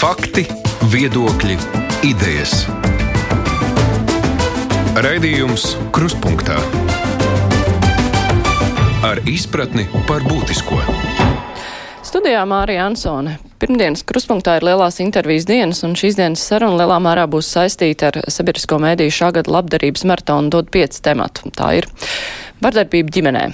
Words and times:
Fakti, 0.00 0.46
viedokļi, 0.88 1.58
idejas. 2.08 2.62
Raidījums 4.96 5.74
Krustpunktā 5.92 6.56
ar 9.04 9.20
izpratni 9.28 9.84
par 10.08 10.24
būtisko. 10.24 10.78
Studijā 12.00 12.46
Mārija 12.48 12.86
Ansone. 12.88 13.34
Pirmdienas 13.60 14.00
kruspunktā 14.08 14.54
ir 14.56 14.64
lielās 14.70 15.02
intervijas 15.04 15.44
dienas, 15.50 15.82
un 15.84 15.92
šīs 16.00 16.16
dienas 16.16 16.46
saruna 16.48 16.80
lielā 16.80 16.96
mērā 17.04 17.26
būs 17.28 17.50
saistīta 17.52 18.08
ar 18.08 18.22
sabiedrisko 18.24 18.80
mēdīju 18.80 19.18
šā 19.18 19.28
gada 19.36 19.52
labdarības 19.52 20.06
maratonu 20.08 20.48
dod 20.56 20.72
pieci 20.72 21.04
tematu. 21.04 21.52
Tā 21.52 21.74
ir 21.82 21.90
vardarbība 22.64 23.12
ģimenē. 23.18 23.44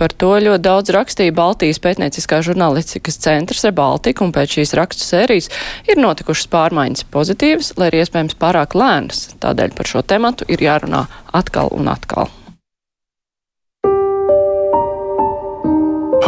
Par 0.00 0.14
to 0.16 0.32
ļoti 0.40 0.64
daudz 0.64 0.92
rakstīja 0.96 1.34
Baltijas 1.36 1.76
pētnieciskā 1.84 2.38
žurnālistikas 2.46 3.20
centrs 3.20 3.66
Rebaltika, 3.66 4.24
un 4.24 4.32
pēc 4.32 4.56
šīs 4.56 4.72
rakstu 4.78 5.04
sērijas 5.04 5.50
ir 5.84 6.00
notikušas 6.00 6.48
pārmaiņas 6.48 7.04
pozitīvas, 7.12 7.74
lai 7.76 7.90
arī 7.90 8.00
iespējams 8.00 8.38
pārāk 8.40 8.78
lēnas. 8.80 9.26
Tādēļ 9.44 9.76
par 9.76 9.90
šo 9.92 10.00
tematu 10.00 10.48
ir 10.48 10.64
jārunā 10.64 11.04
atkal 11.36 11.68
un 11.76 11.92
atkal. 11.92 12.32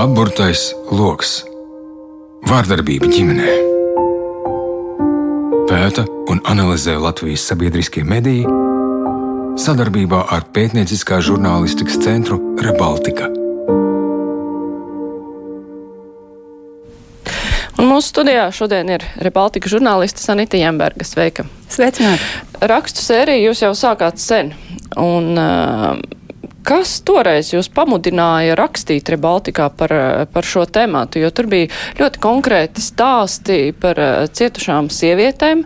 Apburtais 0.03 0.73
lokus 0.93 1.41
Vārdarbība 2.49 3.09
ģimenē. 3.09 3.53
Pēta 5.71 6.05
un 6.29 6.43
analizē 6.51 6.99
Latvijas 7.01 7.47
sabiedriskie 7.49 8.03
mediji 8.05 8.45
sadarbībā 9.63 10.27
ar 10.35 10.49
pētnieciskā 10.53 11.23
žurnālistikas 11.25 12.03
centru 12.03 12.41
Rebaltika. 12.61 13.31
Un 17.81 17.89
mūsu 17.89 18.11
studijā 18.13 18.49
šodien 18.53 18.91
ir 18.93 19.05
Rebaltika 19.25 19.71
žurnāliste 19.73 20.21
Sanita 20.21 20.59
Jemberga. 20.61 21.07
Sveika! 21.09 21.47
Sveicināti! 21.73 22.27
Rakstu 22.61 23.01
sēriju 23.01 23.49
jūs 23.49 23.63
jau 23.65 23.73
sākāt 23.79 24.21
sen. 24.23 24.53
Un, 25.01 25.33
uh, 25.41 25.97
Kas 26.63 27.01
toreiz 27.03 27.49
jūs 27.51 27.67
pamudināja 27.75 28.55
rakstīt 28.55 29.09
Rebaltikā 29.11 29.67
par, 29.75 29.93
par 30.31 30.47
šo 30.47 30.63
tēmātu, 30.71 31.19
jo 31.19 31.33
tur 31.35 31.49
bija 31.51 31.67
ļoti 31.99 32.23
konkrēti 32.23 32.85
stāsti 32.85 33.57
par 33.83 33.99
uh, 33.99 34.29
cietušām 34.31 34.87
sievietēm. 34.95 35.65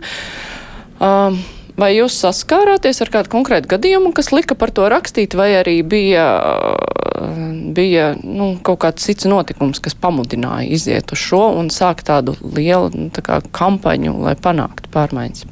Um, 0.97 1.37
vai 1.77 1.91
jūs 1.95 2.17
saskārāties 2.23 3.01
ar 3.03 3.11
kādu 3.13 3.31
konkrētu 3.31 3.71
gadījumu, 3.75 4.11
kas 4.15 4.31
lika 4.33 4.57
par 4.57 4.73
to 4.75 4.87
rakstīt, 4.91 5.37
vai 5.37 5.51
arī 5.59 5.79
bija, 5.87 6.25
uh, 6.41 7.27
bija 7.77 8.11
nu, 8.21 8.55
kaut 8.65 8.81
kāds 8.85 9.05
cits 9.07 9.29
notikums, 9.29 9.81
kas 9.83 9.97
pamudināja 9.97 10.69
iziet 10.77 11.13
uz 11.13 11.21
šo 11.21 11.43
un 11.59 11.69
sākt 11.73 12.09
tādu 12.09 12.37
lielu 12.41 12.89
nu, 12.93 13.11
tā 13.13 13.23
kā, 13.25 13.41
kampaņu, 13.55 14.17
lai 14.25 14.35
panāktu 14.39 14.91
pārmaiņas? 14.93 15.45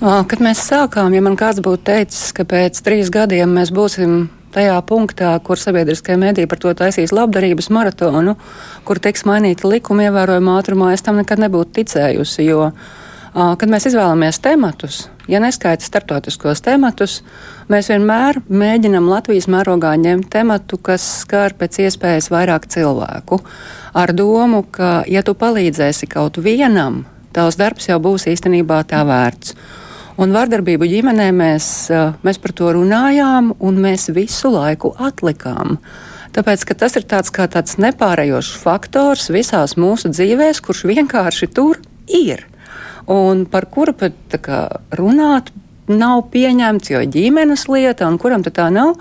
Kad 0.00 0.40
mēs 0.40 0.62
sākām, 0.64 1.12
ja 1.12 1.20
man 1.20 1.36
kāds 1.36 1.60
būtu 1.60 1.84
teicis, 1.90 2.30
ka 2.32 2.46
pēc 2.48 2.78
trīs 2.84 3.10
gadiem 3.12 3.52
mēs 3.52 3.68
būsim 3.76 4.30
tajā 4.54 4.78
punktā, 4.86 5.34
kur 5.44 5.60
sabiedriskie 5.60 6.16
mediji 6.18 6.48
par 6.50 6.60
to 6.62 6.72
taisīs 6.76 7.12
labdarības 7.14 7.68
maratonu, 7.72 8.36
kur 8.88 9.00
tiks 9.02 9.26
mainīta 9.28 9.68
likuma 9.70 10.08
ievērojama 10.08 10.56
ātrumā, 10.58 10.94
es 10.94 11.04
tam 11.06 11.20
nekad 11.20 11.42
nebūtu 11.44 11.76
ticējusi. 11.80 12.46
Jo, 12.48 12.70
kad 13.34 13.70
mēs 13.70 13.86
izvēlamies 13.90 14.40
tematus, 14.42 15.04
ja 15.30 15.38
neskaita 15.42 15.86
starptautiskos 15.86 16.62
tematus, 16.66 17.20
mēs 17.70 17.90
vienmēr 17.92 18.40
mēģinam 18.50 19.06
Latvijas 19.10 19.46
mērogā 19.50 19.92
ņemt 20.00 20.30
tematu, 20.32 20.78
kas 20.82 21.04
skar 21.22 21.54
pēc 21.58 21.78
iespējas 21.86 22.30
vairāk 22.32 22.66
cilvēku, 22.70 23.40
ar 23.94 24.14
domu, 24.16 24.64
ka, 24.66 25.04
ja 25.06 25.22
tu 25.22 25.36
palīdzēsi 25.38 26.10
kaut 26.10 26.40
vienam, 26.42 27.04
tavs 27.36 27.60
darbs 27.60 27.90
jau 27.90 28.00
būs 28.02 28.26
īstenībā 28.32 28.82
tā 28.90 29.04
vērts. 29.06 29.54
Un 30.20 30.34
vardarbību 30.34 30.84
ģimenē 30.90 31.30
mēs, 31.32 31.66
mēs 32.26 32.40
par 32.42 32.52
to 32.52 32.74
runājām, 32.76 33.54
un 33.56 33.78
mēs 33.80 34.10
visu 34.12 34.50
laiku 34.52 34.92
atlikām. 34.98 35.78
Tāpēc 36.34 36.66
tas 36.78 36.98
ir 36.98 37.06
tāds, 37.08 37.32
tāds 37.32 37.78
nepārējošs 37.80 38.52
faktors 38.60 39.30
visās 39.32 39.78
mūsu 39.80 40.12
dzīvēs, 40.12 40.60
kurš 40.66 40.84
vienkārši 40.90 41.48
tur 41.54 41.80
ir. 42.06 42.49
Un 43.10 43.44
par 43.50 43.66
kuru 43.66 43.96
pat 43.98 44.38
kā, 44.44 44.62
runāt 44.94 45.50
nav 45.90 46.22
pieņemts, 46.30 46.90
jo 46.92 47.00
ģimenes 47.10 47.66
lieta, 47.70 48.06
un 48.06 48.18
kuram 48.20 48.44
tā 48.46 48.68
nav. 48.70 48.94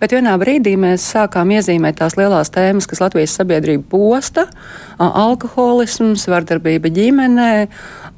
Bet 0.00 0.14
vienā 0.14 0.36
brīdī 0.38 0.76
mēs 0.78 1.04
sākām 1.14 1.50
iezīmēt 1.56 1.98
tās 2.00 2.16
lielās 2.18 2.52
tēmas, 2.54 2.86
kas 2.86 3.02
Latvijas 3.02 3.36
sabiedrību 3.38 3.82
posta- 3.90 4.46
alkoholisms, 4.98 6.26
vardarbība 6.30 6.92
ģimenē, 6.94 7.68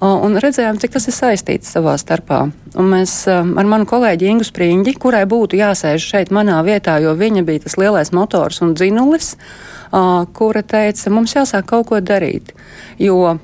un 0.01 0.37
redzējām, 0.37 0.79
cik 0.79 0.93
tas 0.93 1.09
ir 1.09 1.15
saistīts 1.15 1.73
savā 1.73 1.97
starpā. 1.99 2.53
Un 2.77 2.91
mēs 2.93 3.27
ar 3.29 3.65
manu 3.65 3.87
kolēģi 3.87 4.29
Ingu 4.29 4.45
Spriņģi, 4.45 4.99
kurai 4.99 5.25
būtu 5.25 5.57
jāsēž 5.59 5.99
šeit 5.99 6.29
manā 6.29 6.63
vietā, 6.65 7.01
jo 7.01 7.15
viņa 7.15 7.45
bija 7.45 7.61
tas 7.65 7.77
lielais 7.77 8.13
motors 8.13 8.61
un 8.61 8.75
dzinulis, 8.75 9.37
kura 10.35 10.63
teica, 10.63 11.11
mums 11.11 11.35
jāsāk 11.35 11.67
kaut 11.67 11.87
ko 11.87 12.01
darīt. 12.01 12.53
Jo, 12.99 13.39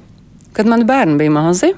kad 0.52 0.66
man 0.66 0.86
bērni 0.86 1.18
bija 1.18 1.30
mazi, 1.30 1.72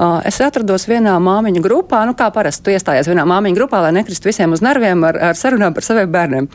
Es 0.00 0.38
atrados 0.40 0.86
vienā 0.88 1.12
māmiņu 1.20 1.60
grupā, 1.64 2.04
nu, 2.08 2.14
kā 2.16 2.30
parasti 2.32 2.64
tu 2.64 2.72
iestājies 2.72 3.10
vienā 3.10 3.26
māmiņu 3.28 3.58
grupā, 3.58 3.82
lai 3.84 3.92
nekristu 3.98 4.30
visiem 4.30 4.54
uz 4.56 4.62
nerviem 4.64 5.02
ar, 5.04 5.18
ar 5.30 5.36
sarunām 5.36 5.74
par 5.76 5.84
saviem 5.84 6.08
bērniem. 6.14 6.46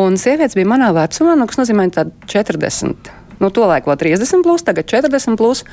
Un 0.00 0.16
sievietes 0.20 0.56
bija 0.56 0.70
manā 0.70 0.88
vecumā, 0.96 1.34
nu, 1.36 1.48
kas 1.50 1.60
nozīmē 1.60 1.90
40. 1.90 3.10
Nu, 3.40 3.50
Tolaik 3.52 3.88
vēl 3.88 3.98
30, 4.00 4.44
plus, 4.46 4.64
tagad 4.64 4.88
40. 4.88 5.36
Plus, 5.40 5.64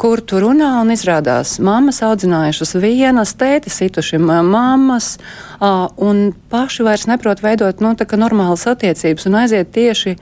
kur 0.00 0.22
tur 0.24 0.46
runā 0.46 0.70
un 0.80 0.92
izrādās, 0.94 1.56
mammas 1.64 2.00
audzinājušas 2.06 2.76
vienas, 2.80 3.34
tēti 3.36 3.72
situši 3.72 4.20
mammas, 4.22 5.16
un 5.60 6.28
paši 6.52 6.86
vairs 6.86 7.08
neprot 7.10 7.42
veidot 7.44 7.82
nu, 7.84 7.92
normālas 8.24 8.64
attiecības 8.70 9.28
un 9.28 9.40
aiziet 9.42 9.72
tieši 9.74 10.16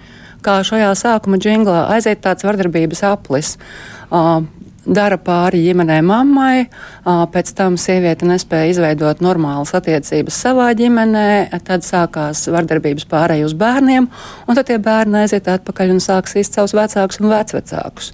kā 0.46 0.58
šajā 0.66 0.90
sākuma 0.98 1.38
džinglā, 1.42 1.86
aiziet 1.94 2.22
tāds 2.24 2.46
vardarbības 2.46 3.02
aplis 3.10 3.56
dara 4.86 5.18
pāri 5.18 5.62
ģimenē 5.66 5.98
mammai, 6.06 6.66
pēc 7.04 7.52
tam 7.58 7.76
sieviete 7.80 8.28
nespēja 8.28 8.72
izveidot 8.72 9.22
normālas 9.24 9.74
attiecības 9.76 10.40
savā 10.46 10.70
ģimenē, 10.78 11.28
tad 11.66 11.86
sākās 11.86 12.46
vardarbības 12.52 13.08
pārēj 13.10 13.46
uz 13.48 13.54
bērniem, 13.58 14.08
un 14.46 14.58
tad 14.58 14.70
tie 14.70 14.80
bērni 14.82 15.24
aiziet 15.24 15.48
atpakaļ 15.50 15.96
un 15.96 16.02
sāks 16.02 16.38
īst 16.40 16.58
savus 16.58 16.76
vecākus 16.76 17.22
un 17.22 17.32
vecvecākus. 17.32 18.12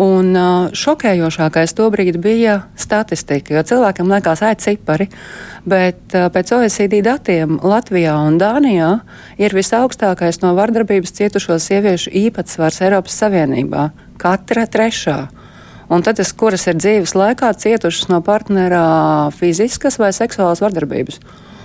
Un 0.00 0.36
šokējošākais 0.76 1.74
tobrīd 1.76 2.20
bija 2.22 2.60
statistika, 2.78 3.56
jo 3.56 3.64
cilvēkam 3.66 4.08
liekas, 4.12 4.42
ej, 4.46 4.54
cipari, 4.62 5.08
bet 5.68 6.14
pēc 6.14 6.52
OECD 6.56 7.00
datiem 7.04 7.58
Latvijā 7.58 8.14
un 8.22 8.38
Dānijā 8.40 8.92
ir 9.42 9.56
visaugstākais 9.56 10.40
no 10.44 10.54
vardarbības 10.56 11.12
cietušo 11.18 11.58
sieviešu 11.58 12.14
īpatsvars 12.22 12.80
Eiropas 12.86 13.18
Savienībā- 13.18 13.90
katra 14.22 14.66
trešā. 14.70 15.39
Un 15.90 16.04
tad, 16.06 16.20
es, 16.22 16.30
kuras 16.38 16.68
ir 16.70 16.78
dzīves 16.78 17.16
laikā 17.18 17.50
cietušas 17.58 18.06
no 18.12 18.20
partnerā 18.22 19.30
fiziskas 19.34 19.98
vai 19.98 20.12
seksuālas 20.14 20.62
vardarbības. 20.62 21.18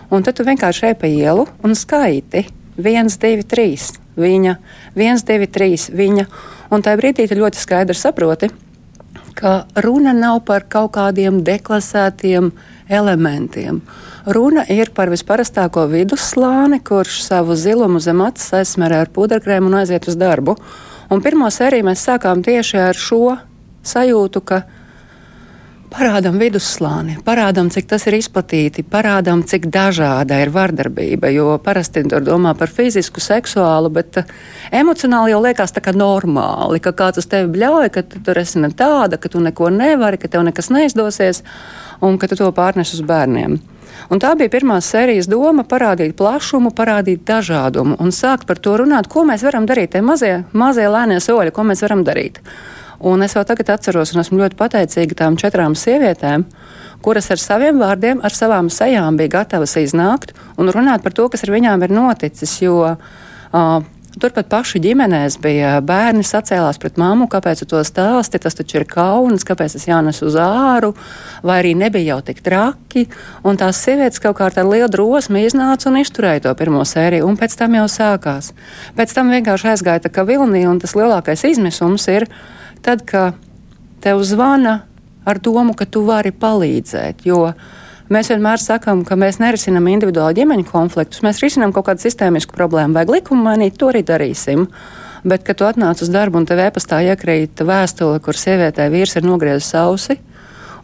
Un 0.10 0.26
tad 0.26 0.38
tu 0.38 0.46
vienkārši 0.48 0.90
ej 0.90 0.96
pa 0.98 1.10
ielu 1.10 1.46
un 1.66 1.78
skaiti 1.78 2.48
1, 2.82 3.14
2, 3.22 3.46
3, 3.52 3.86
viņa, 4.18 4.56
1, 4.98 5.24
2, 5.30 5.50
3, 5.60 5.90
viņa. 5.94 6.26
Un 6.74 6.82
tajā 6.82 7.00
brīdī 7.00 7.28
tu 7.30 7.38
ļoti 7.38 7.62
skaidri 7.62 7.98
saproti, 7.98 8.50
ka 9.38 9.66
runa 9.84 10.14
nav 10.16 10.42
par 10.48 10.66
kaut 10.72 10.96
kādiem 10.98 11.44
deklasētiem 11.46 12.50
elementiem. 12.90 13.82
Runa 14.26 14.66
ir 14.74 14.90
par 14.96 15.12
visparastāko 15.14 15.86
vidusslāni, 15.92 16.82
kurš 16.82 17.22
savu 17.28 17.58
zilumu 17.60 18.02
zem 18.02 18.24
acis 18.26 18.54
aizsmerē 18.62 19.04
ar 19.06 19.12
puderkrēmu 19.14 19.70
un 19.70 19.82
aiziet 19.82 20.08
uz 20.10 20.18
darbu. 20.18 20.58
Un 21.14 21.22
pirmo 21.22 21.50
sēriju 21.54 21.86
mēs 21.86 22.08
sākām 22.08 22.42
tieši 22.46 22.82
ar 22.90 22.98
šo 22.98 23.36
sajūtu, 23.86 24.42
ka 24.46 24.64
parādām 25.96 26.40
vidusslāni, 26.42 27.16
parādām, 27.26 27.70
cik 27.72 27.88
tas 27.88 28.04
ir 28.10 28.18
izplatīti, 28.18 28.84
parādām, 28.84 29.44
cik 29.48 29.70
dažāda 29.72 30.42
ir 30.44 30.52
vardarbība. 30.56 31.30
Jo 31.32 31.56
parasti 31.64 32.04
tur 32.10 32.26
domā 32.26 32.56
par 32.58 32.72
fizisku, 32.74 33.24
seksuālu, 33.24 33.92
bet 33.94 34.20
uh, 34.20 34.34
emocionāli 34.76 35.32
jau 35.32 35.44
liekas 35.46 35.76
tā 35.76 35.84
kā 35.86 35.96
normāli, 35.96 36.82
ka 36.84 36.96
kāds 36.98 37.22
uz 37.22 37.30
tevi 37.32 37.54
bļauj, 37.56 37.92
ka 37.96 38.04
tu 38.10 38.24
tur 38.26 38.42
esi 38.42 38.60
ne 38.64 38.72
tāda, 38.76 39.22
ka 39.22 39.32
tu 39.32 39.44
neko 39.44 39.72
nevari, 39.74 40.20
ka 40.20 40.32
tev 40.32 40.44
nekas 40.48 40.72
neizdosies 40.74 41.46
un 42.04 42.20
ka 42.20 42.28
tu 42.28 42.40
to 42.40 42.52
pārnes 42.56 42.92
uz 42.98 43.06
bērniem. 43.06 43.60
Un 44.12 44.22
tā 44.22 44.36
bija 44.38 44.52
pirmā 44.52 44.82
sērijas 44.84 45.30
doma- 45.32 45.64
parādīt 45.74 46.14
plašumu, 46.20 46.74
parādīt 46.76 47.24
dažādumu 47.26 47.96
un 48.00 48.12
sākt 48.12 48.46
par 48.46 48.58
to 48.58 48.78
runāt, 48.78 49.08
ko 49.08 49.24
mēs 49.24 49.44
varam 49.44 49.66
darīt. 49.66 49.92
Tie 49.92 50.02
mazie, 50.02 50.44
mazie 50.54 50.88
lēnie 50.88 51.20
soļi, 51.20 51.52
ko 51.52 51.64
mēs 51.64 51.82
varam 51.82 52.04
darīt. 52.04 52.38
Un 53.06 53.22
es 53.22 53.36
jau 53.38 53.44
tagad 53.46 53.70
atceros, 53.76 54.16
un 54.16 54.24
esmu 54.24 54.40
ļoti 54.42 54.58
pateicīga 54.58 55.20
tām 55.20 55.36
četrām 55.38 55.76
sievietēm, 55.78 56.48
kuras 57.06 57.30
ar 57.34 57.42
saviem 57.42 57.78
vārdiem, 57.82 58.24
ar 58.26 58.34
savām 58.34 58.72
sejām 58.74 59.20
bija 59.20 59.38
gatavas 59.40 59.76
iznākt 59.78 60.34
un 60.58 60.74
runāt 60.74 61.06
par 61.06 61.14
to, 61.14 61.28
kas 61.30 61.46
ar 61.46 61.54
viņām 61.54 61.86
ir 61.86 61.94
noticis. 61.94 62.56
Jo 62.66 62.80
uh, 62.96 63.86
Turpat 64.16 64.48
paši 64.48 64.80
ģimenēs 64.80 65.36
bija 65.44 65.74
bērni 65.84 66.24
sacēlās 66.24 66.78
pret 66.80 66.96
mammu, 66.96 67.26
kāpēc 67.28 67.60
tu 67.62 67.66
to 67.74 67.82
stāsti, 67.84 68.40
tas 68.40 68.56
taču 68.56 68.78
ir 68.80 68.86
kauns, 68.88 69.44
kāpēc 69.44 69.76
tas 69.76 69.88
jānes 69.90 70.22
uz 70.24 70.38
āru, 70.40 70.94
vai 71.44 71.58
arī 71.60 71.74
nebija 71.76 72.14
jau 72.14 72.22
tik 72.30 72.40
traki. 72.46 73.10
Un 73.44 73.60
tās 73.60 73.82
sievietes 73.84 74.24
kaut 74.24 74.38
kā 74.40 74.48
ar 74.48 74.70
lielu 74.70 74.88
drosmi 74.94 75.44
iznāca 75.44 75.92
un 75.92 76.00
izturēja 76.00 76.46
to 76.46 76.54
pirmo 76.56 76.86
sēriju, 76.88 77.28
un 77.28 77.36
pēc 77.36 77.58
tam 77.60 77.76
jau 77.76 77.90
sākās. 77.92 78.54
Pēc 78.96 79.18
tam 79.18 79.36
vienkārši 79.36 79.74
aizgāja 79.74 80.06
tā 80.08 80.14
kā 80.16 80.24
vilnī, 80.24 80.64
un 80.70 80.80
tas 80.80 80.96
lielākais 80.96 81.44
izmisums 81.52 82.08
ir 82.08 82.30
tad, 82.84 83.06
kad 83.08 83.40
tev 84.04 84.22
zvana 84.28 84.82
ar 85.26 85.40
domu, 85.40 85.74
ka 85.78 85.86
tu 85.86 86.04
vari 86.06 86.32
palīdzēt. 86.32 87.26
Jo 87.26 87.50
Mēs 88.06 88.28
vienmēr 88.30 88.62
sakām, 88.62 89.00
ka 89.02 89.16
mēs 89.18 89.40
nerisinām 89.42 89.88
individuāli 89.90 90.38
ģimeņu 90.38 90.68
konfliktus, 90.70 91.24
mēs 91.26 91.40
risinām 91.42 91.72
kaut 91.74 91.88
kādu 91.88 92.04
sistēmisku 92.04 92.54
problēmu, 92.54 92.94
vai 92.94 93.02
likumu 93.10 93.48
mainīt, 93.48 93.80
to 93.82 93.90
arī 93.90 94.04
darīsim. 94.06 94.68
Bet, 95.26 95.42
kad 95.42 95.58
tu 95.58 95.66
atnāc 95.66 96.04
uz 96.06 96.12
darbu 96.14 96.38
un 96.38 96.46
tev 96.46 96.62
e-pastā 96.68 97.00
iekrīt 97.02 97.64
vēstule, 97.66 98.20
kur 98.22 98.38
sievietē 98.38 98.86
vīrs 98.94 99.18
ir 99.18 99.26
nogriezis 99.26 99.74
ausi, 99.82 100.20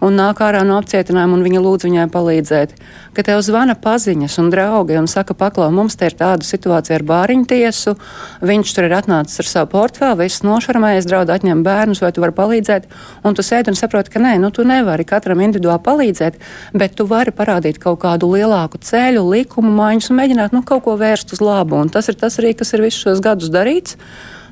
un 0.01 0.17
nāk 0.17 0.41
ārā 0.41 0.63
no 0.65 0.79
apcietinājuma, 0.81 1.37
un 1.37 1.45
viņa 1.45 1.61
lūdz 1.61 1.85
viņai 1.85 2.07
palīdzēt. 2.11 2.73
Kad 3.15 3.27
tev 3.27 3.41
zvana 3.45 3.75
paziņas 3.79 4.37
un 4.41 4.49
draugi 4.53 4.97
un 4.97 5.07
saka, 5.11 5.35
paklau, 5.37 5.67
mums 5.73 5.97
te 5.99 6.09
ir 6.09 6.15
tāda 6.17 6.45
situācija 6.47 6.97
ar 6.97 7.05
bāriņu 7.07 7.47
tiesu, 7.51 7.93
viņš 8.41 8.73
tur 8.75 8.87
ir 8.87 8.95
atnācis 8.97 9.43
ar 9.43 9.49
savu 9.49 9.71
portfeli, 9.75 10.17
viss 10.23 10.43
nošarmējies, 10.47 11.07
draud 11.09 11.31
atņem 11.33 11.61
bērnus, 11.65 12.01
vai 12.03 12.11
tu 12.15 12.23
vari 12.23 12.35
palīdzēt, 12.37 12.89
un 13.27 13.37
tu 13.37 13.45
sēdi 13.45 13.73
un 13.73 13.77
saproti, 13.77 14.13
ka 14.13 14.23
nē, 14.23 14.35
nu 14.41 14.49
tu 14.55 14.65
nevari 14.67 15.05
katram 15.07 15.43
individuāli 15.45 15.85
palīdzēt, 15.85 16.41
bet 16.73 16.97
tu 16.97 17.05
vari 17.09 17.35
parādīt 17.35 17.77
kaut 17.83 18.01
kādu 18.01 18.31
lielāku 18.33 18.81
ceļu, 18.81 19.27
likumu 19.35 19.73
maiņas 19.77 20.11
un 20.11 20.21
mēģināt 20.21 20.57
nu, 20.57 20.65
kaut 20.65 20.85
ko 20.87 20.97
vērst 20.97 21.35
uz 21.37 21.45
labu. 21.45 21.77
Un 21.77 21.93
tas 21.93 22.09
ir 22.09 22.17
tas 22.17 22.39
arī, 22.41 22.55
kas 22.57 22.73
ir 22.73 22.85
visus 22.87 23.05
šos 23.05 23.21
gadus 23.23 23.53
darīts. 23.53 23.99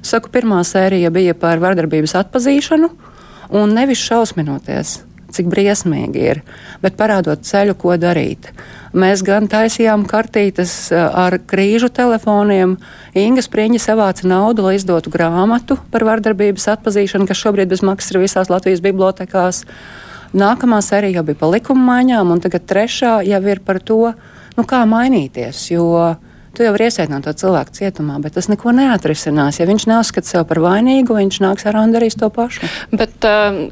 Saku, 0.05 0.31
pirmā 0.31 0.61
sērija 0.63 1.09
bija 1.11 1.35
par 1.35 1.59
vardarbības 1.59 2.15
atpazīšanu 2.21 2.93
un 3.59 3.75
nevis 3.75 3.99
šausminoties 4.05 5.08
cik 5.35 5.49
briesmīgi 5.51 6.25
ir, 6.33 6.41
bet 6.83 6.97
parādot 6.99 7.43
ceļu, 7.45 7.75
ko 7.79 7.95
darīt. 7.99 8.51
Mēs 8.97 9.21
gan 9.25 9.45
taisījām 9.49 10.07
kartītes 10.09 10.91
eh, 10.91 10.99
ar 10.99 11.37
krīžu 11.49 11.91
telefoniem. 11.93 12.77
Inga 13.17 13.43
Spriņa 13.45 13.81
savāca 13.83 14.27
naudu, 14.29 14.65
lai 14.65 14.77
izdotu 14.79 15.13
grāmatu 15.13 15.77
par 15.93 16.07
vardarbības 16.07 16.69
atpazīšanu, 16.75 17.29
kas 17.29 17.41
šobrīd 17.43 17.69
bez 17.69 17.85
maksas 17.85 18.15
ir 18.15 18.23
visās 18.23 18.49
Latvijas 18.49 18.81
bibliotekās. 18.85 19.65
Nākamā 20.33 20.81
sērija 20.85 21.19
jau 21.19 21.25
bija 21.25 21.39
par 21.39 21.53
likuma 21.55 21.85
maiņām, 21.93 22.33
un 22.33 22.41
tagad 22.41 22.65
trešā 22.69 23.19
jau 23.25 23.43
ir 23.49 23.61
par 23.65 23.81
to, 23.81 24.11
nu, 24.57 24.65
kā 24.69 24.83
mainīties. 24.89 25.69
Jo 25.73 26.15
tu 26.55 26.65
jau 26.65 26.73
vari 26.75 26.87
iesaitināt 26.89 27.25
to 27.27 27.33
cilvēku 27.43 27.75
cietumā, 27.77 28.17
bet 28.23 28.35
tas 28.37 28.49
neko 28.51 28.73
neatrisinās. 28.75 29.59
Ja 29.59 29.67
viņš 29.69 29.85
neuzskata 29.89 30.27
sevi 30.27 30.47
par 30.49 30.61
vainīgu, 30.63 31.17
viņš 31.17 31.39
nāks 31.43 31.67
ar 31.69 31.79
un 31.81 31.93
darīs 31.95 32.17
to 32.19 32.29
pašu. 32.33 32.67
Bet 32.91 33.25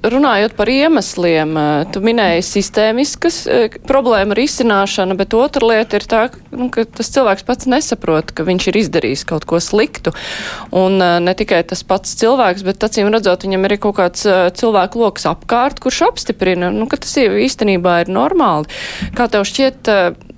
runājot 0.03 0.56
par 0.57 0.71
iemesliem, 0.71 1.53
tu 1.94 2.01
minēji 2.06 2.45
sistēmiskas 2.47 3.39
problēma 3.88 4.38
risināšana, 4.38 5.18
bet 5.19 5.35
otra 5.38 5.71
lieta 5.74 6.00
ir 6.00 6.07
tā, 6.09 6.24
nu, 6.53 6.69
ka 6.74 6.85
tas 6.88 7.12
cilvēks 7.15 7.45
pats 7.47 7.69
nesaprot, 7.69 8.31
ka 8.35 8.47
viņš 8.47 8.69
ir 8.71 8.81
izdarījis 8.83 9.25
kaut 9.30 9.47
ko 9.50 9.62
sliktu. 9.63 10.13
Un 10.75 11.00
ne 11.00 11.35
tikai 11.38 11.63
tas 11.68 11.83
pats 11.88 12.15
cilvēks, 12.19 12.65
bet 12.68 12.88
acīm 12.88 13.12
redzot, 13.13 13.47
viņam 13.47 13.68
ir 13.68 13.77
kaut 13.81 13.97
kāds 14.00 14.27
cilvēku 14.59 15.03
lokus 15.03 15.27
apkārt, 15.30 15.81
kurš 15.83 16.06
apstiprina, 16.12 16.71
nu, 16.73 16.88
ka 16.89 17.00
tas 17.01 17.18
īstenībā 17.18 18.01
ir 18.03 18.13
normāli. 18.13 18.69
Kā 19.18 19.27
tev 19.31 19.45
šķiet, 19.47 19.91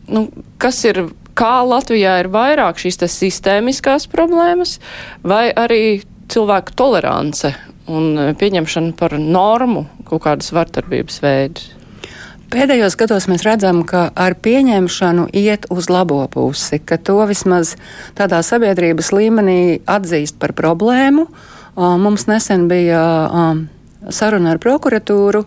nu, 0.09 0.27
kas 0.61 0.81
ir 0.89 1.07
kā 1.39 1.55
Latvijā 1.63 2.19
ir 2.23 2.29
vairāk 2.33 2.79
šīs 2.81 2.99
sistēmiskās 3.13 4.09
problēmas, 4.11 4.77
vai 5.23 5.49
arī 5.55 6.01
cilvēku 6.29 6.75
tolerance 6.77 7.53
un 7.89 8.13
e, 8.19 8.29
pieņemšana 8.37 8.95
par 8.99 9.15
normu 9.19 9.87
kaut 10.09 10.25
kādas 10.27 10.51
vardarbības 10.55 11.21
veidus? 11.23 11.69
Pēdējos 12.49 12.95
gados 12.97 13.27
mēs 13.29 13.43
redzam, 13.45 13.83
ka 13.85 14.07
ar 14.17 14.33
pieņemšanu 14.41 15.27
iet 15.37 15.67
uz 15.69 15.85
labo 15.93 16.23
pusi, 16.33 16.79
ka 16.81 16.97
to 16.97 17.19
vismaz 17.29 17.75
tādā 18.17 18.39
sabiedrības 18.45 19.11
līmenī 19.13 19.59
atzīst 19.85 20.39
par 20.41 20.55
problēmu. 20.57 21.27
Mums 21.77 22.25
nesen 22.25 22.65
bija 22.71 23.03
saruna 24.09 24.55
ar 24.55 24.61
prokuratūru 24.63 25.43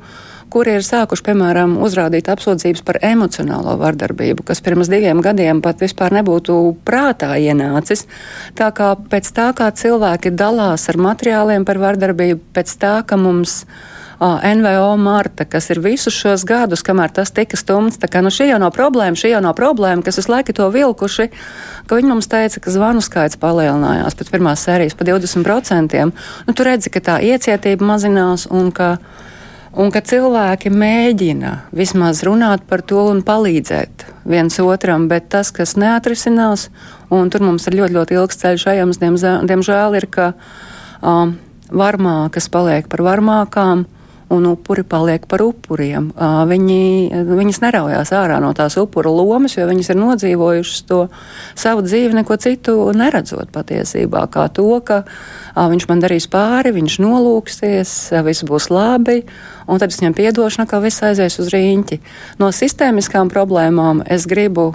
kuri 0.52 0.76
ir 0.76 0.84
sākuši, 0.84 1.24
piemēram, 1.30 1.78
uzrādīt 1.84 2.28
apsūdzības 2.32 2.84
par 2.84 2.98
emocionālo 3.08 3.78
vardarbību, 3.80 4.44
kas 4.50 4.60
pirms 4.64 4.90
diviem 4.92 5.22
gadiem 5.24 5.62
pat 5.64 5.80
vispār 5.80 6.12
nebūtu 6.18 6.58
prātā 6.84 7.32
ienācis. 7.40 8.04
Tā 8.58 8.68
kā 8.76 8.92
pēc 9.12 9.32
tā, 9.32 9.48
kā 9.56 9.70
cilvēki 9.72 10.34
dalās 10.36 10.84
ar 10.92 11.00
materiāliem 11.00 11.64
par 11.68 11.80
vardarbību, 11.80 12.42
pēc 12.52 12.76
tā, 12.82 12.98
ka 13.08 13.16
mums 13.20 13.62
NVO 14.22 14.92
Marta, 15.02 15.44
kas 15.44 15.66
ir 15.74 15.80
visus 15.82 16.14
šos 16.14 16.44
gadus, 16.46 16.84
kamēr 16.86 17.10
tas 17.10 17.32
tika 17.34 17.58
stumts. 17.58 17.98
Tā 17.98 18.06
kā 18.06 18.20
nu, 18.22 18.30
šī 18.30 18.52
jau 18.52 18.60
nav 18.62 18.70
problēma, 18.76 19.18
šī 19.18 19.32
jau 19.32 19.40
nav 19.42 19.56
problēma, 19.58 20.04
kas 20.06 20.20
visu 20.20 20.30
laiku 20.30 20.54
to 20.54 20.68
vilkuši, 20.70 21.26
ka 21.90 21.98
viņi 21.98 22.12
mums 22.12 22.30
teica, 22.30 22.62
ka 22.62 22.70
zvanu 22.70 23.02
skaits 23.02 23.40
palielinājās 23.42 24.14
pēc 24.20 24.30
pirmās 24.30 24.62
sērijas 24.62 24.94
pa 24.94 25.08
20%. 25.08 26.06
Nu, 26.46 26.54
tu 26.54 26.68
redzi, 26.68 26.92
ka 26.94 27.02
tā 27.02 27.18
iecietība 27.18 27.88
mazinās 27.94 28.46
un 28.46 28.70
ka 28.70 28.94
un 29.72 29.92
ka 29.92 30.02
cilvēki 30.04 30.72
mēģina 30.72 31.52
vismaz 31.76 32.22
runāt 32.26 32.66
par 32.68 32.82
to 32.84 33.06
un 33.10 33.22
palīdzēt 33.26 34.06
viens 34.28 34.58
otram, 34.62 35.08
bet 35.10 35.30
tas, 35.32 35.52
kas 35.54 35.74
neatrisinās, 35.80 36.68
un 37.12 37.32
tur 37.32 37.44
mums 37.46 37.66
ir 37.68 37.78
ļoti, 37.80 37.96
ļoti 37.96 38.18
ilgs 38.18 38.42
ceļš 38.42 38.66
ejams, 38.74 39.00
diemžēl, 39.48 39.96
ir, 39.98 40.08
ka 40.12 40.32
um, 41.00 41.36
varmākas 41.72 42.50
paliek 42.52 42.88
par 42.92 43.04
varmākām 43.06 43.86
un 44.32 44.46
upuri 44.48 44.84
paliek 44.88 45.24
par 45.28 45.42
upuriem. 45.44 46.08
Viņi, 46.48 47.12
viņas 47.28 47.60
neraujās 47.62 48.12
ārā 48.16 48.38
no 48.42 48.52
tās 48.56 48.78
upura 48.80 49.12
lomas, 49.12 49.56
jo 49.58 49.66
viņas 49.68 49.92
ir 49.92 49.98
nodzīvojušas 50.00 50.84
to 50.88 51.00
savu 51.58 51.84
dzīvi, 51.84 52.16
neko 52.16 52.38
citu 52.40 52.76
neredzot 52.96 53.52
patiesībā, 53.52 54.24
kā 54.32 54.46
to, 54.56 54.68
ka 54.86 55.02
viņš 55.56 55.88
man 55.90 56.04
darīs 56.04 56.28
pāri, 56.32 56.72
viņš 56.72 56.98
nolūksies, 57.04 57.96
viss 58.24 58.46
būs 58.48 58.70
labi, 58.72 59.20
un 59.68 59.82
tad 59.82 59.92
es 59.92 60.00
viņam 60.00 60.16
piedošu, 60.16 60.64
ka 60.70 60.80
viss 60.84 61.04
aizies 61.04 61.36
uz 61.42 61.52
rīņķi. 61.52 62.00
No 62.40 62.48
sistēmiskām 62.54 63.32
problēmām 63.32 64.00
es 64.08 64.24
gribu 64.30 64.72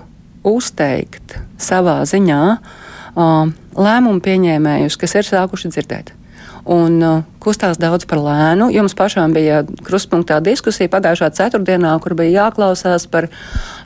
uzteikt 0.47 1.39
savā 1.57 2.03
ziņā 2.07 2.43
lēmumu 3.17 4.21
pieņēmējus, 4.21 5.01
kas 5.01 5.17
ir 5.17 5.25
sākuši 5.25 5.73
dzirdēt 5.73 6.13
un 6.67 6.99
uh, 7.03 7.23
kustās 7.43 7.79
daudz 7.79 8.05
par 8.09 8.19
lēnu. 8.21 8.67
Jums 8.75 8.95
pašām 8.97 9.33
bija 9.35 9.61
krustpunktā 9.87 10.39
diskusija 10.43 10.91
pagājušā 10.91 11.29
ceturtdienā, 11.37 11.93
kur 12.03 12.15
bija 12.19 12.43
jāklausās 12.43 13.07
par 13.11 13.29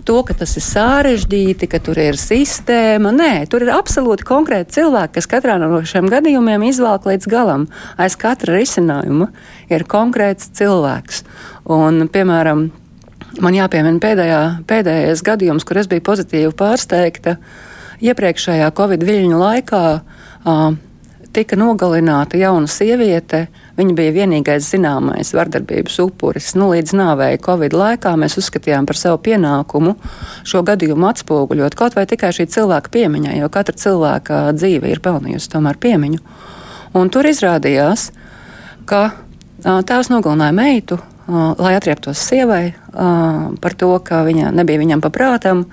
to, 0.07 0.17
ka 0.25 0.35
tas 0.37 0.55
ir 0.57 0.65
sarežģīti, 0.65 1.69
ka 1.69 1.81
tur 1.83 2.01
ir 2.01 2.17
sistēma. 2.19 3.13
Nē, 3.15 3.31
tur 3.51 3.65
ir 3.65 3.73
absolūti 3.75 4.25
konkrēti 4.27 4.79
cilvēki, 4.79 5.15
kas 5.19 5.29
katrā 5.29 5.59
no 5.61 5.83
šiem 5.85 6.09
gadījumiem 6.11 6.65
izvēlk 6.71 7.07
līdz 7.11 7.29
galam. 7.31 7.67
Aiz 8.01 8.17
katra 8.19 8.57
risinājuma 8.57 9.29
ir 9.71 9.85
konkrēts 9.89 10.51
cilvēks. 10.57 11.23
Un, 11.71 12.07
piemēram, 12.11 12.69
man 13.39 13.57
jāpiemina 13.57 14.01
pēdējā, 14.01 14.43
pēdējais 14.69 15.25
gadījums, 15.27 15.67
kur 15.67 15.81
es 15.81 15.91
biju 15.91 16.03
pozitīvi 16.09 16.55
pārsteigta. 16.57 17.37
Iepriekšējā 18.01 18.71
Covid 18.73 19.03
viļņu 19.05 19.37
laikā 19.37 19.83
uh, 19.93 20.71
tika 21.33 21.55
nogalināta 21.59 22.39
jauna 22.39 22.67
sieviete. 22.67 23.45
Viņa 23.77 23.95
bija 23.95 24.13
vienīgais 24.15 24.67
zināmais 24.73 25.31
vardarbības 25.35 25.97
upuris. 26.03 26.51
Nu, 26.59 26.69
līdz 26.73 26.93
nāvei 26.97 27.39
Covid 27.41 27.73
laikā 27.75 28.13
mēs 28.19 28.37
uzskatījām 28.41 28.85
par 28.89 28.99
savu 28.99 29.21
pienākumu 29.25 29.95
šo 30.47 30.63
gadījumu 30.67 31.07
atspoguļot 31.09 31.77
kaut 31.79 31.95
vai 31.97 32.05
tikai 32.09 32.33
šī 32.35 32.49
cilvēka 32.51 32.91
piemiņai, 32.93 33.37
jo 33.39 33.49
katra 33.53 33.77
cilvēka 33.79 34.41
dzīve 34.57 34.91
ir 34.91 35.01
pelnījusi 35.03 35.53
tomēr 35.55 35.79
piemiņu. 35.81 36.19
Un 36.99 37.09
tur 37.09 37.29
izrādījās, 37.29 38.09
ka 38.85 39.05
tēvs 39.63 40.11
nogalināja 40.11 40.55
meitu, 40.55 40.99
lai 41.31 41.75
atrieptos 41.77 42.19
sievai 42.27 42.73
par 42.91 43.77
to, 43.79 43.93
ka 44.03 44.25
viņa 44.27 44.51
nebija 44.55 44.81
viņam 44.81 45.03
paprātam. 45.03 45.65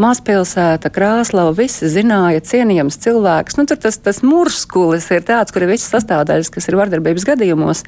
Mazpilsēta, 0.00 0.88
Krāslava, 0.92 1.52
visi 1.58 1.88
zināja, 1.92 2.40
cienījams 2.40 2.96
cilvēks. 3.02 3.58
Nu, 3.58 3.66
tur 3.68 3.76
tas, 3.82 3.98
tas 4.00 4.22
murskulis 4.24 5.10
ir 5.12 5.26
tāds, 5.28 5.52
kur 5.52 5.66
ir 5.66 5.74
visas 5.74 5.90
sastāvdaļas, 5.92 6.48
kas 6.54 6.70
ir 6.70 6.78
vardarbības 6.80 7.26
gadījumos. 7.28 7.84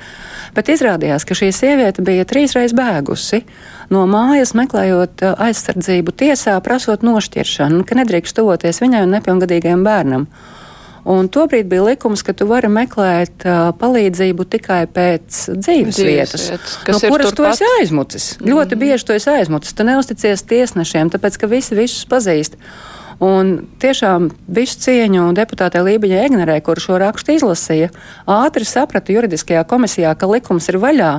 Bet 0.57 0.69
izrādījās, 0.75 1.25
ka 1.25 1.37
šī 1.39 1.49
sieviete 1.57 2.05
bija 2.05 2.27
trīsreiz 2.29 2.75
bēgusi 2.77 3.43
no 3.93 4.05
mājas, 4.11 4.53
meklējot 4.59 5.25
aizsardzību 5.33 6.13
tiesā, 6.21 6.59
prasot 6.65 7.07
nošķiršanu, 7.07 7.87
ka 7.89 8.03
nedrīkst 8.03 8.37
tuvoties 8.37 8.83
viņai 8.85 9.07
un 9.07 9.17
nepilngadīgajam 9.17 9.87
bērnam. 9.87 10.29
Un 11.03 11.27
tobrīd 11.33 11.67
bija 11.67 11.83
likums, 11.83 12.23
ka 12.23 12.35
tu 12.37 12.47
vari 12.47 12.69
meklēt 12.71 13.43
uh, 13.43 13.73
palīdzību 13.79 14.47
tikai 14.55 14.85
pēc 14.87 15.39
dzīves, 15.59 15.99
vietas, 15.99 16.45
vietas 16.53 16.77
no 16.87 17.01
kuras 17.11 17.35
tu 17.35 17.47
esi 17.49 17.67
aizmucis. 17.81 18.27
Mm. 18.39 18.53
Ļoti 18.53 18.79
bieži 18.79 19.09
tu 19.09 19.17
esi 19.17 19.31
aizmucis. 19.33 19.75
Tu 19.75 19.87
neusticies 19.89 20.47
tiesnešiem, 20.47 21.11
tāpēc 21.11 21.41
ka 21.43 21.51
visi 21.51 21.75
visus 21.79 22.07
pazīst. 22.07 22.55
Un 23.23 23.53
tiešām 23.79 24.33
visu 24.51 24.81
cieņu 24.83 25.29
deputātei 25.37 25.85
Lībiņai 25.87 26.25
Egnerē, 26.27 26.57
kur 26.67 26.81
šo 26.83 26.97
rakstu 26.99 27.37
izlasīja, 27.37 27.93
ātri 28.27 28.67
saprata 28.67 29.15
juridiskajā 29.15 29.63
komisijā, 29.71 30.17
ka 30.19 30.27
likums 30.27 30.67
ir 30.73 30.81
vaļā 30.83 31.13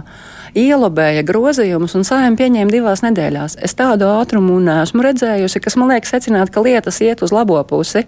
ielobēja 0.59 1.23
grozījumus 1.23 1.95
un 1.95 2.03
saimē 2.03 2.35
pieņēma 2.41 2.75
divās 2.75 3.05
nedēļās. 3.05 3.55
Es 3.63 3.77
tādu 3.79 4.11
ātrumu 4.11 4.59
neesmu 4.65 5.05
redzējusi, 5.07 5.63
kas 5.63 5.79
man 5.79 5.93
liekas 5.95 6.11
secināt, 6.11 6.51
ka 6.51 6.65
lietas 6.65 6.99
iet 7.05 7.23
uz 7.23 7.31
labo 7.31 7.61
pusi, 7.69 8.03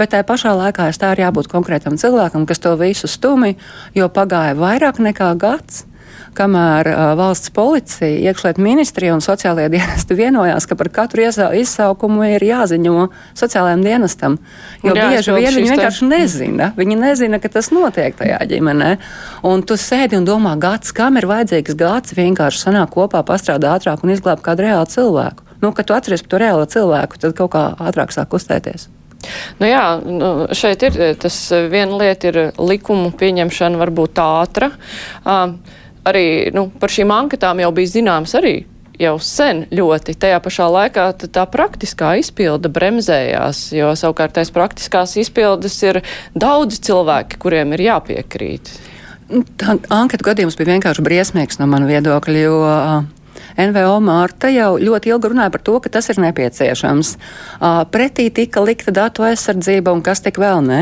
bet 0.00 0.14
tajā 0.14 0.24
pašā 0.30 0.56
laikā 0.64 0.88
es 0.88 1.02
tā 1.02 1.12
ir 1.12 1.26
jābūt 1.26 1.52
konkrētam 1.52 2.00
cilvēkam, 2.00 2.48
kas 2.48 2.64
to 2.64 2.72
visu 2.80 3.12
stumi, 3.12 3.58
jo 3.92 4.08
pagāja 4.08 4.56
vairāk 4.56 5.04
nekā 5.04 5.34
gads 5.36 5.84
kamēr 6.36 6.88
uh, 6.90 7.02
valsts 7.18 7.52
policija, 7.54 8.08
iekšlietu 8.30 8.62
ministrija 8.64 9.14
un 9.16 9.22
sociālajie 9.24 9.70
dienesti 9.72 10.16
vienojās, 10.18 10.66
ka 10.68 10.76
par 10.78 10.90
katru 10.94 11.24
izsaukumu 11.24 12.26
ir 12.28 12.44
jāziņo 12.44 13.08
sociālajiem 13.38 13.84
dienestam. 13.86 14.38
Jo 14.84 14.96
Jā, 14.96 15.10
bieži 15.12 15.36
vien 15.36 15.58
viņi 15.58 15.74
vienkārši 15.74 16.08
nezina. 16.10 16.72
Viņi 16.78 16.98
nezina, 17.00 17.40
ka 17.42 17.52
tas 17.56 17.70
notiek 17.74 18.16
tajā 18.18 18.40
ģimenē. 18.50 18.96
Un 19.46 19.64
tu 19.66 19.78
sēdi 19.80 20.18
un 20.18 20.28
domā, 20.28 20.56
gads, 20.60 20.92
kam 20.96 21.20
ir 21.20 21.28
vajadzīgs 21.30 21.78
gads, 21.80 22.16
vienkārši 22.18 22.66
sanāk 22.66 22.92
kopā, 22.96 23.22
pastrādā 23.26 23.76
ātrāk 23.78 24.04
un 24.04 24.14
izglābt 24.14 24.44
kādu 24.44 24.66
reālu 24.66 24.90
cilvēku. 24.90 25.46
Nu, 25.62 25.72
kad 25.72 25.88
tu 25.88 25.96
atceries 25.96 26.24
par 26.26 26.34
to 26.34 26.42
reālo 26.42 26.66
cilvēku, 26.68 27.22
tad 27.22 27.38
kaut 27.38 27.54
kā 27.54 27.70
ātrāk 27.80 28.12
sāk 28.12 28.28
kustēties. 28.34 28.90
Nu 29.60 29.68
jā, 29.68 29.84
nu, 30.04 30.30
šeit 30.56 30.84
ir 30.84 30.98
tas 31.20 31.36
viena 31.72 31.96
lieta, 32.00 32.30
ir 32.30 32.60
likumu 32.60 33.12
pieņemšana 33.16 33.80
varbūt 33.80 34.20
ātra. 34.20 34.70
Uh, 35.24 35.56
arī 36.08 36.52
nu, 36.54 36.68
par 36.80 36.92
šīm 36.92 37.12
anketām 37.14 37.60
jau 37.64 37.72
bija 37.74 37.96
zināms 37.96 38.36
arī 38.38 38.56
jau 39.00 39.14
sen 39.22 39.64
ļoti. 39.74 40.14
Tajā 40.20 40.40
pašā 40.42 40.68
laikā 40.70 41.06
tā 41.24 41.44
praktiskā 41.50 42.14
izpilda 42.20 42.70
bremzējās, 42.72 43.66
jo 43.74 43.92
savukārt 43.98 44.36
tais 44.38 44.52
praktiskās 44.54 45.16
izpildes 45.20 45.80
ir 45.86 46.02
daudz 46.38 46.78
cilvēki, 46.84 47.40
kuriem 47.42 47.74
ir 47.74 47.86
jāpiekrīt. 47.88 48.70
Tā 49.58 49.78
anketu 49.94 50.26
gadījums 50.26 50.56
bija 50.58 50.74
vienkārši 50.74 51.02
briesmīgs 51.04 51.58
no 51.58 51.66
mana 51.70 51.88
viedokļa, 51.88 52.40
jo 52.44 52.56
NVO 53.54 53.98
Mārta 54.02 54.48
jau 54.50 54.74
ļoti 54.82 55.12
ilgi 55.12 55.30
runāja 55.30 55.52
par 55.54 55.62
to, 55.62 55.76
ka 55.82 55.90
tas 55.94 56.08
ir 56.10 56.18
nepieciešams. 56.22 57.12
Pretī 57.94 58.26
tika 58.34 58.62
likta 58.64 58.90
datu 58.94 59.22
aizsardzība 59.26 59.92
un 59.94 60.02
kas 60.02 60.24
tik 60.24 60.40
vēl 60.42 60.62
ne. 60.66 60.80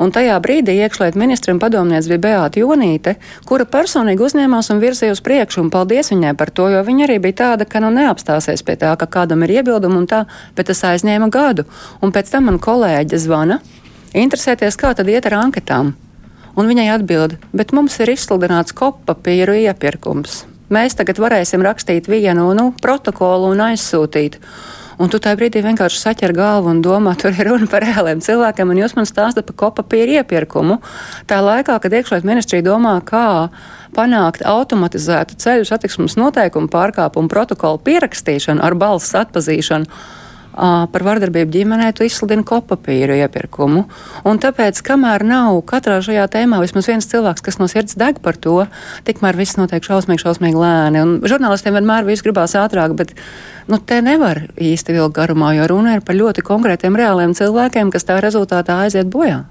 Un 0.00 0.12
tajā 0.14 0.38
brīdī 0.44 0.78
iekšlietu 0.86 1.20
ministram 1.20 1.60
padomnieks 1.60 2.08
bija 2.08 2.22
Beāta 2.24 2.62
Jonīte, 2.62 3.16
kura 3.48 3.66
personīgi 3.68 4.24
uzņēmās 4.24 4.72
un 4.72 4.80
virzīja 4.80 5.16
uz 5.16 5.20
priekšu, 5.24 5.66
un 5.66 5.72
paldies 5.74 6.12
viņai 6.14 6.32
par 6.40 6.52
to, 6.54 6.70
jo 6.72 6.80
viņa 6.86 7.04
arī 7.08 7.18
bija 7.26 7.40
tāda, 7.42 7.68
ka 7.68 7.84
nu 7.84 7.92
neapstāsies 7.92 8.64
pie 8.64 8.78
tā, 8.80 8.94
ka 8.96 9.10
kādam 9.18 9.44
ir 9.44 9.58
iebildumi 9.58 10.00
un 10.00 10.08
tā, 10.08 10.24
bet 10.56 10.72
tas 10.72 10.80
aizņēma 10.94 11.28
gadu. 11.34 11.68
Un 12.00 12.14
pēc 12.14 12.32
tam 12.32 12.48
man 12.48 12.58
kolēģe 12.62 13.20
zvana 13.20 13.60
interesēties, 14.16 14.80
kā 14.80 14.94
tad 14.96 15.12
iet 15.12 15.28
ar 15.28 15.42
anketām. 15.42 15.92
Un 16.54 16.70
viņai 16.70 16.88
atbild, 16.94 17.36
bet 17.52 17.74
mums 17.74 17.98
ir 18.00 18.14
izsludināts 18.14 18.76
kopapīru 18.78 19.58
iepirkums 19.66 20.44
mēs 20.74 20.96
tagad 20.98 21.20
varēsim 21.22 21.62
rakstīt 21.64 22.10
vienu 22.10 22.50
nu, 22.56 22.70
protokolu 22.82 23.52
un 23.54 23.62
aizsūtīt. 23.70 24.40
Un 24.94 25.10
tu 25.10 25.18
tajā 25.18 25.34
brīdī 25.38 25.58
vienkārši 25.64 25.98
saķer 25.98 26.34
galvu 26.36 26.70
un 26.70 26.82
domā, 26.84 27.16
tur 27.18 27.34
ir 27.34 27.48
runa 27.48 27.66
par 27.70 27.82
reāliem 27.82 28.20
cilvēkiem, 28.22 28.70
un 28.70 28.78
jūs 28.78 28.94
man 28.94 29.08
stāstat 29.10 29.46
par 29.48 29.56
kopapīru 29.64 30.20
iepirkumu. 30.20 30.78
Tā 31.30 31.40
laikā, 31.42 31.80
kad 31.82 31.96
iekšlietu 31.98 32.28
ministrija 32.28 32.62
domā, 32.66 32.94
kā 33.06 33.48
panākt 33.94 34.44
automatizētu 34.46 35.38
ceļu 35.42 35.66
satiksmes 35.66 36.14
noteikumu 36.20 36.70
pārkāpumu 36.70 37.30
protokolu 37.30 37.82
pierakstīšanu 37.88 38.62
ar 38.62 38.78
balss 38.78 39.18
atpazīšanu 39.18 39.90
par 40.54 41.04
vardarbību 41.06 41.52
ģimenē, 41.54 41.90
tu 41.96 42.06
izsludini 42.06 42.44
kopapīru 42.46 43.16
iepirkumu. 43.18 43.84
Un 44.28 44.40
tāpēc, 44.42 44.80
kamēr 44.86 45.24
nav 45.26 45.60
katrā 45.68 46.00
šajā 46.04 46.26
tēmā 46.34 46.60
vismaz 46.62 46.88
viens 46.90 47.08
cilvēks, 47.10 47.44
kas 47.44 47.58
no 47.60 47.68
sirds 47.70 47.98
deg 48.00 48.20
par 48.24 48.38
to, 48.40 48.64
tikmēr 49.06 49.38
viss 49.38 49.58
notiek 49.60 49.84
šausmīgi, 49.84 50.24
šausmīgi 50.24 50.60
lēni. 50.60 51.02
Un 51.04 51.16
žurnālistiem 51.26 51.78
vienmēr 51.78 52.06
viss 52.08 52.24
gribās 52.24 52.56
ātrāk, 52.58 52.94
bet 52.98 53.16
nu, 53.70 53.78
te 53.78 54.00
nevar 54.04 54.46
īsti 54.54 54.98
vilkt 54.98 55.16
garumā, 55.18 55.54
jo 55.58 55.70
runa 55.70 55.98
ir 55.98 56.06
par 56.06 56.18
ļoti 56.18 56.46
konkrētiem 56.46 56.98
reāliem 56.98 57.34
cilvēkiem, 57.36 57.94
kas 57.94 58.08
tā 58.08 58.20
rezultātā 58.24 58.84
aiziet 58.86 59.10
bojā. 59.10 59.44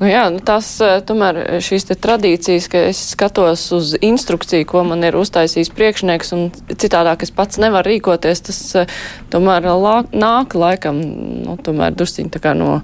Nu 0.00 0.08
jā, 0.08 0.26
nu 0.32 0.40
tās 0.44 0.68
eh, 0.84 0.98
tomēr 1.06 1.58
šīs 1.64 1.88
te 1.88 1.96
tradīcijas, 1.98 2.68
ka 2.72 2.82
es 2.90 3.00
skatos 3.14 3.64
uz 3.74 3.94
instrukciju, 4.04 4.66
ko 4.68 4.84
man 4.88 5.04
ir 5.06 5.16
uztaisījis 5.18 5.72
priekšnieks, 5.76 6.32
un 6.36 6.48
citādāk 6.68 7.24
es 7.26 7.32
pats 7.34 7.60
nevaru 7.62 7.94
rīkoties, 7.94 8.44
tas 8.50 8.60
eh, 8.82 8.96
tomēr 9.32 9.68
lā, 9.72 9.98
nāk 10.12 10.56
laikam, 10.58 11.00
nu, 11.46 11.56
tomēr 11.64 11.96
drusciņ 11.96 12.32
tā 12.36 12.42
kā 12.44 12.54
no 12.58 12.82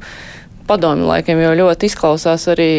padomju 0.69 1.09
laikiem, 1.09 1.41
jo 1.43 1.53
ļoti 1.59 1.89
izklausās 1.91 2.47
arī 2.53 2.71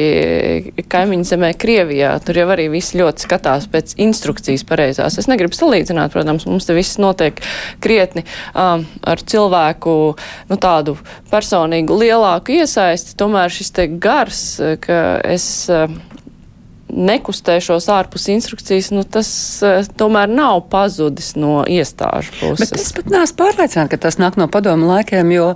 kaimiņu 0.91 1.27
zemē 1.29 1.51
Krievijā. 1.59 2.13
Tur 2.25 2.39
jau 2.41 2.47
arī 2.53 2.69
viss 2.73 2.95
ļoti 2.97 3.27
skatās 3.27 3.67
pēc 3.71 3.95
instrukcijas 4.03 4.65
pareizās. 4.67 5.17
Es 5.21 5.29
negribu 5.31 5.57
salīdzināt, 5.57 6.13
protams, 6.15 6.47
mums 6.49 6.69
te 6.69 6.77
viss 6.77 7.01
notiek 7.01 7.41
krietni 7.83 8.25
um, 8.53 8.85
ar 9.01 9.21
cilvēku 9.21 9.97
nu, 10.49 10.57
tādu 10.57 10.97
personīgu 11.31 11.99
lielāku 12.03 12.59
iesaisti. 12.59 13.17
Tomēr 13.19 13.53
šis 13.53 13.75
te 13.75 13.87
gars, 13.91 14.47
ka 14.83 15.03
es. 15.35 15.47
Uh, 15.71 15.91
nekustēšos 16.93 17.87
ārpus 17.89 18.27
instrukcijas, 18.33 18.91
nu, 18.93 19.03
tas 19.07 19.29
uh, 19.65 19.81
tomēr 19.97 20.29
nav 20.31 20.63
pazudis 20.71 21.33
no 21.39 21.63
iestāžu 21.69 22.35
puses. 22.39 22.69
Bet 22.69 22.79
es 22.79 22.93
pat 22.95 23.09
neesmu 23.13 23.39
pārliecināta, 23.39 23.95
ka 23.95 24.01
tas 24.07 24.19
nāk 24.21 24.37
no 24.39 24.49
padomu 24.51 24.91
laikiem, 24.91 25.33
jo 25.33 25.47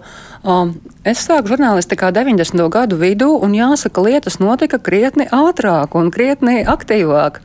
Es 1.08 1.22
sāku 1.24 1.51
žurnālistikā 1.51 2.08
90. 2.16 2.62
gadu 2.72 2.96
vidū, 3.00 3.30
un 3.44 3.51
jāsaka, 3.56 4.00
lietas 4.04 4.38
notika 4.39 4.77
krietni 4.80 5.25
ātrāk 5.32 5.96
un 6.00 6.08
krietni 6.12 6.62
aktīvāk. 6.68 7.42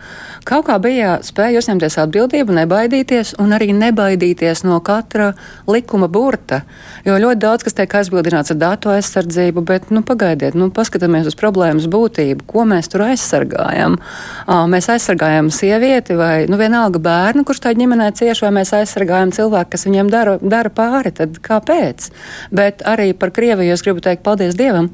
Kaut 0.47 0.67
kā 0.67 0.77
bija 0.83 1.17
spēja 1.23 1.61
uzņemties 1.61 1.99
atbildību, 2.03 2.55
nebaidīties 2.57 3.37
un 3.43 3.55
arī 3.55 3.69
nebaidīties 3.75 4.63
no 4.67 4.81
katra 4.83 5.33
likuma 5.71 6.09
burta. 6.11 6.61
Jo 7.07 7.19
ļoti 7.23 7.43
daudz 7.43 7.67
kas 7.67 7.79
tiek 7.79 7.95
aizbildināts 8.01 8.55
ar 8.55 8.59
datu 8.59 8.91
aizsardzību, 8.95 9.63
bet, 9.67 9.91
nu, 9.95 10.03
pagaidiet, 10.07 10.59
nu, 10.59 10.71
paskatāmies 10.75 11.31
uz 11.31 11.39
problēmas 11.39 11.87
būtību, 11.91 12.47
ko 12.51 12.67
mēs 12.71 12.91
tur 12.91 13.07
aizsargājam. 13.07 13.99
Mēs 14.71 14.91
aizsargājam 14.95 15.51
sievieti 15.55 16.19
vai, 16.19 16.49
nu, 16.51 16.59
vienalga 16.59 17.03
bērnu, 17.03 17.47
kurš 17.47 17.63
tā 17.67 17.75
ģimenē 17.79 18.11
cieši, 18.19 18.47
vai 18.47 18.55
mēs 18.59 18.75
aizsargājam 18.79 19.35
cilvēku, 19.35 19.75
kas 19.77 19.87
viņiem 19.87 20.11
dara, 20.11 20.39
dara 20.43 20.75
pāri, 20.75 21.15
tad 21.23 21.39
kāpēc? 21.47 22.11
Bet 22.51 22.83
arī 22.93 23.13
par 23.19 23.33
Krieviju 23.35 23.75
es 23.75 23.85
gribu 23.85 24.03
teikt 24.05 24.25
paldies 24.27 24.57
Dievam, 24.59 24.91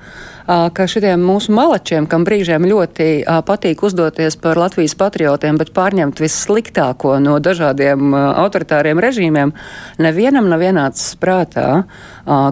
ka 0.49 0.87
šitiem 0.88 1.21
mūsu 1.21 1.52
malačiem, 1.52 2.07
kam 2.09 2.25
brīžiem 2.25 2.64
ļoti 2.64 3.09
patīk 3.45 3.83
uzdoties 3.85 4.38
par 4.40 4.57
Latvijas 4.57 4.95
patriotiem, 4.97 5.59
bet 5.61 5.75
pārņemt 5.76 6.23
vissliktāko 6.23 7.19
no 7.21 7.37
dažādiem 7.45 8.14
autoritāriem 8.17 9.00
režīmiem, 9.05 9.52
nevienam 10.00 10.49
nav 10.49 10.64
vienāds 10.64 11.11
prātā 11.21 11.85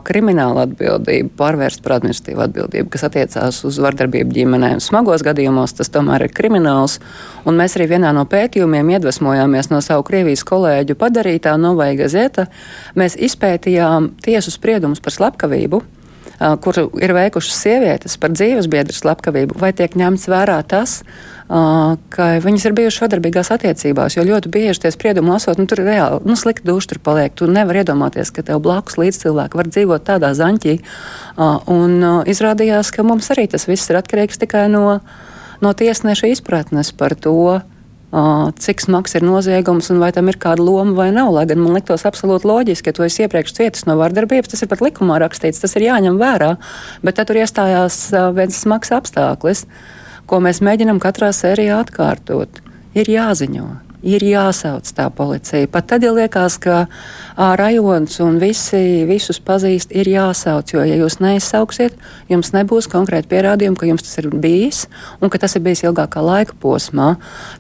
krimināla 0.04 0.66
atbildība 0.66 1.32
pārvērst 1.40 1.80
par 1.84 1.96
administratīvu 1.96 2.44
atbildību, 2.44 2.92
kas 2.92 3.06
attiecās 3.08 3.62
uz 3.64 3.80
vardarbību 3.80 4.36
ģimenē. 4.36 4.74
Smagos 4.84 5.24
gadījumos 5.24 5.78
tas 5.80 5.92
tomēr 5.92 6.28
ir 6.28 6.36
krimināls, 6.36 7.00
un 7.48 7.56
mēs 7.56 7.78
arī 7.80 7.88
vienā 7.96 8.12
no 8.16 8.28
pētījumiem 8.28 8.92
iedvesmojāmies 8.96 9.72
no 9.72 9.80
savu 9.84 10.04
Krievijas 10.04 10.44
kolēģu 10.44 11.00
padarītā 11.00 11.56
Novai 11.60 11.94
Gazeta. 11.96 12.50
Mēs 12.96 13.16
izpētījām 13.16 14.12
tiesu 14.24 14.52
spriedumus 14.52 15.00
par 15.00 15.16
slepkavību 15.16 15.84
kuru 16.38 16.90
ir 17.00 17.14
veikušas 17.16 17.62
sievietes 17.64 18.16
par 18.20 18.34
dzīvesbiedru 18.34 18.94
slepkavību, 18.96 19.56
vai 19.60 19.72
tiek 19.76 19.96
ņemts 19.96 20.26
vērā 20.28 20.58
tas, 20.68 20.98
ka 21.46 22.26
viņas 22.42 22.66
ir 22.66 22.74
bijušas 22.76 23.04
sadarbīgās 23.04 23.52
attiecībās, 23.54 24.16
jo 24.16 24.24
ļoti 24.26 24.50
bieži 24.52 24.82
tie 24.84 24.92
spriedumi 24.92 25.32
lasot, 25.32 25.60
nu, 25.60 25.68
tur 25.70 25.80
ir 25.84 25.90
reāli, 25.92 26.20
nu, 26.26 26.36
slikti 26.36 26.66
duši 26.68 26.90
tur 26.92 27.00
paliek. 27.06 27.32
Tu 27.38 27.48
nevari 27.50 27.84
iedomāties, 27.84 28.32
ka 28.34 28.44
tev 28.46 28.60
blakus 28.64 28.98
līdzcilvēki 29.00 29.60
var 29.60 29.70
dzīvot 29.70 30.06
tādā 30.08 30.32
zaņķī. 30.36 30.76
Un 31.72 31.96
izrādījās, 32.28 32.90
ka 32.92 33.06
mums 33.06 33.30
arī 33.34 33.46
tas 33.52 33.68
viss 33.70 33.88
ir 33.92 34.00
atkarīgs 34.02 34.42
tikai 34.42 34.66
no, 34.72 34.98
no 35.62 35.72
tiesneša 35.72 36.34
izpratnes 36.34 36.92
par 36.96 37.14
to, 37.14 37.62
cik 38.62 38.80
smags 38.84 39.16
ir 39.18 39.24
noziegums 39.26 39.90
un 39.92 40.00
vai 40.00 40.10
tam 40.16 40.30
ir 40.30 40.38
kāda 40.40 40.64
loma 40.64 40.96
vai 40.96 41.08
nav. 41.14 41.32
Lai 41.36 41.46
gan 41.48 41.60
man 41.62 41.76
liktos 41.76 42.06
absolūti 42.08 42.48
loģiski, 42.48 42.88
ka 42.88 42.96
tu 42.96 43.06
esi 43.06 43.24
iepriekš 43.26 43.56
cietis 43.58 43.86
no 43.88 43.98
vardarbības, 44.00 44.52
tas 44.52 44.64
ir 44.64 44.70
pat 44.72 44.84
likumā 44.84 45.20
rakstīts, 45.22 45.62
tas 45.62 45.76
ir 45.76 45.88
jāņem 45.88 46.20
vērā. 46.20 46.54
Bet 47.04 47.20
tad 47.20 47.30
tur 47.30 47.40
iestājās 47.42 48.02
viens 48.36 48.60
smags 48.64 48.94
apstākļus, 48.96 49.66
ko 50.26 50.42
mēs 50.44 50.62
mēģinam 50.64 51.02
katrā 51.02 51.32
sērijā 51.36 51.82
atkārtot. 51.84 52.62
Ir 52.96 53.10
jāziņo 53.12 53.85
ir 54.06 54.24
jāsauc 54.26 54.88
tā 54.96 55.08
policija. 55.14 55.68
Pat 55.72 55.88
tad, 55.90 56.04
ja 56.06 56.12
liekas, 56.14 56.58
ka 56.62 56.84
rajons 57.58 58.20
un 58.24 58.38
visi 58.42 59.04
visus 59.08 59.40
pazīst, 59.42 59.94
ir 59.96 60.08
jāsauc, 60.10 60.70
jo, 60.74 60.84
ja 60.86 60.98
jūs 61.00 61.18
neizsauksiet, 61.24 61.98
jums 62.32 62.52
nebūs 62.54 62.88
konkrēti 62.92 63.30
pierādījumi, 63.34 63.78
ka 63.80 63.90
jums 63.90 64.06
tas 64.06 64.20
ir 64.22 64.30
bijis 64.30 64.84
un 65.20 65.32
ka 65.32 65.40
tas 65.42 65.58
ir 65.58 65.64
bijis 65.66 65.84
ilgākā 65.88 66.22
laika 66.24 66.56
posmā. 66.62 67.14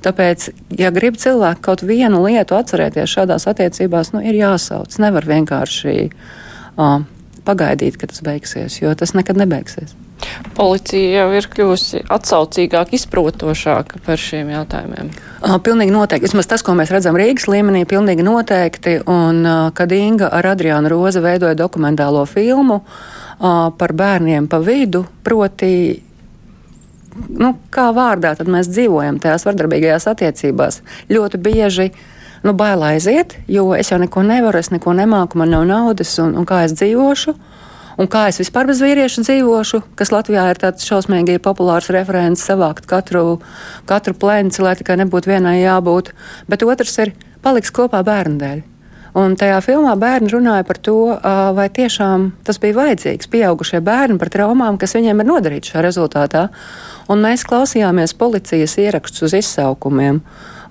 Tāpēc, 0.06 0.48
ja 0.78 0.92
grib 0.94 1.18
cilvēki 1.20 1.66
kaut 1.66 1.84
vienu 1.86 2.22
lietu 2.28 2.58
atcerēties 2.58 3.18
šādās 3.18 3.50
attiecībās, 3.50 4.14
nu, 4.14 4.22
ir 4.24 4.38
jāsauc. 4.38 4.96
Nevar 5.02 5.26
vienkārši. 5.28 5.98
Uh, 6.76 7.04
pagaidīt, 7.46 8.00
kad 8.00 8.12
tas 8.12 8.24
beigsies, 8.26 8.80
jo 8.82 8.92
tas 8.98 9.14
nekad 9.16 9.38
nebeigsies. 9.40 9.94
Policija 10.56 11.20
jau 11.20 11.32
ir 11.36 11.46
kļuvusi 11.52 12.00
atsaucīgāka, 12.12 12.96
izprotošāka 12.96 14.00
par 14.06 14.20
šiem 14.20 14.48
jautājumiem. 14.54 15.10
Pilnīgi 15.64 15.92
noteikti. 15.92 16.24
Vismaz 16.30 16.48
tas, 16.48 16.64
ko 16.64 16.72
mēs 16.78 16.92
redzam 16.94 17.18
Rīgas 17.18 17.44
līmenī, 17.52 17.84
pilnīgi 17.88 18.24
noteikti. 18.24 18.96
Un, 19.12 19.44
kad 19.76 19.92
Inga 19.92 20.30
ar 20.32 20.48
Adriānu 20.54 20.90
Roza 20.92 21.20
veidoja 21.24 21.58
dokumentālo 21.58 22.24
filmu 22.30 22.80
par 23.36 23.92
bērniem 23.92 24.48
pa 24.48 24.62
vidu, 24.64 25.04
proti, 25.24 25.70
nu, 27.28 27.52
kā 27.72 27.90
vārdā 27.92 28.32
mēs 28.48 28.70
dzīvojam 28.72 29.20
tajās 29.20 29.44
vardarbīgajās 29.44 30.08
attiecībās, 30.14 30.80
ļoti 31.12 31.42
bieži. 31.44 31.90
Nu, 32.46 32.54
bail 32.56 32.80
aiziet, 32.86 33.34
jo 33.50 33.72
es 33.74 33.90
jau 33.90 33.98
neko 33.98 34.22
nevaru, 34.24 34.60
es 34.60 34.70
neko 34.70 34.92
nemāku, 34.96 35.36
man 35.40 35.50
nav 35.52 35.64
naudas, 35.68 36.12
un, 36.22 36.36
un 36.38 36.48
kā 36.48 36.62
es 36.64 36.76
dzīvošu. 36.78 37.32
Uh, 37.34 37.52
Un 37.96 38.10
kā 38.12 38.26
es 38.28 38.36
vispār 38.42 38.68
bez 38.68 38.82
vīrieša 38.84 39.24
dzīvošu, 39.24 39.80
kas 39.96 40.12
Latvijā 40.12 40.44
ir 40.52 40.60
tāds 40.60 40.84
šausmīgi 40.84 41.38
populārs 41.40 41.88
referents, 41.94 42.44
savākt 42.44 42.84
katru, 42.90 43.38
katru 43.88 44.12
plenci, 44.20 44.60
lai 44.60 44.74
tikai 44.76 44.98
nebūtu 45.00 45.32
vienai 45.32 45.62
jābūt. 45.62 46.12
Bet 46.50 46.64
otrs 46.66 46.98
ir 47.00 47.14
paliks 47.44 47.72
kopā 47.72 48.02
bērnu 48.04 48.40
dēļ. 48.42 48.64
Un 49.16 49.32
tajā 49.40 49.62
filmā 49.64 49.94
bērni 49.96 50.28
runāja 50.28 50.66
par 50.68 50.76
to, 50.84 50.98
vai 51.56 51.70
tiešām 51.72 52.26
tas 52.44 52.58
bija 52.60 52.76
vajadzīgs. 52.76 53.30
Pieaugušie 53.32 53.80
bērni 53.80 54.18
par 54.20 54.28
traumām, 54.34 54.76
kas 54.76 54.92
viņiem 54.92 55.22
ir 55.22 55.28
nodarītas 55.30 55.72
šā 55.72 55.84
rezultātā. 55.86 56.42
Un 57.08 57.24
mēs 57.24 57.46
klausījāmies 57.48 58.12
policijas 58.20 58.76
ierakstus 58.82 59.24
uz 59.30 59.38
izsaukumiem. 59.40 60.20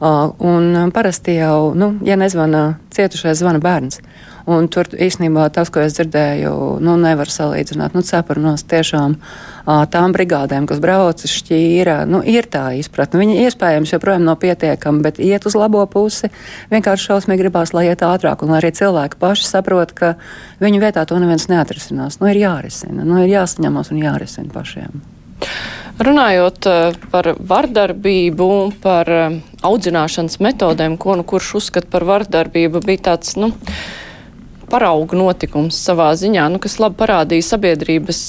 Un 0.05 0.93
parasti 0.93 1.39
jau, 1.39 1.73
nu, 1.73 1.95
ja 2.05 2.19
nezvana 2.21 2.75
cietušais, 2.93 3.39
zvana 3.41 3.63
bērns. 3.63 4.03
Un 4.45 4.67
tur 4.69 4.85
īstenībā 4.85 5.47
tas, 5.49 5.71
ko 5.73 5.81
es 5.81 5.95
dzirdēju, 5.97 6.51
nu, 6.85 6.93
nevar 7.01 7.31
salīdzināt. 7.33 7.95
Nu, 7.97 8.03
Cepurnos 8.05 8.61
tiešām 8.69 9.15
tām 9.65 10.13
brigādēm, 10.13 10.67
kas 10.69 10.81
brauc 10.83 11.23
šķīra, 11.25 12.03
nu, 12.09 12.21
ir 12.21 12.45
tā 12.53 12.67
izpratne. 12.77 13.23
Viņi 13.23 13.39
iespējams 13.47 13.95
joprojām 13.95 14.27
nav 14.27 14.37
pietiekami, 14.43 15.01
bet 15.01 15.17
iet 15.17 15.49
uz 15.49 15.57
labo 15.57 15.81
pusi. 15.89 16.29
Vienkārši 16.69 17.09
šausmīgi 17.09 17.41
gribās, 17.41 17.73
lai 17.73 17.87
iet 17.89 18.05
ātrāk, 18.05 18.45
un 18.45 18.53
lai 18.53 18.61
arī 18.61 18.69
cilvēki 18.77 19.17
paši 19.21 19.49
saprot, 19.49 19.97
ka 19.97 20.13
viņu 20.61 20.83
vietā 20.83 21.07
to 21.09 21.17
neviens 21.21 21.49
neatrisinās. 21.49 22.21
Nu, 22.21 22.29
ir 22.29 22.43
jārisina, 22.45 23.01
nu, 23.01 23.23
ir 23.25 23.33
jāsaņemas 23.33 23.89
un 23.95 24.05
jārisina 24.05 24.53
pašiem. 24.53 25.01
Runājot 26.05 26.67
par 27.11 27.33
vardarbību, 27.39 28.47
par 28.83 29.09
audzināšanas 29.65 30.41
metodēm, 30.43 30.97
ko 31.01 31.15
nu 31.17 31.23
kurš 31.25 31.53
uzskata 31.61 31.87
par 31.89 32.03
vardarbību, 32.05 32.81
bija 32.83 33.07
tāds, 33.13 33.37
nu, 33.39 33.53
paraugu 34.75 35.17
notikums 35.17 35.79
savā 35.87 36.11
ziņā, 36.19 36.49
nu, 36.51 36.61
kas 36.63 36.77
labi 36.83 36.99
parādīja 36.99 37.49
sabiedrības 37.53 38.21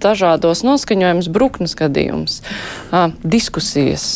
dažādos 0.00 0.64
noskaņojumus, 0.66 1.28
bruknes 1.32 1.76
gadījums, 1.78 2.40
diskusijas 3.22 4.06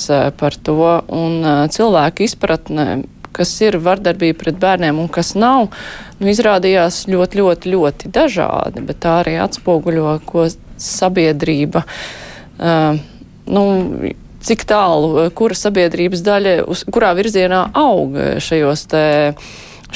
par 0.41 0.57
to 0.65 0.79
un 1.13 1.69
cilvēku 1.75 2.25
izpratnē 2.25 3.05
kas 3.35 3.53
ir 3.65 3.79
vardarbība 3.83 4.39
pret 4.45 4.59
bērniem 4.63 5.01
un 5.03 5.09
kas 5.13 5.35
nav, 5.39 5.73
nu, 6.21 6.29
izrādījās 6.31 7.05
ļoti, 7.11 7.41
ļoti, 7.41 7.73
ļoti 7.75 8.13
dažādi, 8.15 8.85
bet 8.87 9.03
tā 9.05 9.19
arī 9.25 9.39
atspoguļo, 9.43 10.19
ko 10.29 10.47
sabiedrība, 10.81 11.85
uh, 11.85 13.01
nu, 13.51 13.65
cik 14.45 14.67
tālu, 14.69 15.29
kura 15.37 15.57
sabiedrības 15.59 16.25
daļa, 16.25 16.57
uz 16.71 16.85
kurā 16.93 17.15
virzienā 17.17 17.67
aug 17.81 18.19
šajos 18.45 18.89
te 18.93 19.05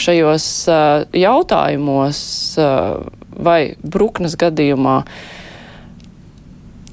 šajos 0.01 0.47
uh, 0.71 1.05
jautājumos 1.17 2.21
uh, 2.61 3.03
vai 3.39 3.61
bruknes 3.83 4.37
gadījumā 4.39 5.03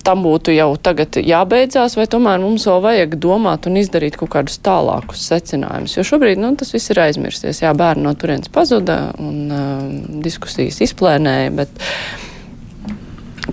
tam 0.06 0.22
būtu 0.22 0.54
jau 0.54 0.68
tagad 0.78 1.18
jābeidzās, 1.18 1.96
vai 1.98 2.06
tomēr 2.10 2.38
mums 2.44 2.68
vēl 2.70 2.84
vajag 2.84 3.16
domāt 3.22 3.66
un 3.66 3.80
izdarīt 3.82 4.20
kaut 4.20 4.36
kādus 4.36 4.60
tālākus 4.66 5.24
secinājumus. 5.32 5.96
Jo 5.98 6.06
šobrīd 6.06 6.42
nu, 6.42 6.52
tas 6.60 6.76
viss 6.76 6.94
ir 6.94 7.02
aizmirsties. 7.08 7.64
Jā, 7.64 7.74
bērni 7.78 8.06
no 8.06 8.14
turienes 8.14 8.52
pazuda 8.54 9.00
un 9.18 9.42
uh, 9.50 9.82
diskusijas 10.22 10.78
izplēnēja, 10.86 11.56
bet 11.58 11.74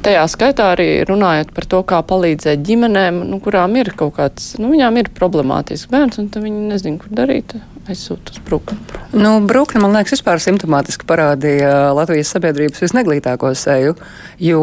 tajā 0.05 0.27
skaitā 0.29 0.73
arī 0.75 0.89
runājot 1.09 1.53
par 1.57 1.69
to, 1.73 1.83
kā 1.89 2.03
palīdzēt 2.09 2.65
ģimenēm, 2.69 3.25
nu, 3.31 3.41
kurām 3.45 3.77
ir 3.81 3.95
kaut 3.97 4.19
kāds, 4.21 4.55
nu, 4.61 4.73
viņām 4.75 5.01
ir 5.01 5.13
problemātisks 5.17 5.91
bērns, 5.93 6.21
un 6.21 6.33
viņi 6.33 6.69
nezin, 6.73 7.01
kur 7.01 7.17
darīt 7.17 7.57
aizsūta 7.91 8.35
uz 8.35 8.41
Brukni? 8.47 8.79
Nu, 9.13 9.37
Brukni, 9.47 9.81
man 9.83 9.97
liekas, 9.97 10.17
vispār 10.17 10.43
simptomātiski 10.43 11.07
parādīja 11.09 11.93
Latvijas 11.97 12.33
sabiedrības 12.35 12.83
visneglītāko 12.85 13.53
seju, 13.59 13.97
jo 14.43 14.63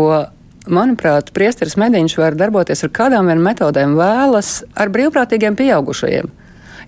manuprāt, 0.70 1.34
priesteris 1.36 1.78
mediņš 1.80 2.18
var 2.20 2.38
darboties 2.40 2.86
ar 2.86 2.94
kādām 2.96 3.32
vien 3.32 3.42
metodēm 3.44 3.96
vēlas 4.00 4.60
ar 4.78 4.92
brīvprātīgiem 4.94 5.58
pieaugušajiem. 5.60 6.32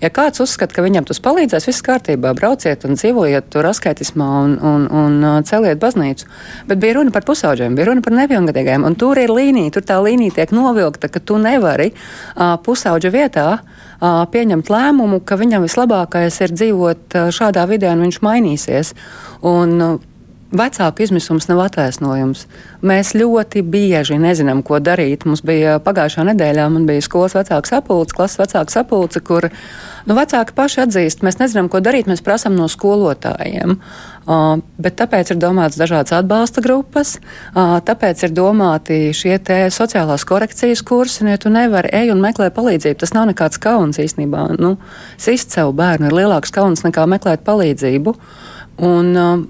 Ja 0.02 0.10
kāds 0.10 0.42
uzskata, 0.42 0.74
ka 0.74 0.82
viņam 0.82 1.06
tas 1.06 1.22
palīdzēs, 1.22 1.68
viss 1.70 1.84
kārtībā, 1.86 2.32
brauciet 2.38 2.88
un 2.88 2.98
dzīvojiet 2.98 3.52
tur 3.54 3.68
askaitismā 3.70 4.30
un, 4.42 4.56
un, 4.66 4.88
un 4.90 5.46
celiet 5.46 5.78
baznīcu. 5.82 6.26
Bet 6.70 6.82
bija 6.82 6.98
runa 6.98 7.14
par 7.14 7.26
pusauģiem, 7.28 7.78
bija 7.78 7.92
runa 7.92 8.02
par 8.06 8.16
nepilngadīgiem, 8.18 8.86
un 8.88 8.98
tur 8.98 9.22
ir 9.22 9.34
līnija, 9.34 9.76
tur 9.76 9.86
tā 9.86 10.00
līnija 10.02 10.40
tiek 10.40 10.56
novilkta, 10.58 11.12
ka 11.12 11.22
tu 11.22 11.38
nevari 11.42 11.92
uh, 11.94 12.58
pusauģa 12.66 13.14
vietā 13.14 13.48
uh, 13.62 14.24
pieņemt 14.34 14.74
lēmumu, 14.74 15.22
ka 15.22 15.38
viņam 15.38 15.70
vislabākais 15.70 16.42
ir 16.48 16.56
dzīvot 16.58 17.20
uh, 17.20 17.30
šādā 17.30 17.68
vidē 17.70 17.94
un 17.94 18.08
viņš 18.08 18.24
mainīsies. 18.26 18.96
Un, 19.46 19.78
uh, 19.86 20.11
Vecāku 20.52 21.06
izmisums 21.06 21.46
nav 21.48 21.62
attaisnojums. 21.64 22.42
Mēs 22.84 23.14
ļoti 23.16 23.62
bieži 23.64 24.18
nezinām, 24.20 24.60
ko 24.68 24.82
darīt. 24.84 25.24
Mums 25.24 25.40
bija 25.48 25.78
pagājušā 25.80 26.26
nedēļā, 26.28 26.66
man 26.74 26.84
bija 26.90 27.04
skolas 27.06 27.38
vecāks 27.38 27.72
sapulce, 27.72 28.16
klases 28.18 28.42
vecāks 28.42 28.76
sapulce, 28.76 29.22
kur 29.24 29.48
nu, 29.48 30.18
vecāki 30.18 30.52
paši 30.58 30.82
atzīst, 30.84 31.24
mēs 31.24 31.40
nezinām, 31.40 31.70
ko 31.72 31.80
darīt, 31.80 32.10
mēs 32.12 32.24
prasām 32.26 32.58
no 32.60 32.68
skolotājiem. 32.72 33.78
Uh, 34.28 34.60
bet 34.76 34.98
tāpēc 35.00 35.32
ir 35.32 35.40
domāts 35.40 35.80
dažādas 35.80 36.18
atbalsta 36.20 36.62
grupas, 36.62 37.16
uh, 37.56 37.80
tāpēc 37.88 38.26
ir 38.28 38.36
domāti 38.36 39.00
šie 39.16 39.40
sociālās 39.72 40.28
korekcijas 40.28 40.84
kursi. 40.84 41.24
Nu, 41.24 41.32
ja 41.32 41.40
tu 41.40 41.54
nevari 41.54 41.94
ej 41.96 42.12
un 42.12 42.20
meklēt 42.22 42.58
palīdzību, 42.60 43.00
tas 43.06 43.16
nav 43.16 43.32
nekāds 43.32 43.62
kauns 43.64 44.04
īstenībā. 44.04 44.50
Nu, 44.60 44.76
sist 45.16 45.56
savu 45.56 45.72
bērnu 45.80 46.12
ir 46.12 46.20
lielāks 46.20 46.52
kauns 46.52 46.84
nekā 46.84 47.08
meklēt 47.08 47.48
palīdzību. 47.48 48.18
Un, 48.84 49.16
uh, 49.16 49.50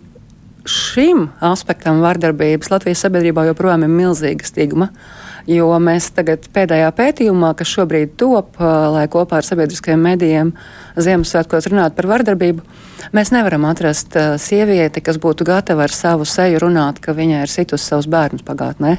šim 0.69 1.29
aspektam 1.43 2.01
vardarbības 2.03 2.71
Latvijas 2.73 3.03
sabiedrībā 3.05 3.47
joprojām 3.49 3.85
ir 3.87 3.93
milzīga 3.93 4.47
stigma. 4.47 4.91
Jo 5.49 5.71
mēs 5.81 6.11
tagad 6.13 6.45
pēdējā 6.53 6.91
pētījumā, 6.97 7.53
kas 7.57 7.71
šobrīd 7.73 8.13
top, 8.19 8.59
lai 8.61 9.07
kopā 9.11 9.39
ar 9.39 9.47
sabiedriskajiem 9.47 10.03
medijiem 10.05 10.53
Ziemassvētkos 11.01 11.69
runātu 11.71 11.95
par 11.97 12.07
vardarbību, 12.11 12.61
mēs 13.15 13.31
nevaram 13.33 13.63
atrast 13.69 14.17
sievieti, 14.43 15.01
kas 15.01 15.17
būtu 15.21 15.47
gatava 15.47 15.85
ar 15.87 15.95
savu 15.95 16.27
seju 16.27 16.59
runāt, 16.61 16.99
ka 17.01 17.15
viņai 17.17 17.45
ir 17.45 17.51
situs 17.51 17.85
savus 17.87 18.09
bērnus 18.11 18.45
pagātnē. 18.45 18.97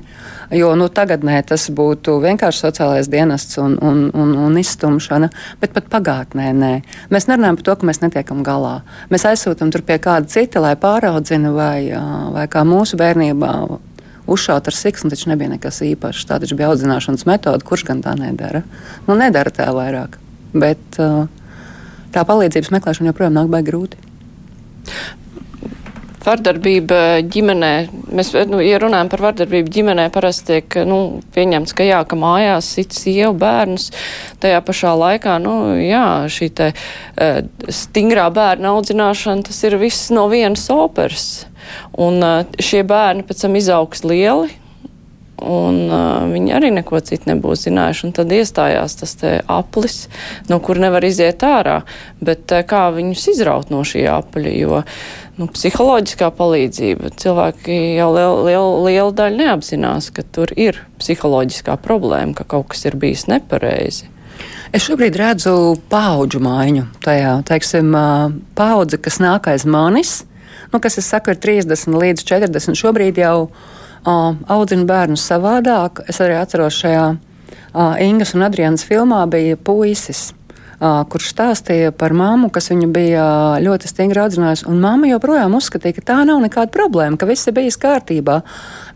Jo 0.57 0.72
nu, 0.78 0.88
tagadnē 0.88 1.42
tas 1.46 1.68
būtu 1.70 2.16
vienkārši 2.24 2.64
sociālais 2.64 3.12
dienests 3.12 3.61
un, 3.62 3.76
un, 3.85 4.02
un, 4.11 4.35
un 4.48 4.59
izstumšana, 4.59 5.31
bet 5.61 5.76
pat 5.76 5.92
pagātnē 5.92 6.50
nē. 6.57 6.72
Mēs 7.12 7.28
nerunājam 7.31 7.61
par 7.61 7.68
to, 7.68 7.78
ka 7.78 7.92
mēs 7.92 8.02
netiekam 8.02 8.42
galā. 8.46 8.81
Mēs 9.12 9.28
aizsūtam 9.28 9.70
tur 9.70 9.85
pie 9.87 10.00
kāda 10.02 10.33
cita, 10.33 10.64
lai 10.64 10.74
pāraudzina 10.81 11.55
vai, 11.55 11.78
vai 12.35 12.48
kā 12.50 12.66
mūsu 12.66 12.98
bērnībā 13.00 13.52
Uzšaut 14.33 14.68
ar 14.71 14.77
siksnu 14.77 15.12
taču 15.12 15.31
nebija 15.33 15.53
nekas 15.53 15.83
īpašs. 15.85 16.27
Tā 16.31 16.38
taču 16.42 16.57
bija 16.59 16.71
audzināšanas 16.73 17.27
metode, 17.29 17.66
kurš 17.68 17.87
gan 17.90 18.03
tā 18.05 18.14
nedara. 18.18 18.62
Nu, 19.09 19.16
nedara 19.18 19.53
tā 19.55 19.68
vairāk. 19.77 20.16
Bet 20.53 21.01
uh, 21.01 21.27
tā 22.14 22.25
palīdzības 22.29 22.73
meklēšana 22.77 23.12
joprojām 23.12 23.37
nāk 23.37 23.53
baigi 23.53 23.71
grūti. 23.73 24.09
Vardarbība 26.23 27.18
ģimenē, 27.27 27.71
mēs, 28.14 28.31
nu, 28.47 28.61
ja 28.62 28.79
runājam 28.79 29.09
par 29.11 29.25
vardarbību 29.25 29.73
ģimenē, 29.75 30.05
parasti 30.14 30.53
tiek, 30.53 30.77
nu, 30.87 30.99
pieņemts, 31.35 31.75
ka 31.75 31.87
jā, 31.87 31.99
ka 32.07 32.18
mājās 32.18 32.68
sit 32.77 32.95
sievu 32.95 33.35
bērnus, 33.40 33.88
tajā 34.42 34.61
pašā 34.62 34.92
laikā, 35.01 35.40
nu, 35.42 35.57
jā, 35.83 36.05
šī 36.31 36.51
te 36.61 36.71
uh, 36.77 37.40
stingrā 37.66 38.29
bērna 38.35 38.71
audzināšana, 38.77 39.49
tas 39.49 39.59
ir 39.66 39.81
viss 39.83 40.12
no 40.14 40.29
vienas 40.31 40.68
operas. 40.71 41.27
Un 42.01 42.22
šie 42.62 42.83
bērni 42.88 43.27
pēc 43.29 43.46
tam 43.46 43.57
izaugs 43.61 44.05
lieli, 44.07 44.51
un 45.42 45.79
uh, 45.90 46.22
viņi 46.31 46.55
arī 46.55 46.70
neko 46.75 47.01
citu 47.05 47.31
nebūs 47.31 47.66
zinājuši. 47.66 48.07
Un 48.09 48.14
tad 48.16 48.33
iestājās 48.35 48.96
tas 49.01 49.16
aplis, 49.51 50.07
no 50.51 50.59
kur 50.62 50.81
nevar 50.83 51.05
iziet 51.07 51.42
ārā. 51.46 51.81
Bet 52.22 52.53
uh, 52.55 52.62
kā 52.68 52.87
viņus 52.94 53.29
izraut 53.35 53.72
no 53.75 53.83
šī 53.87 54.07
apļa? 54.12 54.55
Jo 54.55 54.83
nu, 55.40 55.48
psiholoģiskā 55.51 56.31
palīdzība 56.38 57.12
cilvēki 57.18 57.79
jau 57.98 58.09
liela 58.14 58.40
liel, 58.46 58.70
liel 58.87 59.12
daļa 59.18 59.40
neapzinās, 59.42 60.12
ka 60.14 60.25
tur 60.35 60.53
ir 60.57 60.83
psiholoģiskā 61.03 61.79
problēma, 61.83 62.37
ka 62.38 62.46
kaut 62.48 62.72
kas 62.72 62.87
ir 62.88 62.98
bijis 63.01 63.29
nepareizi. 63.31 64.11
Es 64.72 64.87
šobrīd 64.87 65.16
redzu 65.20 65.77
paudžu 65.92 66.40
maiņu 66.42 66.87
tajā, 67.05 67.35
teiksim, 67.48 67.92
paudze, 68.57 68.96
kas 69.03 69.18
nāk 69.20 69.51
aiz 69.53 69.66
manis 69.68 70.22
nu, 70.73 70.83
kas, 70.83 70.99
es 70.99 71.09
saku, 71.13 71.35
ir 71.35 71.41
30 71.43 71.99
līdz 72.03 72.27
40. 72.29 72.79
Šobrīd 72.79 73.21
jau 73.23 73.37
uh, 73.47 74.35
audzina 74.53 74.89
bērnus 74.89 75.25
savādāk. 75.31 76.05
Es 76.09 76.21
arī 76.25 76.39
atceros 76.41 76.81
šajā 76.83 77.09
uh, 77.13 77.97
Ingas 78.03 78.35
un 78.37 78.47
Adrianas 78.49 78.87
filmā 78.89 79.25
bija 79.31 79.61
puisis 79.61 80.31
kurš 80.83 81.31
stāstīja 81.31 81.93
par 81.95 82.15
mammu, 82.17 82.49
kas 82.51 82.71
viņu 82.73 82.89
bija 82.95 83.25
ļoti 83.63 83.91
stingri 83.91 84.23
audzinājusi. 84.23 84.67
Un 84.71 84.81
mamma 84.83 85.11
joprojām 85.13 85.55
uzskatīja, 85.55 85.99
ka 85.99 86.07
tā 86.11 86.17
nav 86.27 86.41
nekāda 86.43 86.73
problēma, 86.75 87.19
ka 87.19 87.29
viss 87.29 87.47
ir 87.47 87.55
bijis 87.55 87.79
kārtībā. 87.79 88.41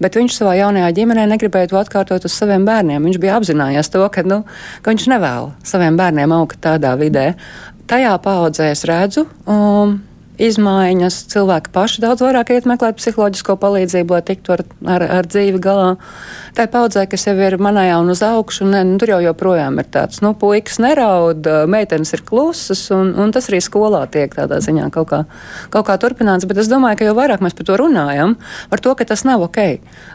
Bet 0.03 0.19
viņš 0.19 0.41
savā 0.41 0.57
jaunajā 0.59 0.91
ģimenē 0.99 1.29
negribēja 1.31 1.71
to 1.71 1.79
atkārtot 1.79 2.27
uz 2.27 2.35
saviem 2.35 2.67
bērniem. 2.67 3.07
Viņš 3.07 3.21
bija 3.23 3.39
apzinājies 3.39 3.93
to, 3.95 4.03
ka, 4.11 4.27
nu, 4.27 4.43
ka 4.83 4.95
viņš 4.95 5.07
nevēl 5.15 5.53
saviem 5.67 5.99
bērniem 6.01 6.35
augt 6.35 6.59
tādā 6.65 6.97
vidē. 6.99 7.29
Tajā 7.87 8.17
paudzē 8.23 8.73
es 8.75 8.83
redzu. 8.89 9.29
Um, 9.47 10.01
izmaiņas. 10.43 11.19
Cilvēki 11.33 11.73
paši 11.75 12.03
daudz 12.05 12.25
vairāk 12.25 12.53
iet 12.55 12.69
meklēt 12.69 12.99
psiholoģisko 13.01 13.57
palīdzību, 13.63 14.17
lai 14.17 14.23
tiktu 14.27 14.57
ar, 14.57 14.65
ar, 14.97 15.07
ar 15.21 15.31
dzīvi 15.31 15.63
galā. 15.63 15.95
Tā 16.57 16.65
paudzē, 16.73 17.03
kas 17.05 17.27
jau 17.27 17.35
ir 17.37 17.59
manējā 17.61 17.99
un 18.01 18.09
uz 18.15 18.23
augšu, 18.25 18.65
ne, 18.71 18.79
nu, 18.89 18.95
tur 18.97 19.11
jau 19.13 19.19
joprojām 19.27 19.77
ir 19.83 19.89
tāds, 19.93 20.23
nu, 20.25 20.31
puikas 20.41 20.79
neraud, 20.81 21.45
meitenes 21.69 22.15
ir 22.17 22.23
klusas, 22.25 22.87
un, 22.97 23.11
un 23.21 23.33
tas 23.35 23.51
arī 23.51 23.59
skolā 23.61 24.01
tiek 24.09 24.33
tādā 24.33 24.57
ziņā 24.65 24.87
kaut 24.95 25.11
kā, 25.11 25.19
kaut 25.75 25.85
kā 25.85 25.99
turpināts. 26.01 26.47
Bet 26.49 26.63
es 26.63 26.71
domāju, 26.73 26.97
ka 26.97 27.09
jau 27.11 27.17
vairāk 27.19 27.43
mēs 27.45 27.57
par 27.59 27.67
to 27.69 27.77
runājam, 27.77 28.33
par 28.73 28.81
to, 28.81 28.95
ka 28.97 29.05
tas 29.11 29.27
nav 29.29 29.45
ok. 29.45 29.59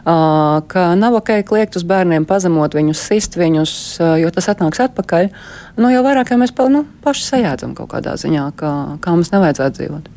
Uh, 0.02 0.64
ka 0.72 0.86
nav 0.98 1.20
ok 1.20 1.30
kliegt 1.46 1.78
uz 1.78 1.86
bērniem, 1.86 2.26
pazemot 2.26 2.74
viņus, 2.74 3.04
sist 3.12 3.38
viņus, 3.38 3.74
uh, 4.00 4.16
jo 4.18 4.32
tas 4.34 4.50
atnāks 4.50 4.82
atpakaļ. 4.88 5.30
Nu, 5.78 5.92
jau 5.94 6.00
vairāk 6.02 6.32
jau 6.34 6.40
mēs 6.42 6.54
pa, 6.58 6.66
nu, 6.72 6.82
paši 7.06 7.28
sajēdzam 7.28 7.76
kaut 7.78 7.92
kādā 7.94 8.16
ziņā, 8.18 8.48
kā, 8.58 8.72
kā 9.04 9.14
mums 9.14 9.30
nevajadzētu 9.30 9.78
dzīvot. 9.78 10.10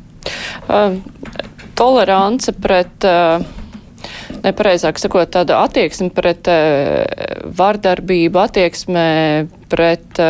Uh, 0.66 0.98
tolerance 1.78 2.56
pret. 2.58 3.06
Uh 3.06 3.62
nepareizāk 4.44 5.00
sakot, 5.02 5.30
tāda 5.34 5.60
attieksme 5.64 6.10
pret 6.14 6.48
uh, 6.52 7.04
vardarbību, 7.58 8.42
attieksme 8.46 9.06
pret 9.72 10.24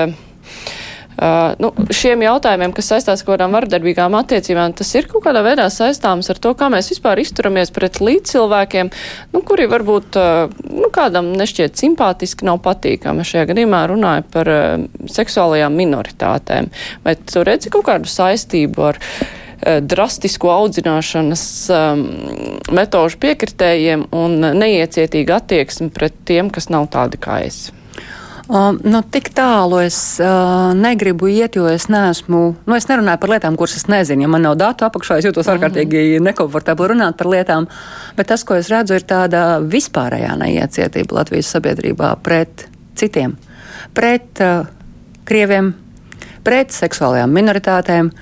Uh, 1.16 1.54
nu, 1.64 1.70
šiem 1.96 2.20
jautājumiem, 2.26 2.74
kas 2.76 2.90
saistās 2.90 3.22
ar 3.22 3.24
kaut 3.24 3.38
kādām 3.38 3.54
vardarbīgām 3.56 4.12
attiecībām, 4.18 4.74
tas 4.76 4.90
ir 4.98 5.06
kaut 5.08 5.22
kādā 5.24 5.40
veidā 5.46 5.64
saistāms 5.72 6.28
ar 6.28 6.36
to, 6.44 6.52
kā 6.52 6.68
mēs 6.68 6.90
vispār 6.92 7.22
izturamies 7.22 7.72
pret 7.72 8.02
līdzcilvēkiem, 8.04 8.90
nu, 9.32 9.40
kuri 9.48 9.64
varbūt 9.72 10.18
uh, 10.20 10.52
nu, 10.68 10.90
kādam 10.92 11.30
nešķiet 11.40 11.80
simpātiski, 11.80 12.44
nav 12.44 12.60
patīkami. 12.66 13.24
Šajā 13.24 13.46
gadījumā 13.48 13.80
runāja 13.94 14.26
par 14.28 14.52
uh, 14.52 14.84
seksuālajām 15.16 15.80
minoritātēm. 15.80 16.68
Vai 17.08 17.16
tu 17.24 17.48
redzi 17.48 17.72
kaut 17.72 17.88
kādu 17.88 18.12
saistību 18.12 18.88
ar? 18.92 19.00
Eh, 19.56 19.78
drastisko 19.80 20.50
audzināšanas 20.52 21.42
um, 21.72 22.02
metožu 22.76 23.16
piekritējiem 23.22 24.02
un 24.12 24.36
neiecietīgu 24.60 25.32
attieksmi 25.32 25.88
pret 25.94 26.12
tiem, 26.28 26.50
kas 26.52 26.68
nav 26.68 26.90
tādi 26.92 27.16
kā 27.16 27.38
es. 27.46 27.70
Um, 28.46 28.76
nu, 28.84 29.00
tik 29.00 29.30
tālu 29.34 29.80
es 29.82 29.96
uh, 30.20 30.74
negribu 30.76 31.30
iet, 31.32 31.56
jo 31.56 31.64
es 31.72 31.88
neesmu. 31.88 32.42
Nu, 32.68 32.76
es 32.76 32.86
nerunāju 32.86 33.22
par 33.22 33.32
lietām, 33.32 33.56
kuras 33.56 33.78
es 33.80 33.88
nezinu. 33.88 34.26
Ja 34.26 34.30
man 34.30 34.44
nav 34.44 34.58
datu 34.60 34.86
apakšā, 34.86 35.16
es 35.18 35.26
jūtos 35.26 35.48
mm 35.48 35.48
-hmm. 35.48 35.64
ārkārtīgi 35.64 36.20
nekomfortabli 36.28 36.92
runāt 36.92 37.16
par 37.16 37.32
lietām. 37.32 37.66
Bet 38.16 38.28
tas, 38.28 38.44
ko 38.44 38.60
es 38.60 38.68
redzu, 38.68 38.94
ir 38.94 39.08
tāda 39.08 39.58
vispārējā 39.64 40.36
neiecietība 40.36 41.16
Latvijas 41.16 41.48
sabiedrībā 41.56 42.16
pret 42.22 42.68
citiem, 42.94 43.36
pret 43.94 44.40
uh, 44.40 44.66
krieviem, 45.24 45.74
pret 46.46 46.74
seksuālajām 46.74 47.32
minoritātēm, 47.34 48.12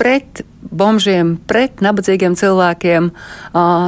pret 0.00 0.44
bombžiem, 0.64 1.36
pret 1.50 1.82
nabadzīgiem 1.84 2.36
cilvēkiem. 2.40 3.10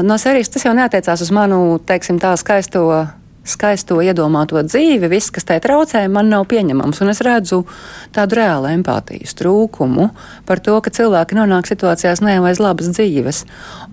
No 0.07 0.19
serijas 0.21 0.53
tas 0.53 0.67
jau 0.69 0.75
neatiecās 0.77 1.25
uz 1.25 1.33
manu, 1.35 1.79
teiksim, 1.89 2.21
tā 2.23 2.35
skaisto 2.41 2.85
skaisto 3.49 3.99
iedomāto 4.03 4.61
dzīvi, 4.67 5.09
viss, 5.11 5.33
kas 5.35 5.47
tai 5.49 5.59
traucē, 5.63 6.03
man 6.13 6.31
nav 6.33 6.47
pieņemams. 6.51 7.01
Un 7.03 7.13
es 7.13 7.23
redzu 7.25 7.63
tādu 8.15 8.39
reālu 8.41 8.71
empātijas 8.75 9.37
trūkumu 9.39 10.11
par 10.49 10.63
to, 10.65 10.77
ka 10.83 10.93
cilvēki 10.93 11.39
nonāk 11.39 11.71
situācijās 11.71 12.23
ne 12.25 12.37
jau 12.37 12.47
aiz 12.51 12.61
labas 12.63 12.91
dzīves. 12.93 13.43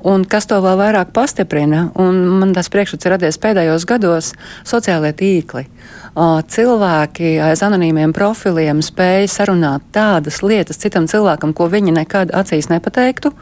Un 0.10 0.26
kas 0.30 0.50
to 0.50 0.60
vēl 0.63 0.78
vairāk 0.82 1.13
pastiprina, 1.16 1.88
un 2.00 2.20
man 2.42 2.54
tas 2.58 2.72
priekšstats 2.74 3.08
ir 3.08 3.16
radies 3.16 3.39
pēdējos 3.42 3.88
gados, 3.89 4.34
sociālie 4.68 5.13
tīkli. 5.18 5.66
Cilvēki 6.13 7.38
aiz 7.42 7.63
anonīmiem 7.66 8.13
profiliem 8.13 8.84
spēja 8.86 9.32
sarunāt 9.32 9.88
tādas 9.96 10.44
lietas 10.46 10.82
citam 10.82 11.08
cilvēkam, 11.10 11.56
ko 11.58 11.70
viņi 11.72 11.96
nekad 11.96 12.34
acīs 12.36 12.70
nepateiktu 12.74 13.34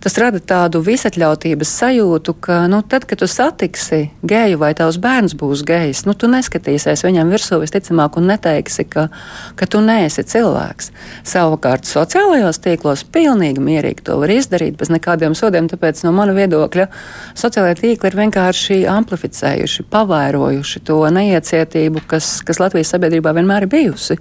tas 0.00 0.16
rada 0.20 0.40
tādu 0.40 0.80
visatļautības 0.84 1.70
sajūtu, 1.80 2.34
ka, 2.40 2.62
nu, 2.72 2.80
tad, 2.86 3.04
kad 3.08 3.20
tu 3.20 3.28
satiksi 3.28 4.00
geju 4.26 4.60
vai 4.62 4.72
tavs 4.76 4.96
bērns 5.02 5.34
būs 5.38 5.62
gejs, 5.68 6.04
nu, 6.08 6.14
tu 6.16 6.30
neskatīsies 6.32 7.04
viņam 7.04 7.32
virsū 7.32 7.60
visticamāk 7.60 8.16
un 8.20 8.30
neteiksi, 8.32 8.86
ka, 8.88 9.08
ka 9.60 9.68
tu 9.70 9.82
neesi 9.84 10.24
cilvēks. 10.24 10.90
Savukārt 11.28 11.88
sociālajos 11.88 12.62
tīklos 12.64 13.04
pilnīgi 13.12 13.62
mierīgi 13.64 14.06
to 14.08 14.16
var 14.22 14.32
izdarīt 14.32 14.78
bez 14.80 14.92
nekādiem 14.92 15.36
sodiem, 15.38 15.68
tāpēc 15.70 16.04
no 16.06 16.14
mana 16.16 16.36
viedokļa 16.36 16.88
sociālajie 17.38 17.80
tīkli 17.82 18.10
ir 18.12 18.20
vienkārši 18.22 18.80
amplificējuši, 18.90 19.88
pavairojuši 19.92 20.84
to 20.88 21.02
neiecietību, 21.12 22.06
kas, 22.08 22.38
kas 22.46 22.62
Latvijas 22.62 22.94
sabiedrībā 22.96 23.36
vienmēr 23.36 23.68
ir 23.68 23.74
bijusi 23.76 24.16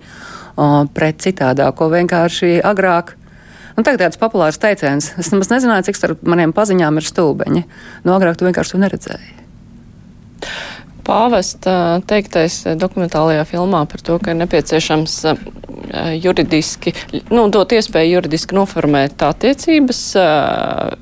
pret 0.93 1.21
citādāko 1.23 1.87
vienkārši 1.93 2.57
agrāk 2.67 3.13
Un 3.77 3.85
tagad 3.85 4.01
tāds 4.03 4.19
populārs 4.21 4.59
teiciens, 4.61 5.11
es 5.21 5.29
nemaz 5.33 5.51
nezināju, 5.51 5.89
cik 5.89 5.99
starp 5.99 6.23
maniem 6.27 6.53
paziņām 6.55 6.99
ir 6.99 7.07
stulbeņi. 7.09 7.65
No 8.07 8.15
agrāk 8.17 8.39
tu 8.39 8.47
vienkārši 8.47 8.75
to 8.75 8.81
neredzēji. 8.85 9.35
Pāvesta 11.09 11.73
teiktais 12.05 12.61
dokumentālajā 12.77 13.47
filmā 13.49 13.81
par 13.89 14.03
to, 14.05 14.19
ka 14.21 14.35
ir 14.35 14.37
nepieciešams 14.43 15.15
juridiski, 16.21 16.93
nu, 17.33 17.47
dot 17.49 17.73
iespēju 17.73 18.19
juridiski 18.19 18.57
noformēt 18.57 19.21
attiecības 19.25 20.01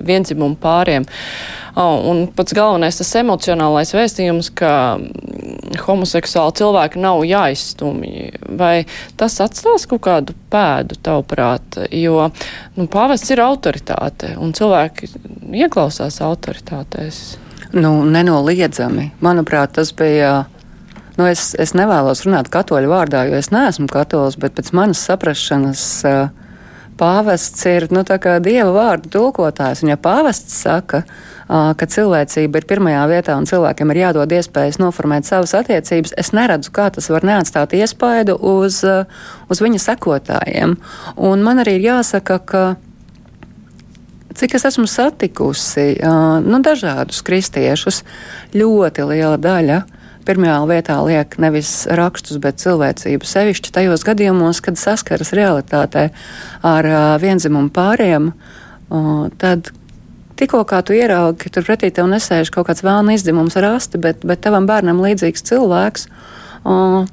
vienzimumu 0.07 0.55
pāriem. 0.61 1.07
Un 1.77 2.23
pats 2.33 2.55
galvenais 2.57 2.97
tas 2.97 3.11
emocionālais 3.19 3.91
vēstījums, 3.93 4.49
ka 4.57 4.71
homoseksuāli 5.83 6.55
cilvēki 6.61 7.01
nav 7.03 7.21
jāizstumj. 7.27 8.13
Vai 8.57 8.87
tas 9.19 9.35
atstās 9.43 9.85
kaut 9.91 10.05
kādu 10.07 10.37
pēdu, 10.53 10.97
tavuprāt? 11.03 11.81
Jo 11.93 12.29
nu, 12.79 12.87
pāvests 12.87 13.35
ir 13.35 13.43
autoritāte, 13.43 14.33
un 14.41 14.55
cilvēki 14.57 15.11
ieklausās 15.67 16.21
autoritātēs. 16.25 17.25
Nu, 17.75 17.91
nenoliedzami. 18.07 19.11
Manuprāt, 19.23 19.75
tas 19.77 19.91
bija. 19.95 20.45
Nu, 21.17 21.25
es, 21.25 21.55
es 21.57 21.73
nevēlos 21.73 22.21
runāt 22.27 22.51
katoļu 22.53 22.91
vārdā, 22.91 23.23
jo 23.25 23.39
es 23.39 23.49
neesmu 23.49 23.87
katolis, 23.89 24.37
bet 24.37 24.53
pēc 24.53 24.69
manas 24.77 25.01
saprašanas 25.07 25.85
pāvests 26.97 27.65
ir 27.69 27.87
nu, 27.93 28.03
dieva 28.05 28.69
vārdu 28.75 29.09
tulkotājs. 29.15 29.81
Un 29.83 29.95
ja 29.95 29.97
pāvests 29.97 30.61
saka, 30.61 31.01
ka 31.01 31.27
ka 31.47 31.87
cilvēcība 31.87 32.59
ir 32.59 32.67
pirmajā 32.67 33.03
vietā 33.07 33.35
un 33.39 33.47
cilvēkiem 33.47 33.91
ir 33.93 34.01
jādod 34.01 34.33
iespējas 34.35 34.79
noformēt 34.81 35.27
savas 35.27 35.55
attiecības, 35.55 36.13
es 36.19 36.33
neredzu, 36.35 36.73
kā 36.75 36.89
tas 36.91 37.07
var 37.13 37.23
neatstāt 37.27 37.75
iespaidu 37.77 38.35
uz, 38.35 38.81
uz 39.47 39.63
viņa 39.63 39.79
sekotājiem. 39.83 40.75
Un 41.15 41.45
man 41.45 41.63
arī 41.63 41.77
ir 41.79 41.87
jāsaka, 41.87 42.39
ka 42.43 42.65
cik 44.37 44.57
es 44.57 44.65
esmu 44.69 44.87
satikusi 44.89 45.95
nu, 46.45 46.61
dažādus 46.65 47.23
kristiešus, 47.25 48.03
ļoti 48.55 49.07
liela 49.09 49.37
daļa 49.41 49.83
pirmajā 50.27 50.59
vietā 50.67 50.97
liek 51.07 51.37
nevis 51.39 51.71
rakstus, 51.87 52.39
bet 52.43 52.59
cilvēcību. 52.59 53.27
Sevišķi 53.27 53.73
tajos 53.77 54.03
gadījumos, 54.07 54.59
kad 54.63 54.79
saskaras 54.79 55.31
realitātē 55.37 56.09
ar 56.67 56.89
vienzimumu 57.23 57.71
pāriem, 57.73 58.33
tad 59.39 59.71
tikko 60.37 60.63
kā 60.67 60.81
tu 60.85 60.95
ieraugi, 60.97 61.39
ka 61.45 61.53
tur 61.55 61.67
pretī 61.67 61.91
tev 61.95 62.09
nesēž 62.11 62.51
kaut 62.53 62.67
kāds 62.69 62.83
vēlna 62.85 63.15
izdzimums 63.15 63.57
ar 63.59 63.71
asti, 63.73 64.01
bet, 64.01 64.25
bet 64.27 64.43
tavam 64.43 64.67
bērnam 64.69 65.01
līdzīgs 65.03 65.47
cilvēks, 65.47 66.07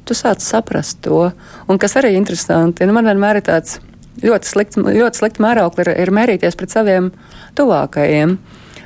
tu 0.04 0.18
sāc 0.18 0.42
saprast 0.42 1.04
to. 1.06 1.28
Un 1.70 1.80
kas 1.80 1.94
arī 2.00 2.16
interesanti, 2.18 2.86
nu, 2.88 2.96
man 2.96 3.06
vienmēr 3.06 3.40
ir 3.40 3.46
tāds 3.46 3.78
ļoti 4.22 4.50
slikts, 4.50 4.78
ļoti 4.78 5.20
slikts 5.20 5.42
mērauklis 5.42 5.88
ir, 5.88 5.94
ir 6.04 6.12
mērīties 6.14 6.58
pret 6.58 6.74
saviem 6.74 7.10
tuvākajiem. 7.58 8.38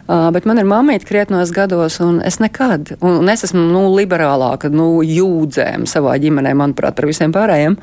Uh, 0.09 0.31
bet 0.33 0.47
man 0.49 0.57
ir 0.57 0.65
mamīte 0.65 1.05
krietnos 1.05 1.51
gados, 1.53 1.99
un 2.01 2.23
es 2.25 2.39
nekad, 2.41 2.95
un, 3.03 3.19
un 3.21 3.29
es 3.29 3.45
esmu 3.45 3.61
nu, 3.61 3.83
liberālāka, 3.93 4.71
nu, 4.73 5.03
jūdzēm 5.05 5.85
savā 5.91 6.15
ģimenē, 6.23 6.55
manuprāt, 6.57 6.97
par 6.97 7.05
visiem 7.11 7.35
pārējiem. 7.35 7.77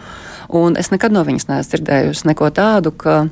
Un 0.58 0.78
es 0.82 0.90
nekad 0.90 1.14
no 1.14 1.22
viņas 1.28 1.46
neesmu 1.52 1.76
dzirdējusi 1.76 2.30
neko 2.32 2.50
tādu, 2.58 2.96
ka 2.98 3.28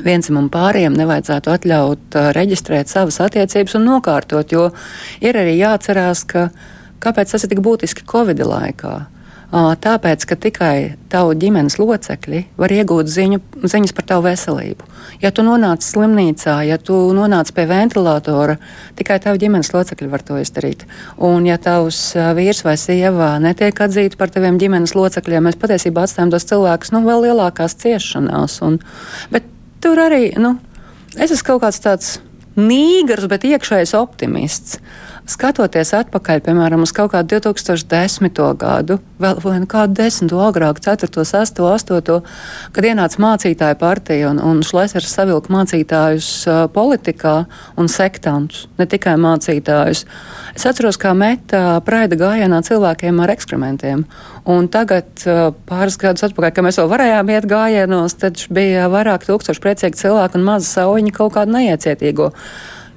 vienzimumu 0.00 0.48
pāriem 0.52 0.96
nevajadzētu 0.96 1.52
atļaut 1.52 2.16
uh, 2.16 2.30
reģistrēt 2.36 2.88
savas 2.88 3.20
attiecības 3.20 3.76
un 3.76 3.88
nokārtot, 3.90 4.56
jo 4.56 4.70
ir 5.20 5.36
arī 5.36 5.58
jāatcerās, 5.58 6.24
ka 6.24 6.48
kāpēc 7.04 7.34
tas 7.34 7.44
ir 7.44 7.52
tik 7.52 7.60
būtiski 7.64 8.08
Covid 8.08 8.40
laikā. 8.40 8.94
Tāpēc, 9.50 10.24
ka 10.30 10.36
tikai 10.38 10.74
tavu 11.10 11.32
ģimenes 11.34 11.74
locekļi 11.80 12.44
var 12.60 12.70
iegūt 12.70 13.08
ziņu, 13.10 13.40
ziņas 13.66 13.94
par 13.96 14.06
tavu 14.06 14.28
veselību. 14.28 14.86
Ja 15.24 15.32
tu 15.34 15.42
nonāc 15.42 15.82
slimnīcā, 15.82 16.54
ja 16.68 16.78
tu 16.78 16.94
nonāc 17.16 17.50
pie 17.56 17.64
ventilatora, 17.66 18.60
tikai 19.00 19.18
tavu 19.24 19.42
ģimenes 19.42 19.72
locekļi 19.74 20.10
var 20.12 20.22
to 20.22 20.38
izdarīt. 20.38 20.86
Un, 21.18 21.50
ja 21.50 21.58
tavs 21.58 22.14
vīrs 22.38 22.62
vai 22.62 22.76
sieva 22.78 23.32
netiek 23.42 23.74
atzīti 23.74 24.20
par 24.20 24.30
taviem 24.30 24.60
ģimenes 24.62 24.94
locekļiem, 24.94 25.50
mēs 25.50 25.58
patiesībā 25.58 26.06
atstājam 26.06 26.30
tos 26.30 26.46
cilvēkus 26.46 26.94
nu, 26.94 27.02
vēl 27.10 27.26
lielākās 27.26 27.74
ciešanās. 27.82 28.60
Un, 28.62 28.78
bet 29.34 29.50
tur 29.82 29.98
arī 29.98 30.28
nu, 30.38 30.60
es 31.18 31.34
esmu 31.34 31.56
kaut 31.56 31.64
kāds 31.66 31.82
tāds 31.82 32.18
nīgars, 32.54 33.26
bet 33.26 33.50
iekšējs 33.50 33.98
optimists 33.98 34.78
skatoties 35.30 35.92
atpakaļ, 35.96 36.40
piemēram, 36.44 36.82
uz 36.84 36.92
kaut 36.94 37.12
kādu 37.14 37.38
2010. 37.38 38.40
gadu, 38.58 38.98
vēl 39.20 39.60
nu 39.62 39.68
kādu 39.70 39.96
desmito 40.00 40.40
agrāk, 40.42 40.80
4, 40.82 41.10
6, 41.26 41.60
8, 41.64 42.18
kad 42.74 42.88
ienāca 42.88 43.22
mācītāja 43.22 43.78
partija 43.80 44.30
un, 44.32 44.40
un 44.42 44.62
Šlesers 44.66 45.12
savilka 45.14 45.52
mācītājus 45.54 46.30
uh, 46.48 46.62
politikā 46.72 47.34
un 47.80 47.90
sektantus, 47.92 48.66
ne 48.80 48.88
tikai 48.90 49.14
mācītājus. 49.20 50.04
Es 50.56 50.66
atceros, 50.66 50.98
kā 51.00 51.14
meta 51.16 51.78
praida 51.86 52.18
gājienā 52.20 52.62
cilvēkiem 52.66 53.22
ar 53.22 53.34
ekskrementiem. 53.36 54.04
Un 54.50 54.68
tagad, 54.72 55.12
uh, 55.26 55.52
pāris 55.68 56.00
gadus 56.00 56.26
atpakaļ, 56.30 56.56
kad 56.56 56.66
mēs 56.66 56.80
vēl 56.82 56.90
varējām 56.90 57.32
iet 57.36 57.48
gājienos, 57.50 58.18
tad 58.20 58.44
bija 58.50 58.90
vairāk 58.92 59.28
tūkstoši 59.28 59.64
priecīgi 59.64 60.04
cilvēki 60.04 60.40
un 60.40 60.46
maza 60.50 60.68
sauņa 60.80 61.16
kaut 61.16 61.38
kādu 61.38 61.58
neiecietīgo. 61.58 62.32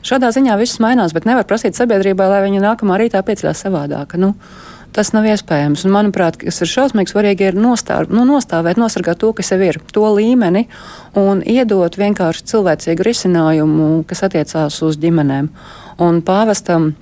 Šādā 0.04 0.34
ziņā 0.36 0.58
viss 0.60 0.82
mainās, 0.84 1.14
bet 1.16 1.24
nevar 1.30 1.46
prasīt 1.48 1.78
sabiedrībai, 1.80 2.28
lai 2.28 2.44
viņi 2.44 2.64
nākamā 2.64 3.00
rītā 3.00 3.22
pieceļās 3.24 3.62
savādāk. 3.64 4.18
Nu, 4.20 4.34
tas 4.94 5.14
nav 5.16 5.28
iespējams. 5.32 5.86
Un, 5.88 5.94
manuprāt, 5.96 6.38
kas 6.42 6.60
ir 6.64 6.70
šausmīgi 6.70 7.14
svarīgi, 7.14 7.50
ir 7.50 7.60
nostāv, 7.60 8.12
nu, 8.14 8.26
nostāvēt, 8.28 8.80
nosargāt 8.82 9.22
to, 9.24 9.32
kas 9.38 9.54
jau 9.54 9.60
ir, 9.64 9.80
to 9.96 10.04
līmeni 10.18 10.68
un 11.20 11.40
iedot 11.40 11.96
vienkārši 12.00 12.50
cilvēcīgu 12.52 13.08
risinājumu, 13.08 13.88
kas 14.10 14.26
attiecās 14.28 14.82
uz 14.86 15.00
ģimenēm. 15.00 15.50
Un 16.04 16.22
pāvestam. 16.26 16.94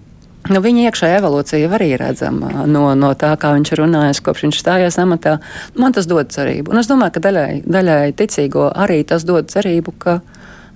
Nu, 0.50 0.58
viņa 0.58 0.88
iekšējā 0.90 1.20
evolūcija 1.20 1.68
arī 1.78 1.92
redzama 2.02 2.64
no, 2.66 2.88
no 2.98 3.12
tā, 3.14 3.30
kā 3.38 3.52
viņš 3.54 3.76
ir 3.76 3.82
runājis, 3.84 4.22
kopš 4.26 4.48
viņš 4.48 4.62
stājās 4.64 4.98
amatā. 5.02 5.36
Man 5.78 5.94
tas 5.94 6.10
dod 6.10 6.34
cerību. 6.34 6.74
Un 6.74 6.82
es 6.82 6.90
domāju, 6.90 7.14
ka 7.14 7.22
daļai, 7.28 7.60
daļai 7.70 8.14
ticīgo 8.18 8.72
arī 8.74 9.04
tas 9.06 9.22
dod 9.28 9.54
cerību, 9.54 9.94
ka 10.02 10.18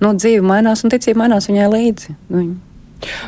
nu, 0.05 0.13
dzīve 0.15 0.45
mainās 0.45 0.85
un 0.85 0.93
ticība 0.93 1.25
mainās 1.25 1.49
viņai 1.49 1.67
līdzi. 1.73 2.15
Viņa. 2.29 2.55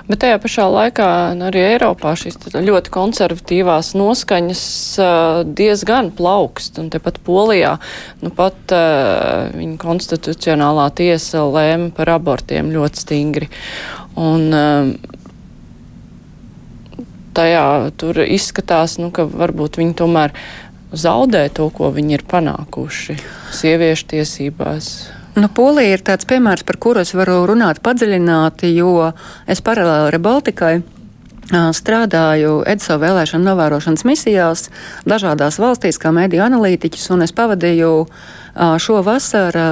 Bet 0.08 0.22
tajā 0.24 0.38
pašā 0.42 0.66
laikā 0.72 1.08
nu, 1.38 1.50
arī 1.50 1.62
Eiropā 1.74 2.14
šīs 2.18 2.40
ļoti 2.56 2.94
konservatīvās 2.94 3.92
noskaņas 4.00 4.64
diezgan 5.58 6.10
plaukst. 6.18 6.80
Un 6.82 6.90
tepat 6.94 7.20
Polijā 7.26 7.76
nu, 8.24 8.32
pat 8.34 8.74
viņa 9.58 9.76
konstitucionālā 9.82 10.88
tiesa 10.98 11.44
lēma 11.46 11.92
par 11.98 12.16
abortiem 12.16 12.72
ļoti 12.74 13.04
stingri. 13.04 13.52
Un, 14.18 14.50
tajā 17.38 17.66
tur 18.02 18.24
izskatās, 18.26 18.98
nu, 19.02 19.12
ka 19.14 19.28
varbūt 19.30 19.78
viņi 19.78 19.94
tomēr 20.00 20.34
zaudē 20.98 21.48
to, 21.54 21.68
ko 21.76 21.92
viņi 21.94 22.18
ir 22.18 22.26
panākuši 22.32 23.20
sieviešu 23.54 24.10
tiesībās. 24.16 24.92
Nu, 25.38 25.52
Polija 25.54 25.94
ir 25.94 26.02
tāds 26.02 26.26
piemērs, 26.26 26.64
par 26.66 26.80
kuru 26.82 27.04
es 27.04 27.12
varu 27.14 27.44
runāt 27.46 27.78
padziļināti, 27.86 28.72
jo 28.74 29.12
es 29.46 29.60
paralēli 29.62 30.14
Rebaltikai 30.16 30.72
strādāju 31.78 32.64
EDSO 32.66 32.96
vēlēšanu 33.04 33.46
novērošanas 33.46 34.02
misijās 34.10 34.64
dažādās 35.06 35.60
valstīs, 35.62 36.00
kā 36.02 36.10
mediju 36.16 36.42
analītiķis, 36.42 37.06
un 37.14 37.22
es 37.22 37.36
pavadīju 37.38 37.92
šo 38.82 39.04
vasaru 39.06 39.68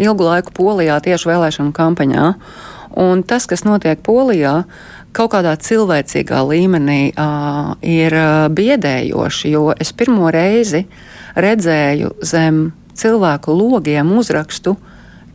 ilgu 0.00 0.28
laiku 0.30 0.54
Polijā 0.56 0.96
tieši 1.04 1.28
vēlēšanu 1.28 1.74
kampaņā. 1.76 2.30
Un 3.04 3.20
tas, 3.28 3.44
kas 3.50 3.66
notiek 3.68 4.00
Polijā, 4.00 4.62
kaut 5.12 5.34
kādā 5.34 5.52
cilvēcīgā 5.60 6.40
līmenī 6.48 7.02
ir 7.84 8.16
biedējoši, 8.48 9.52
jo 9.52 9.66
es 9.76 9.92
pirmo 9.92 10.32
reizi 10.32 10.86
redzēju 11.36 12.14
zem 12.24 12.64
cilvēku 12.96 13.52
logiem 13.56 14.16
uzrakstu 14.16 14.72
uh, 14.72 14.88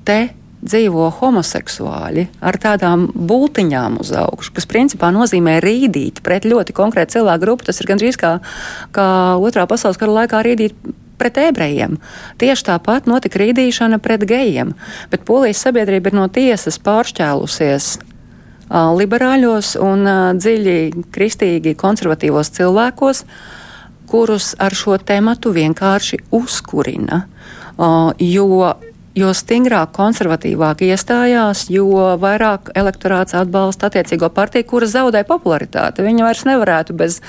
te 0.08 0.20
dzīvo 0.68 1.10
homoseksuāļi 1.20 2.28
ar 2.42 2.58
tādām 2.62 3.08
būtiņām 3.14 4.00
uz 4.02 4.12
augšu, 4.18 4.56
kas 4.58 4.68
principā 4.70 5.12
nozīmē 5.14 5.60
rīdīt 5.64 6.24
pret 6.26 6.48
ļoti 6.50 6.74
konkrētu 6.78 7.20
cilvēku 7.20 7.44
grupu. 7.44 7.68
Tas 7.68 7.82
ir 7.82 7.90
gandrīz 7.92 8.18
kā, 8.20 8.38
kā 8.96 9.10
otrā 9.38 9.68
pasaules 9.70 10.00
kara 10.02 10.24
laikā 10.24 10.42
rīdīt 10.48 10.78
pret 11.18 11.38
ebrejiem. 11.42 11.98
Tieši 12.42 12.68
tāpat 12.72 13.10
notika 13.10 13.42
rīdīšana 13.42 14.02
pret 14.02 14.26
gejiem, 14.30 14.74
bet 15.12 15.26
polijas 15.30 15.62
sabiedrība 15.66 16.12
ir 16.12 16.18
no 16.18 16.26
tiesas 16.34 16.78
pāršķēlusies 16.86 17.94
uh, 17.98 18.92
liberāļos 18.98 19.76
un 19.82 20.06
uh, 20.06 20.18
dziļi 20.38 21.08
kristīgi 21.14 21.78
konservatīvos 21.78 22.54
cilvēkos, 22.58 23.24
kurus 24.08 24.54
ar 24.62 24.74
šo 24.78 24.98
tematu 25.02 25.54
vienkārši 25.54 26.22
uzkurina. 26.34 27.26
Uh, 27.78 28.14
jo 28.18 28.74
jo 29.18 29.34
stingrāk, 29.36 29.92
konservatīvāk 29.98 30.84
iestājās, 30.88 31.66
jo 31.74 31.88
vairāk 32.22 32.72
elektorāts 32.78 33.36
atbalsta 33.38 33.90
attiecīgo 33.90 34.30
partiju, 34.34 34.68
kura 34.70 34.90
zaudē 34.90 35.24
popularitāti. 35.28 36.06
Viņa 36.06 36.28
vairs 36.28 36.46
nevarētu 36.48 36.96
bez, 36.98 37.20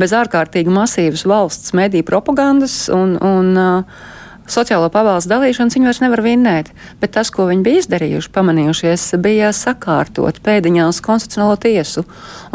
bez 0.00 0.16
ārkārtīgi 0.16 0.72
masīvas 0.72 1.26
valsts 1.28 1.76
mediju 1.76 2.06
propagandas 2.08 2.86
un, 2.92 3.16
un 3.20 3.52
uh, 3.60 4.04
sociālo 4.50 4.90
pabalstu 4.92 5.30
dalīšanas 5.32 5.76
viņi 5.76 5.88
vairs 5.88 6.00
nevar 6.02 6.22
vinnēt. 6.24 6.70
Bet 7.00 7.14
tas, 7.16 7.30
ko 7.34 7.46
viņi 7.48 7.64
bija 7.64 7.82
izdarījuši, 7.82 8.30
pamanījušies, 8.34 9.06
bija 9.24 9.52
sakārtot 9.56 10.40
pēdiņās 10.44 11.00
konstitucionālo 11.04 11.56
tiesu. 11.60 12.04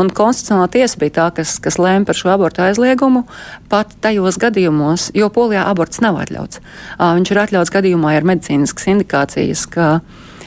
Un 0.01 0.11
konstitucionālā 0.13 0.69
tiesa 0.73 1.01
bija 1.01 1.15
tā, 1.17 1.27
kas, 1.39 1.57
kas 1.63 1.79
lēma 1.81 2.07
par 2.09 2.19
šo 2.19 2.33
abortu 2.35 2.63
aizliegumu 2.65 3.25
pat 3.71 3.95
tajos 4.03 4.37
gadījumos, 4.41 5.09
jo 5.17 5.31
Polijā 5.33 5.65
aborts 5.69 6.03
nav 6.05 6.19
atļauts. 6.21 6.61
Viņš 6.99 7.33
ir 7.33 7.43
atļauts 7.45 7.73
gadījumā 7.73 8.15
ar 8.17 8.27
medicīniskas 8.27 8.89
indikācijas, 8.93 9.65
ka, 9.73 9.89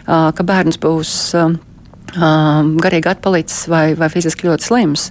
ka 0.07 0.48
bērns 0.48 0.81
būs 0.83 1.18
garīgi 2.12 3.09
atpalicis 3.09 3.66
vai, 3.72 3.94
vai 3.96 4.09
fiziski 4.12 4.48
ļoti 4.48 4.66
slims. 4.66 5.07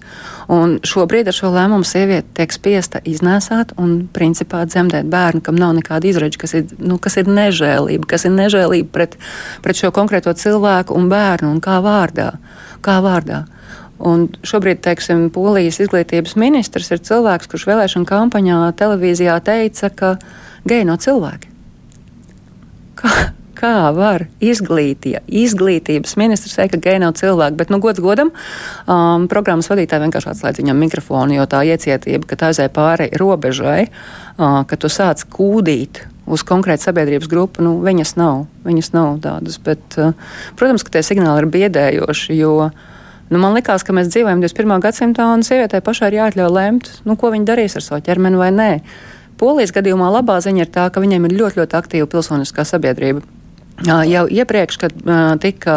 Un 0.52 0.78
šobrīd 0.86 1.32
ar 1.32 1.36
šo 1.36 1.50
lēmumu 1.54 1.88
sieviete 1.88 2.28
tiek 2.38 2.54
spiesta 2.54 3.02
iznēsāt 3.08 3.74
un 3.82 4.08
principā 4.14 4.66
dzemdēt 4.70 5.10
bērnu, 5.10 5.42
kam 5.46 5.58
nav 5.58 5.74
nekāda 5.80 6.10
izredz, 6.10 6.38
kas 6.38 6.54
ir, 6.60 6.68
nu, 6.78 7.00
kas 7.02 7.18
ir 7.18 7.32
nežēlība, 7.32 8.06
kas 8.12 8.28
ir 8.30 8.36
nežēlība 8.36 8.92
pret, 8.94 9.18
pret 9.66 9.82
šo 9.82 9.94
konkrēto 9.96 10.34
cilvēku 10.38 10.98
un 10.98 11.10
bērnu 11.12 11.56
un 11.56 11.64
kā 11.64 11.80
vārdā. 11.82 12.36
Kā 12.86 13.00
vārdā. 13.02 13.46
Un 14.02 14.30
šobrīd, 14.46 14.82
teiksim, 14.82 15.28
Polijas 15.34 15.78
izglītības 15.84 16.34
ministrs 16.42 16.90
ir 16.94 17.04
cilvēks, 17.06 17.50
kurš 17.50 17.68
vēlēšana 17.70 18.10
kampaņā 18.10 18.62
televīzijā 18.78 19.38
teica, 19.46 19.92
ka 19.94 20.16
geji 20.66 20.88
nav 20.90 20.98
cilvēki. 21.06 21.52
Kā, 22.98 23.12
kā 23.62 23.91
var 23.95 24.26
izglītie, 24.43 25.19
izglītības 25.28 26.15
ministrs 26.19 26.58
teikt, 26.58 26.76
ka 26.76 26.84
geji 26.89 27.02
nav 27.04 27.15
cilvēki, 27.19 27.58
bet, 27.60 27.74
nu, 27.74 27.80
gods 27.84 28.02
godam, 28.04 28.34
um, 28.86 29.28
programmas 29.32 29.69
vadītāji 29.71 30.08
vienkārši 30.08 30.32
atslēdz 30.34 30.62
viņam 30.63 30.82
mikrofonu, 30.82 31.38
jo 31.38 31.47
tā 31.50 31.63
iecietība, 31.69 32.28
ka 32.30 32.39
tā 32.39 32.52
aizēja 32.52 32.74
pāri 32.74 33.12
robežai, 33.21 33.84
uh, 33.88 34.62
ka 34.67 34.80
tu 34.82 34.91
sāc 34.91 35.24
kūdīt 35.32 36.04
uz 36.32 36.45
konkrētu 36.47 36.88
sabiedrības 36.88 37.30
grupu, 37.30 37.63
nu, 37.65 37.78
viņas 37.86 38.15
nav, 38.19 38.45
viņas 38.65 38.93
nav 38.95 39.19
tādas, 39.26 39.60
bet, 39.62 39.84
uh, 40.02 40.15
protams, 40.60 40.86
ka 40.88 40.97
tie 40.97 41.06
signāli 41.06 41.45
ir 41.45 41.54
biedējoši, 41.58 42.39
jo, 42.41 42.71
Nu, 43.32 43.39
man 43.39 43.54
liekas, 43.56 43.86
ka 43.88 43.93
mēs 43.95 44.10
dzīvojam 44.12 44.41
21. 44.43 44.82
gadsimtā, 44.84 45.24
un 45.32 45.45
sievietei 45.47 45.80
pašai 45.80 46.10
ir 46.10 46.17
jāatļauj 46.17 46.50
lemt, 46.52 46.89
nu, 47.08 47.15
ko 47.15 47.30
viņa 47.32 47.47
darīs 47.47 47.78
ar 47.80 47.86
savu 47.86 48.04
ķermeni 48.04 48.36
vai 48.36 48.50
nē. 48.52 48.71
Polijas 49.39 49.71
gadījumā 49.71 50.10
labā 50.12 50.36
ziņa 50.43 50.65
ir 50.65 50.74
tā, 50.76 50.89
ka 50.91 51.00
viņiem 51.00 51.30
ir 51.30 51.38
ļoti, 51.39 51.62
ļoti 51.62 51.78
aktīva 51.80 52.10
pilsoniskā 52.12 52.67
sabiedrība. 52.67 53.24
Jau 53.86 54.26
iepriekš, 54.30 54.78
kad 54.82 54.98
tika 55.41 55.76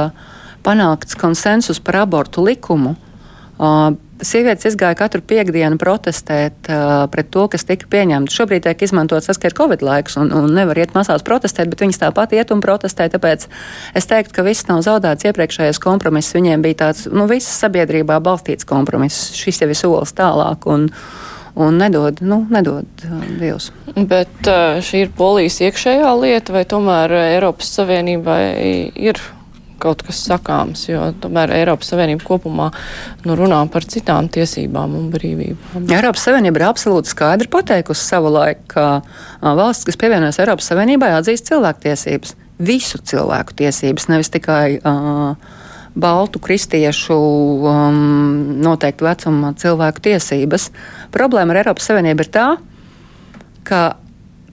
panākts 0.64 1.16
konsensus 1.20 1.80
par 1.80 2.02
abortu 2.04 2.44
likumu, 2.44 2.94
sievietes 4.24 4.68
izgāja 4.70 4.96
katru 4.98 5.22
piekdienu 5.26 5.78
protestēt 5.80 6.68
uh, 6.70 7.04
pret 7.10 7.30
to, 7.34 7.46
kas 7.50 7.66
tika 7.66 7.88
pieņemts. 7.90 8.34
Šobrīd 8.34 8.64
tiek 8.66 8.84
izmantots 8.86 9.28
tas, 9.28 9.40
ka 9.40 9.50
ir 9.50 9.56
Covid 9.58 9.84
laiks 9.84 10.18
un, 10.20 10.30
un 10.34 10.48
nevar 10.54 10.78
iet 10.80 10.94
masās 10.96 11.24
protestēt, 11.26 11.70
bet 11.72 11.82
viņas 11.84 12.00
tāpat 12.04 12.34
iet 12.36 12.54
un 12.54 12.62
protestē. 12.64 13.08
Tāpēc 13.12 13.46
es 13.98 14.10
teiktu, 14.10 14.36
ka 14.36 14.46
viss 14.46 14.68
nav 14.70 14.84
zaudēts. 14.86 15.26
Iepriekšējais 15.28 15.82
kompromiss 15.82 16.34
viņiem 16.36 16.64
bija 16.64 16.80
tāds, 16.86 17.06
nu, 17.10 17.26
viss 17.30 17.60
sabiedrībā 17.60 18.20
balstīts 18.24 18.68
kompromiss. 18.68 19.32
Šis 19.36 19.62
jau 19.62 19.70
ir 19.70 19.78
solis 19.78 20.14
tālāk. 20.16 20.68
Un, 20.70 20.88
un 21.54 21.78
nedod, 21.78 22.18
nu, 22.26 22.42
nedod 22.50 23.06
uh, 23.06 23.22
Dievs. 23.38 23.70
Bet 23.94 24.50
uh, 24.50 24.80
šī 24.82 25.04
ir 25.06 25.14
polijas 25.14 25.60
iekšējā 25.62 26.10
lieta, 26.18 26.54
vai 26.56 26.64
tomēr 26.68 27.14
Eiropas 27.20 27.70
Savienībai 27.78 28.42
ir 28.98 29.20
kaut 29.84 30.04
kas 30.06 30.22
sakāms, 30.24 30.86
jo 30.88 31.10
tomēr 31.20 31.52
Eiropas 31.58 31.90
Savienība 31.92 32.24
kopumā 32.24 32.70
nu, 33.26 33.36
runā 33.36 33.60
par 33.72 33.84
citām 33.90 34.30
tiesībām 34.32 34.94
un 34.96 35.10
brīvībām. 35.12 35.88
Eiropas 35.92 36.24
Savienība 36.28 36.62
ir 36.62 36.66
absolūti 36.70 37.12
skaidri 37.12 37.50
pateikusi 37.52 38.06
savu 38.06 38.32
laiku, 38.34 38.64
ka 38.74 38.86
valsts, 39.44 39.86
kas 39.88 40.00
pievienojas 40.00 40.40
Eiropas 40.42 40.70
Savienībai, 40.72 41.12
atzīst 41.18 41.50
cilvēktiesības. 41.50 42.34
Visu 42.64 43.00
cilvēku 43.02 43.56
tiesības, 43.58 44.08
nevis 44.12 44.30
tikai 44.30 44.78
uh, 44.78 45.34
baltu 45.94 46.40
kristiešu 46.42 47.16
um, 47.16 47.98
noteiktu 48.62 49.06
vecuma 49.06 49.52
cilvēku 49.58 50.02
tiesības. 50.08 50.70
Problēma 51.14 51.54
ar 51.54 51.62
Eiropas 51.62 51.90
Savienību 51.90 52.26
ir 52.26 52.30
tā, 52.34 52.46
ka 53.64 53.82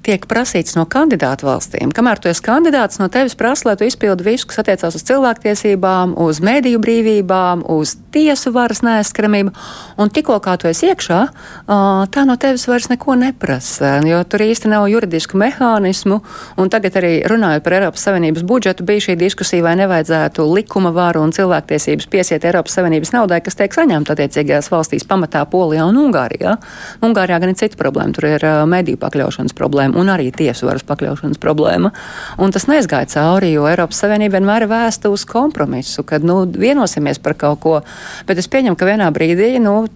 tiek 0.05 0.25
prasīts 0.29 0.75
no 0.77 0.85
kandidātu 0.89 1.45
valstīm. 1.47 1.91
Kamēr 1.93 2.19
tu 2.21 2.29
esi 2.31 2.43
kandidāts, 2.45 2.99
no 3.01 3.07
tevis 3.13 3.35
prasa, 3.37 3.69
lai 3.69 3.75
tu 3.77 3.85
izpildi 3.85 4.25
visu, 4.25 4.47
kas 4.49 4.61
attiecās 4.63 4.97
uz 4.97 5.05
cilvēktiesībām, 5.07 6.15
uz 6.21 6.41
mēdīju 6.43 6.81
brīvībām, 6.81 7.63
uz 7.69 7.95
tiesu 8.13 8.53
varas 8.55 8.81
neaizskaramību. 8.85 9.53
Un 10.01 10.11
tikko 10.13 10.39
kā 10.43 10.57
tu 10.59 10.69
esi 10.71 10.89
iekšā, 10.89 11.19
tā 12.11 12.25
no 12.27 12.37
tevis 12.41 12.65
vairs 12.69 12.89
neko 12.91 13.15
neprasa, 13.21 13.99
jo 14.07 14.23
tur 14.25 14.43
īsti 14.45 14.71
nav 14.71 14.87
juridisku 14.91 15.39
mehānismu. 15.39 16.21
Un 16.61 16.73
tagad 16.73 16.97
arī 17.01 17.13
runājot 17.29 17.65
par 17.65 17.77
Eiropas 17.77 18.07
Savienības 18.07 18.45
budžetu, 18.47 18.85
bija 18.87 19.05
šī 19.07 19.17
diskusija, 19.21 19.63
vai 19.65 19.75
nevajadzētu 19.83 20.47
likuma 20.49 20.91
varu 20.95 21.23
un 21.27 21.35
cilvēktiesības 21.35 22.09
piesiet 22.11 22.49
Eiropas 22.49 22.79
Savienības 22.79 23.13
naudai, 23.15 23.41
kas 23.45 23.59
tiek 23.59 23.77
saņemta 23.77 24.17
attiecīgajās 24.17 24.71
valstīs, 24.73 25.07
pamatā 25.07 25.45
Polijā 25.51 25.85
un 25.87 26.01
Ungārijā. 26.07 26.57
Ungārijā 27.05 27.39
gan 27.43 27.53
ir 27.53 27.59
cita 27.61 27.79
problēma, 27.79 28.15
tur 28.17 28.27
ir 28.33 28.47
mediju 28.71 28.99
pakļaušanas 29.01 29.55
problēma 29.57 29.90
problēma 29.91 30.01
un 30.01 30.09
arī 30.09 30.31
tiesu 30.31 30.67
varas 30.67 30.83
pakļaušanas 30.83 31.39
problēma. 31.39 31.91
Un 32.39 32.51
tas 32.51 32.67
neizgāja 32.67 33.07
cauri, 33.07 33.53
jo 33.53 33.67
Eiropas 33.67 34.01
Savienība 34.01 34.39
vienmēr 34.39 34.65
ir 34.65 34.71
vēsta 34.71 35.09
uz 35.09 35.25
kompromisu, 35.25 36.03
kad 36.03 36.23
nu, 36.23 36.45
vienosimies 36.45 37.19
par 37.19 37.35
kaut 37.35 37.59
ko. 37.61 37.81
Bet 38.27 38.37
es 38.37 38.47
pieņemu, 38.47 38.75
ka 38.75 38.85
vienā 38.85 39.11
brīdī. 39.11 39.59
Nu, 39.59 39.87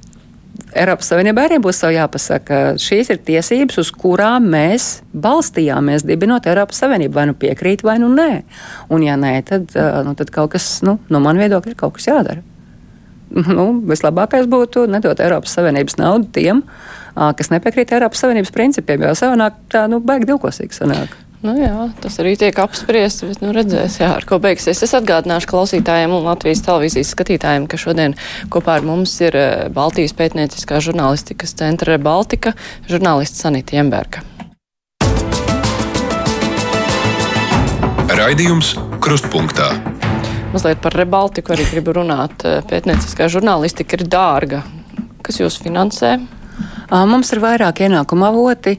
Eiropas 0.75 1.09
Savienībai 1.11 1.49
arī 1.49 1.59
būs 1.59 1.83
jāpasaka, 1.83 2.77
šīs 2.79 3.11
ir 3.11 3.19
tiesības, 3.19 3.77
uz 3.77 3.91
kurām 3.91 4.47
mēs 4.51 5.01
balstījāmies, 5.13 6.05
dibinot 6.05 6.47
Eiropas 6.47 6.79
Savienību. 6.79 7.15
Vai 7.15 7.27
nu 7.27 7.35
piekrīt, 7.35 7.83
vai 7.83 7.99
nu 7.99 8.09
nē. 8.11 8.43
Un, 8.89 9.03
ja 9.03 9.15
nē, 9.19 9.37
tad, 9.47 9.71
nu, 10.05 10.15
tad 10.15 10.31
kaut 10.31 10.55
kas, 10.55 10.81
nu, 10.83 10.99
no 11.09 11.23
man 11.23 11.39
viedokļa, 11.39 11.75
ir 11.75 11.79
kaut 11.79 11.97
kas 11.99 12.11
jādara. 12.11 12.43
Nu, 13.35 13.81
vislabākais 13.89 14.45
būtu 14.47 14.85
nedot 14.87 15.19
Eiropas 15.19 15.57
Savienības 15.57 15.97
naudu 15.99 16.29
tiem, 16.37 16.61
kas 17.15 17.51
nepiekrīt 17.53 17.93
Eiropas 17.95 18.23
Savienības 18.23 18.53
principiem, 18.55 19.05
jo 19.07 19.13
savādāk 19.17 19.61
tā 19.71 19.85
nu, 19.91 20.01
baigi 20.03 20.29
divkosīgi 20.31 20.75
sanāk. 20.75 21.15
Nu 21.45 21.53
jā, 21.59 21.89
tas 22.01 22.15
arī 22.23 22.31
tiek 22.41 22.57
apspriests, 22.57 23.21
bet 23.27 23.41
nu 23.43 23.51
redzēs, 23.53 23.99
jā, 24.01 24.07
ar 24.17 24.23
ko 24.25 24.39
beigsies. 24.41 24.79
Es 24.81 24.95
atgādināšu 24.97 25.51
klausītājiem 25.51 26.15
un 26.15 26.25
Latvijas 26.25 26.63
televīzijas 26.65 27.11
skatītājiem, 27.13 27.67
ka 27.69 27.77
šodien 27.77 28.15
kopā 28.49 28.79
ar 28.79 28.87
mums 28.87 29.13
ir 29.21 29.37
Baltijas 29.75 30.15
pētnieciskā 30.17 30.79
žurnālistikas 30.81 31.53
centra 31.59 31.99
Baltika 32.01 32.55
žurnālists 32.89 33.45
Sanita 33.45 33.77
Jemberga. 33.77 34.23
Raidījums 38.15 38.73
Krustpunktā. 39.03 39.69
Mazliet 40.55 40.79
par 40.81 40.95
Rebaltiku 40.97 41.53
arī 41.53 41.65
gribu 41.67 41.93
runāt. 41.99 42.41
Pētnieciskā 42.71 43.27
žurnālistika 43.29 43.99
ir 43.99 44.07
dārga. 44.09 44.63
Kas 45.21 45.41
jūs 45.43 45.59
finansē? 45.61 46.15
Mums 46.91 47.33
ir 47.33 47.43
vairāk 47.43 47.83
ienākumu 47.85 48.27
avoti. 48.29 48.77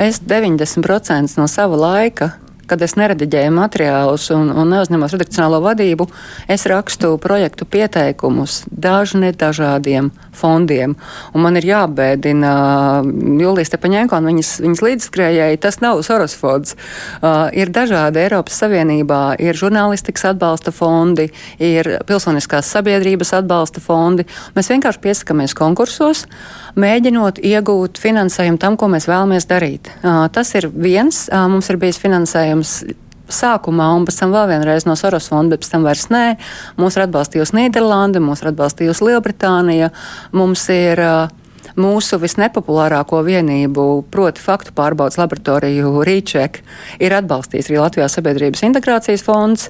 Es 0.00 0.20
90% 0.26 1.38
no 1.38 1.46
sava 1.50 1.78
laika 1.78 2.32
kad 2.70 2.82
es 2.86 2.94
nerediģēju 2.98 3.50
materiālus 3.54 4.28
un, 4.34 4.50
un 4.54 4.70
neuzņemos 4.70 5.14
redakcionālo 5.16 5.58
vadību, 5.64 6.06
es 6.50 6.66
rakstu 6.70 7.16
projektu 7.22 7.66
pieteikumus 7.66 8.60
dažne 8.70 9.32
dažādiem 9.34 10.12
fondiem. 10.36 10.94
Un 11.34 11.44
man 11.44 11.58
ir 11.58 11.66
jābēdina 11.66 12.52
Julijas 13.40 13.74
Tepaņēnko 13.74 14.20
un 14.20 14.30
viņas, 14.30 14.52
viņas 14.62 14.84
līdzskrējēji, 14.86 15.60
tas 15.64 15.80
nav 15.82 16.02
Soros 16.06 16.36
fonds. 16.38 16.76
Uh, 16.76 17.48
ir 17.56 17.72
dažādi 17.74 18.22
Eiropas 18.22 18.60
Savienībā, 18.62 19.22
ir 19.42 19.58
žurnālistikas 19.58 20.30
atbalsta 20.32 20.74
fondi, 20.74 21.30
ir 21.58 21.96
pilsoniskās 22.06 22.70
sabiedrības 22.70 23.34
atbalsta 23.40 23.82
fondi. 23.82 24.28
Mēs 24.54 24.70
vienkārši 24.70 25.02
piesakamies 25.08 25.56
konkursos, 25.58 26.26
mēģinot 26.78 27.40
iegūt 27.42 27.98
finansējumu 28.02 28.60
tam, 28.62 28.76
ko 28.80 28.90
mēs 28.92 29.08
vēlamies 29.10 29.48
darīt. 29.50 29.90
Tas 30.02 30.54
ir 30.58 30.68
viens, 30.70 31.26
mums 31.32 31.70
ir 31.72 31.80
bijis 31.80 31.98
finansējums 32.02 32.74
sākumā, 33.30 33.92
un 33.94 34.06
pēc 34.08 34.16
tam 34.22 34.32
vēl 34.34 34.48
vienreiz 34.50 34.86
no 34.88 34.96
Soros 34.98 35.28
fonda, 35.30 35.54
bet 35.54 35.62
pēc 35.62 35.74
tam 35.74 35.84
vairs 35.86 36.08
nē. 36.10 36.24
Mūs 36.80 36.96
ir 36.98 37.04
atbalstījusi 37.06 37.56
Nīderlande, 37.58 38.22
mūs 38.22 38.42
ir 38.42 38.50
atbalstījusi 38.50 39.06
Lielbritānija. 39.06 39.92
Mums 40.34 40.64
ir 40.74 41.02
mūsu 41.80 42.18
visnepopulārāko 42.20 43.20
vienību, 43.22 43.84
proti 44.10 44.42
faktu 44.42 44.74
pārbaudas 44.76 45.20
laboratoriju 45.20 46.02
Rīček, 46.06 46.58
ir 46.98 47.14
atbalstījis 47.20 47.70
arī 47.70 47.78
Latvijas 47.78 48.18
sabiedrības 48.18 48.64
integrācijas 48.66 49.22
fonds. 49.24 49.68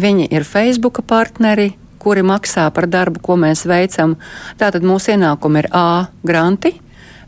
Viņi 0.00 0.26
ir 0.34 0.46
Facebook 0.46 1.02
partneri, 1.06 1.70
kuri 2.00 2.24
maksā 2.26 2.68
par 2.74 2.88
darbu, 2.90 3.22
ko 3.24 3.38
mēs 3.40 3.66
veicam. 3.68 4.16
Tātad 4.60 4.86
mūsu 4.86 5.14
ienākumi 5.14 5.64
ir 5.64 5.70
A 5.76 5.88
granti, 6.26 6.74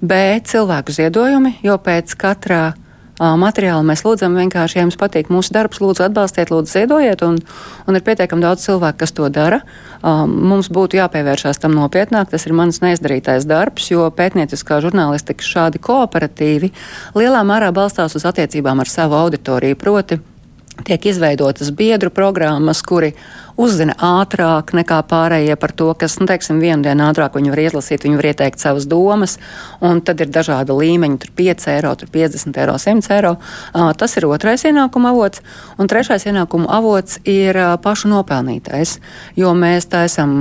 B 0.03 0.41
cilvēku 0.49 0.95
ziedojumi, 0.97 1.59
jo 1.63 1.77
pēc 1.79 2.17
katrā 2.19 2.73
materiālu. 3.21 3.85
Mēs 3.87 4.03
lūdzam 4.07 4.35
vienkārši, 4.39 4.79
ja 4.79 4.85
jums 4.87 4.97
patīk 4.99 5.29
mūsu 5.33 5.53
darbs, 5.55 5.81
lūdzu 5.83 6.07
atbalstiet, 6.09 6.51
lūdzu 6.51 6.73
ziedojiet, 6.73 7.23
un, 7.27 7.39
un 7.87 7.99
ir 7.99 8.05
pietiekami 8.07 8.43
daudz 8.43 8.65
cilvēku, 8.67 8.99
kas 9.03 9.15
to 9.15 9.29
dara. 9.33 9.61
Mums 10.03 10.71
būtu 10.73 10.99
jāpievēršās 10.99 11.63
tam 11.63 11.77
nopietnāk, 11.77 12.33
tas 12.33 12.47
ir 12.49 12.57
mans 12.57 12.81
neizdarītais 12.83 13.47
darbs, 13.47 13.91
jo 13.93 14.09
pētnieciskā 14.17 14.81
žurnālistika 14.83 15.47
šādi 15.47 15.83
kooperatīvi 15.83 16.73
lielā 17.19 17.45
mērā 17.47 17.71
balstās 17.75 18.17
uz 18.19 18.27
attiecībām 18.27 18.83
ar 18.83 18.91
savu 18.91 19.21
auditoriju. 19.21 19.79
Proti, 19.79 20.19
tiek 20.89 21.07
izveidotas 21.13 21.71
biedru 21.77 22.11
programmas, 22.11 22.83
kuri 22.83 23.13
uzzina 23.61 23.95
ātrāk 23.99 24.73
nekā 24.77 25.01
pārējie 25.09 25.57
par 25.61 25.73
to, 25.77 25.91
kas, 25.99 26.19
nu, 26.21 26.27
teiksim, 26.31 26.61
vienu 26.63 26.85
dienu 26.85 27.05
ātrāk 27.09 27.37
viņi 27.37 27.53
var 27.53 27.63
izlasīt, 27.63 28.05
viņi 28.07 28.19
var 28.19 28.29
ieteikt 28.31 28.63
savas 28.63 28.87
domas, 28.89 29.39
un 29.85 30.01
tad 30.05 30.21
ir 30.23 30.31
dažādi 30.33 30.75
līmeņi, 30.77 31.19
tur 31.23 31.33
5 31.39 31.69
eiro, 31.75 31.95
tur 31.99 32.11
50 32.13 32.61
eiro, 32.63 32.77
100 32.79 33.13
eiro. 33.17 33.35
Tas 33.99 34.17
ir 34.19 34.27
otrais 34.29 34.65
ienākuma 34.69 35.13
avots, 35.13 35.43
un 35.81 35.91
trešais 35.91 36.27
ienākuma 36.31 36.71
avots 36.79 37.19
ir 37.29 37.59
pašu 37.83 38.11
nopelnītais, 38.13 38.99
jo 39.39 39.53
mēs 39.57 39.89
taisam 39.93 40.39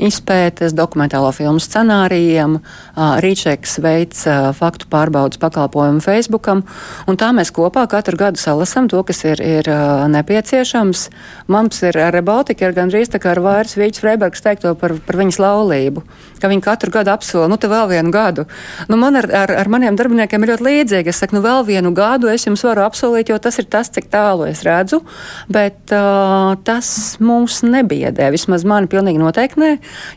izpētes, 0.00 0.76
dokumentālo 0.76 1.32
filmu 1.36 1.62
scenārijiem, 1.62 2.58
Rīčeks 2.96 3.78
veids 3.82 4.26
faktu 4.58 4.88
pārbaudas 4.92 5.40
pakalpojumu 5.42 6.02
Facebookam, 6.04 6.64
un 7.08 7.20
tā 7.20 7.32
mēs 7.36 7.52
kopā 7.54 7.86
katru 7.90 8.18
gadu 8.20 8.40
salasam 8.40 8.88
to, 8.90 9.02
kas 9.06 9.24
ir, 9.26 9.42
ir 9.42 9.70
nepieciešams. 10.12 11.08
Mums 11.52 11.82
ir 11.86 11.98
arī 11.98 12.22
Baltika 12.32 12.64
ir 12.64 12.76
gandrīz 12.76 13.10
tā 13.12 13.20
kā 13.20 13.34
ar 13.34 13.40
vairs 13.44 13.74
Vīķis 13.76 14.00
Freibergs 14.00 14.42
teikto 14.44 14.72
par, 14.78 14.94
par 15.04 15.18
viņas 15.20 15.38
laulību, 15.42 16.02
ka 16.40 16.48
viņi 16.48 16.64
katru 16.64 16.92
gadu 16.94 17.12
apsola, 17.12 17.48
nu 17.50 17.58
te 17.60 17.68
vēl 17.68 17.90
vienu 17.90 18.12
gadu. 18.14 18.46
Nu, 18.88 18.96
man 19.00 19.18
ar, 19.20 19.28
ar, 19.42 19.52
ar 19.62 19.68
maniem 19.72 19.98
darbiniekiem 19.98 20.44
ir 20.44 20.52
ļoti 20.54 20.66
līdzīgi. 20.66 21.12
Es 21.12 21.20
saku, 21.20 21.36
nu 21.36 21.42
vēl 21.44 21.66
vienu 21.68 21.92
gadu 21.96 22.30
es 22.32 22.46
jums 22.46 22.64
varu 22.64 22.84
apsolīt, 22.86 23.28
jo 23.32 23.36
tas 23.42 23.58
ir 23.60 23.68
tas, 23.72 23.90
cik 23.92 24.08
tālu 24.12 24.46
es 24.48 24.62
redzu, 24.64 25.02
bet 25.52 25.92
uh, 25.92 26.54
tas 26.64 26.88
mūs 27.22 27.60
nebiedē. 27.66 28.30
Vismaz 28.32 28.64
mani 28.68 28.88
pilnīgi 28.92 29.20
noteikti 29.20 29.60
nē, 29.60 29.70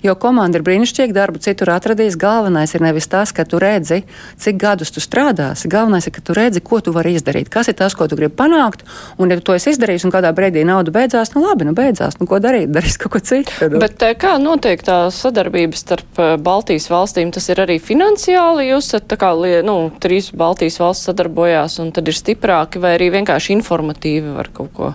jo 0.06 0.16
komanda 0.22 0.62
ir 0.62 0.66
brīnišķīga, 0.68 1.16
darbu 1.20 1.44
citur 1.44 1.74
atradīs. 1.76 2.20
Galvenais 2.22 2.76
ir 2.78 2.86
nevis 2.86 3.10
tas, 3.12 3.36
ka 3.36 3.48
tu 3.50 3.60
redzi, 3.62 4.04
cik 4.42 4.62
gadus 4.62 4.94
tu 4.96 5.04
strādāsi. 5.04 5.72
Galvenais 5.72 6.08
ir, 6.08 6.16
ka 6.16 6.24
tu 6.24 6.38
redzi, 6.38 6.64
ko 6.64 6.80
tu 6.86 6.96
vari 6.96 7.18
izdarīt, 7.20 7.52
kas 7.52 7.72
ir 7.72 7.78
tas, 7.82 7.98
ko 7.98 8.08
tu 8.08 8.18
gribi 8.20 8.38
panākt. 8.40 8.88
Un, 9.20 9.30
ja 9.30 9.40
tu 9.42 9.50
to 9.50 9.58
esi 9.58 9.74
izdarījis 9.76 10.08
un 10.08 10.16
kādā 10.16 10.32
brīdī 10.36 10.64
nauda 10.68 10.94
beidzās, 10.96 11.36
nu 11.36 11.44
labi, 11.44 11.68
nu 11.68 11.76
beidzās 11.78 12.05
beidzās. 12.06 12.20
Nu, 12.20 12.28
ko 12.30 12.40
darīt? 12.40 12.72
Darīs 12.74 12.98
kaut 12.98 13.14
ko 13.16 13.20
citu. 13.20 13.70
Bet 13.80 14.02
eh, 14.04 14.16
kā 14.16 14.38
notiek 14.42 14.82
tā 14.84 15.10
sadarbība 15.12 15.76
starp 15.76 16.20
eh, 16.20 16.36
Baltijas 16.38 16.90
valstīm? 16.90 17.32
Tas 17.32 17.50
ir 17.50 17.62
arī 17.62 17.80
finansiāli. 17.80 18.70
Jūs 18.70 18.92
esat 18.92 19.08
tā 19.10 19.18
kā, 19.18 19.34
nu, 19.66 19.92
trīs 20.00 20.32
Baltijas 20.36 20.80
valsts 20.80 21.10
sadarbojās 21.10 21.80
un 21.80 21.92
tad 21.96 22.08
ir 22.08 22.16
stiprāki 22.16 22.80
vai 22.80 22.96
arī 22.98 23.12
vienkārši 23.16 23.56
informatīvi 23.56 24.36
var 24.36 24.52
kaut 24.54 24.74
ko. 24.76 24.94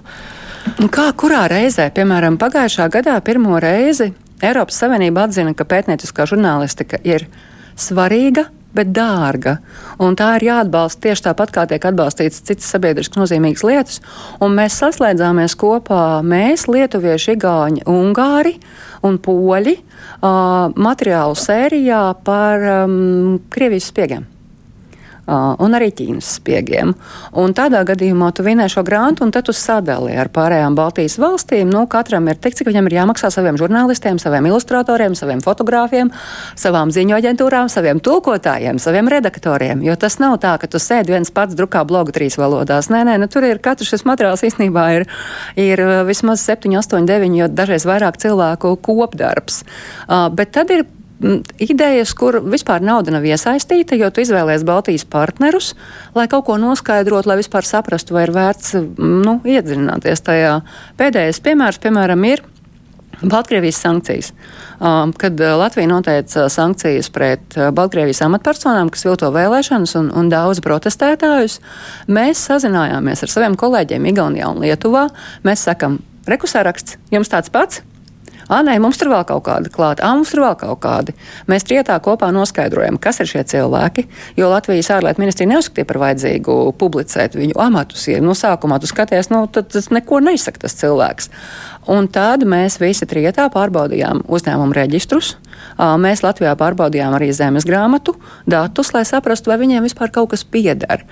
Nu, 0.78 0.90
kā 0.92 1.08
kurā 1.16 1.46
reizē, 1.50 1.88
piemēram, 1.94 2.36
pagājušā 2.40 2.90
gadā 2.92 3.16
pirmo 3.24 3.58
reizi 3.60 4.12
Eiropas 4.44 4.76
Savienība 4.80 5.24
atzina, 5.26 5.54
ka 5.56 5.64
pētnieciskā 5.68 6.26
žurnālistika 6.28 7.00
ir 7.04 7.26
svarīga 7.80 8.50
bet 8.76 8.92
dārga. 8.94 9.58
Un 10.02 10.16
tā 10.18 10.32
ir 10.38 10.48
jāatbalsta 10.50 11.08
tieši 11.08 11.26
tāpat, 11.28 11.52
kā 11.54 11.66
tiek 11.70 11.86
atbalstīts 11.90 12.42
citas 12.46 12.70
sabiedriski 12.72 13.20
nozīmīgas 13.20 13.64
lietas. 13.66 14.00
Un 14.42 14.56
mēs 14.58 14.78
saslēdzāmies 14.80 15.56
kopā, 15.60 16.20
mēs, 16.26 16.68
lietuvieši, 16.70 17.36
igauņi, 17.36 17.86
ungāri 17.90 18.56
un 19.06 19.20
poļi, 19.22 19.78
uh, 19.80 20.68
materiālu 20.76 21.38
sērijā 21.38 22.04
par 22.26 22.68
um, 22.84 23.40
Krievijas 23.52 23.90
spiegiem. 23.92 24.28
Un 25.30 25.76
arī 25.78 25.90
Ķīnas 25.94 26.28
spiegiem. 26.40 26.92
Un 27.38 27.54
tādā 27.56 27.82
gadījumā 27.86 28.30
tu 28.34 28.44
vinē 28.46 28.66
šo 28.70 28.82
grantu, 28.86 29.24
un 29.26 29.32
tad 29.34 29.46
tu 29.48 29.54
sadali 29.56 30.16
ar 30.18 30.30
pārējām 30.34 30.76
Baltijas 30.78 31.18
valstīm. 31.22 31.70
Nu, 31.70 31.84
katram 31.90 32.28
ir 32.30 32.38
tik, 32.42 32.56
cik 32.58 32.70
viņam 32.70 32.90
ir 32.90 32.96
jāmaksā 32.98 33.30
saviem 33.34 33.58
žurnālistiem, 33.60 34.18
saviem 34.22 34.50
ilustratoriem, 34.50 35.16
saviem 35.18 35.42
fotogrāfiem, 35.44 36.12
savām 36.58 36.92
ziņu 36.94 37.16
aģentūrām, 37.20 37.70
saviem 37.72 38.02
tulkotājiem, 38.02 38.80
saviem 38.82 39.10
redaktoriem. 39.12 39.84
Jo 39.86 39.96
tas 40.00 40.18
nav 40.22 40.38
tā, 40.42 40.56
ka 40.60 40.70
tu 40.70 40.82
sēdi 40.82 41.14
viens 41.14 41.32
pats 41.34 41.58
drukā 41.58 41.84
blogu 41.88 42.14
trīs 42.16 42.38
valodās. 42.40 42.90
Nē, 42.92 43.04
nē, 43.08 43.18
nu, 43.22 43.30
tur 43.30 43.46
ir 43.48 43.62
katrs 43.62 43.94
šis 43.94 44.06
materiāls 44.08 44.44
īstenībā 44.46 44.86
ir, 44.98 45.08
ir 45.60 45.84
vismaz 46.08 46.44
7, 46.46 46.74
8, 46.82 47.06
9, 47.08 47.36
jo 47.38 47.50
dažreiz 47.50 47.86
vairāk 47.88 48.18
cilvēku 48.22 48.76
kopdarbs. 48.84 49.62
Uh, 50.08 50.28
bet 50.34 50.54
tad 50.56 50.72
ir 50.74 50.86
idejas, 51.60 52.12
kur 52.16 52.40
vispār 52.44 52.84
nauda 52.84 53.14
nav 53.14 53.26
iesaistīta, 53.28 53.98
jo 54.00 54.08
tu 54.12 54.24
izvēlējies 54.24 54.64
Baltijas 54.68 55.04
partnerus, 55.08 55.74
lai 56.16 56.26
kaut 56.30 56.46
ko 56.48 56.56
noskaidrotu, 56.60 57.30
lai 57.30 57.40
vispār 57.40 57.66
saprastu, 57.68 58.16
vai 58.16 58.26
ir 58.26 58.34
vērts 58.36 58.78
nu, 58.98 59.40
iedziļināties 59.44 60.24
tajā. 60.26 60.54
Pēdējais 61.00 61.42
piemērs, 61.44 61.82
piemēram, 61.82 62.26
ir. 62.30 62.46
Baltkrievijas 63.20 63.76
sankcijas. 63.82 64.30
Um, 64.80 65.10
kad 65.12 65.36
Latvija 65.36 65.90
noteica 65.90 66.46
sankcijas 66.48 67.10
pret 67.12 67.58
Baltkrievijas 67.76 68.22
amatpersonām, 68.24 68.88
kas 68.88 69.04
vilto 69.04 69.28
vēlēšanas 69.34 69.92
un, 70.00 70.08
un 70.16 70.30
daudz 70.32 70.62
protestētājus, 70.64 71.58
mēs 72.08 72.46
sazinājāmies 72.48 73.26
ar 73.26 73.34
saviem 73.34 73.60
kolēģiem 73.60 74.08
Igaunijā 74.14 74.48
un 74.48 74.64
Lietuvā. 74.64 75.10
Mēs 75.44 75.66
sakam, 75.68 76.00
rekusāraksts, 76.30 76.96
jums 77.12 77.28
tāds 77.28 77.52
pats? 77.52 77.84
Ah, 78.50 78.64
nē, 78.66 78.80
mums 78.82 78.98
tur 78.98 79.12
vēl 79.12 79.22
kaut 79.28 79.44
kāda 79.46 79.70
klāta, 79.70 80.02
ah, 80.02 80.16
mums 80.18 80.32
tur 80.32 80.42
vēl 80.42 80.56
kaut 80.58 80.80
kādi. 80.82 81.14
Mēs 81.50 81.62
trietā 81.68 81.94
kopā 82.02 82.32
noskaidrojam, 82.34 82.98
kas 82.98 83.22
ir 83.22 83.28
šie 83.30 83.44
cilvēki, 83.52 84.08
jo 84.40 84.48
Latvijas 84.50 84.90
ārlietu 84.96 85.22
ministrija 85.22 85.52
neuzskatīja 85.52 85.86
par 85.86 86.00
vajadzīgu 86.02 86.56
publicēt 86.80 87.38
viņu 87.38 87.54
amatus. 87.62 88.08
Ja 88.10 88.18
no 88.24 88.34
sākumā 88.34 88.80
tu 88.82 88.90
skaties, 88.90 89.30
nu, 89.30 89.44
tad 89.54 89.70
tas 89.70 89.86
neko 89.94 90.18
neizsaka 90.26 90.64
tas 90.66 90.74
cilvēks. 90.80 91.30
Un 91.88 92.10
tad 92.12 92.44
mēs 92.44 92.76
visi 92.76 93.06
trietā 93.08 93.46
pārbaudījām 93.52 94.26
uzņēmumu 94.28 94.76
reģistrus. 94.76 95.36
Mēs 95.80 96.20
Latvijā 96.20 96.52
pārbaudījām 96.60 97.14
arī 97.16 97.30
zemes 97.32 97.64
grāmatu 97.68 98.14
datus, 98.48 98.90
lai 98.92 99.02
saprastu, 99.08 99.48
vai 99.48 99.56
viņiem 99.62 99.84
vispār 99.86 100.12
kaut 100.12 100.30
kas 100.34 100.44
pieder. 100.44 101.06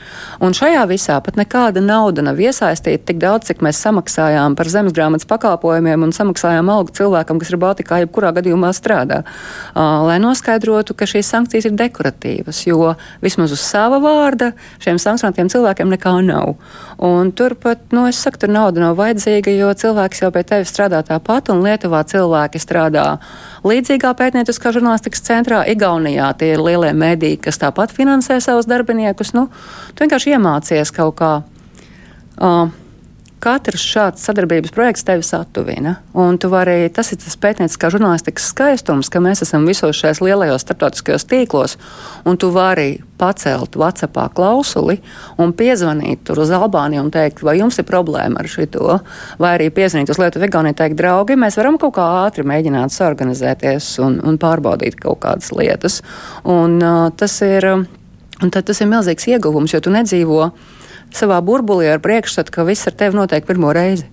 Un 0.44 0.52
šajā 0.56 0.82
visā 0.90 1.16
pat 1.24 1.38
nekāda 1.40 1.80
nauda 1.84 2.24
nav 2.26 2.40
iesaistīta 2.40 3.08
tik 3.08 3.20
daudz, 3.22 3.48
cik 3.48 3.62
mēs 3.64 3.80
samaksājām 3.80 4.56
par 4.58 4.68
zemes 4.68 4.92
grāmatas 4.96 5.28
pakalpojumiem 5.30 6.04
un 6.04 6.12
samaksājām 6.16 6.68
algu 6.72 6.92
cilvēkam, 7.00 7.40
kas 7.40 7.52
ir 7.52 7.60
Baltikā, 7.62 8.02
jebkurā 8.04 8.34
gadījumā 8.36 8.74
strādā. 8.76 9.22
Lai 9.74 10.18
noskaidrotu, 10.20 10.96
ka 10.98 11.08
šīs 11.08 11.32
sankcijas 11.32 11.70
ir 11.70 11.76
dekoratīvas, 11.80 12.60
jo 12.68 12.92
vismaz 13.24 13.56
uz 13.56 13.64
sava 13.64 14.02
vārda 14.04 14.52
šiem 14.84 15.00
sankcionētiem 15.00 15.48
cilvēkiem 15.52 15.96
nekā 15.96 16.14
nav. 16.28 16.56
Un 16.98 17.32
turpat, 17.32 17.88
nu, 17.94 18.04
es 18.10 18.20
saku, 18.20 18.42
tur 18.42 18.52
nauda 18.52 18.82
nav 18.82 18.98
vajadzīga, 19.00 19.54
jo 19.54 19.72
cilvēks 19.80 20.24
jau 20.24 20.32
pie 20.34 20.42
tevis 20.44 20.57
strādā 20.66 21.02
tāpat, 21.06 21.52
un 21.52 21.62
Lietuvā 21.62 22.00
cilvēki 22.08 22.58
strādā 22.62 23.04
līdzīgā 23.68 24.10
pētnieciskā 24.18 24.72
žurnālistikas 24.74 25.22
centrā. 25.28 25.62
Igaunijā 25.70 26.32
tie 26.40 26.54
ir 26.56 26.64
lielie 26.64 26.90
mediji, 26.96 27.38
kas 27.46 27.60
tāpat 27.62 27.94
finansē 27.94 28.40
savus 28.42 28.66
darbiniekus. 28.70 29.34
Nu, 29.36 29.46
tu 29.94 30.06
vienkārši 30.06 30.34
iemācies 30.34 30.94
kaut 30.94 31.18
kā. 31.20 31.32
Uh, 32.38 32.70
katrs 33.42 33.82
šāds 33.86 34.24
sadarbības 34.26 34.72
projekts 34.74 35.04
tevi 35.06 35.24
satuvina. 35.26 35.96
Vari, 36.14 36.88
tas 36.94 37.12
ir 37.12 37.20
tas 37.22 37.36
pētnieciskā 37.40 37.90
žurnālistikas 37.94 38.48
skaistums, 38.52 39.10
ka 39.12 39.22
mēs 39.22 39.42
esam 39.46 39.66
visos 39.68 39.98
šajos 39.98 40.20
lielajos 40.24 40.64
starptautiskajos 40.66 41.26
tīklos, 41.30 41.76
un 42.28 42.38
tu 42.40 42.50
vari 42.54 42.98
pacelt 43.18 43.76
WhatsAppā 43.78 44.28
klausuli 44.34 44.98
un 45.42 45.52
piezvanīt 45.56 46.22
tur 46.26 46.42
uz 46.44 46.52
Albāniju 46.54 47.02
un 47.04 47.12
teikt, 47.14 47.42
vai 47.46 47.58
jums 47.58 47.78
ir 47.80 47.86
problēma 47.88 48.42
ar 48.42 48.50
šito, 48.50 49.00
vai 49.42 49.54
arī 49.56 49.68
piezvanīt 49.74 50.10
uz 50.12 50.20
Lietuvu 50.22 50.48
Igauniju 50.48 50.74
un 50.74 50.78
teikt, 50.78 50.98
draugi, 50.98 51.38
mēs 51.38 51.58
varam 51.58 51.78
kaut 51.82 51.96
kā 51.98 52.06
ātri 52.24 52.46
mēģināt 52.46 52.94
sarganizēties 52.94 53.92
un, 54.04 54.18
un 54.26 54.38
pārbaudīt 54.40 54.98
kaut 55.02 55.22
kādas 55.26 55.52
lietas. 55.54 56.00
Un, 56.46 56.78
uh, 56.82 57.08
tas 57.18 57.38
ir, 57.46 57.68
un 58.42 58.54
tas 58.54 58.82
ir 58.82 58.90
milzīgs 58.90 59.30
ieguvums, 59.34 59.74
jo 59.74 59.82
tu 59.82 59.94
nedzīvo 59.94 60.50
savā 61.14 61.40
burbulī 61.44 61.88
ar 61.92 62.02
priekšstatu, 62.04 62.52
ka 62.54 62.66
viss 62.68 62.88
ar 62.88 62.96
tevi 62.98 63.18
notiek 63.18 63.46
pirmo 63.48 63.72
reizi. 63.74 64.08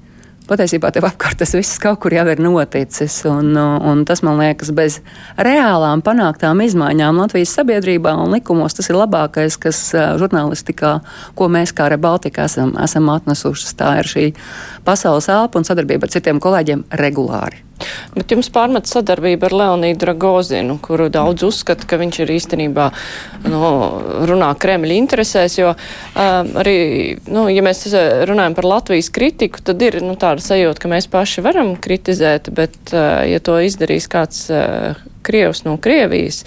Patiesībā 0.46 0.92
tev 0.94 1.08
apkārt 1.08 1.40
tas 1.42 1.56
viss 1.58 1.80
kaut 1.82 1.98
kur 2.04 2.14
jau 2.14 2.26
ir 2.30 2.42
noticis, 2.44 3.16
un, 3.26 3.56
un 3.58 4.04
tas, 4.06 4.22
man 4.22 4.38
liekas, 4.38 4.70
bez 4.78 5.00
reālām 5.42 6.04
panāktām 6.06 6.62
izmaiņām 6.62 7.18
Latvijas 7.24 7.56
sabiedrībā 7.58 8.14
un 8.22 8.38
likumos 8.38 8.78
tas 8.78 8.92
ir 8.92 9.00
labākais, 9.00 9.58
kas 9.58 9.82
žurnālistikā, 10.22 11.00
ko 11.34 11.50
mēs 11.50 11.74
kā 11.74 11.90
Rebaltika 11.90 12.46
esam, 12.46 12.76
esam 12.78 13.10
atnesuši. 13.16 13.74
Tā 13.80 13.96
ir 14.04 14.12
šī 14.12 14.32
pasaules 14.86 15.34
elpa 15.34 15.58
un 15.58 15.66
sadarbība 15.66 16.06
ar 16.06 16.14
citiem 16.14 16.44
kolēģiem 16.44 16.92
regulāri. 17.02 17.65
Bet 18.16 18.32
jums 18.32 18.50
pārmet 18.54 18.88
sadarbība 18.90 19.50
ar 19.50 19.56
Leonīdu 19.60 20.08
Ragozinu, 20.10 20.78
kuru 20.84 21.10
daudz 21.14 21.44
uzskata, 21.48 21.88
ka 21.90 22.00
viņš 22.00 22.22
ir 22.24 22.34
īstenībā 22.38 22.90
nu, 23.52 23.64
runā 24.30 24.52
Kremļa 24.62 24.96
interesēs, 24.96 25.58
jo 25.60 25.74
um, 25.74 26.54
arī, 26.62 26.78
nu, 27.28 27.48
ja 27.52 27.66
mēs 27.66 27.84
runājam 28.30 28.56
par 28.58 28.70
Latvijas 28.70 29.12
kritiku, 29.16 29.64
tad 29.66 29.84
ir 29.86 30.00
nu, 30.06 30.16
tāda 30.20 30.44
sajūta, 30.46 30.82
ka 30.82 30.94
mēs 30.96 31.10
paši 31.12 31.44
varam 31.46 31.76
kritizēt, 31.76 32.52
bet 32.56 32.96
uh, 32.96 33.26
ja 33.28 33.44
to 33.44 33.60
izdarīs 33.66 34.08
kāds 34.12 34.48
uh, 34.54 34.96
Krievs 35.26 35.66
no 35.66 35.76
Krievijas, 35.82 36.44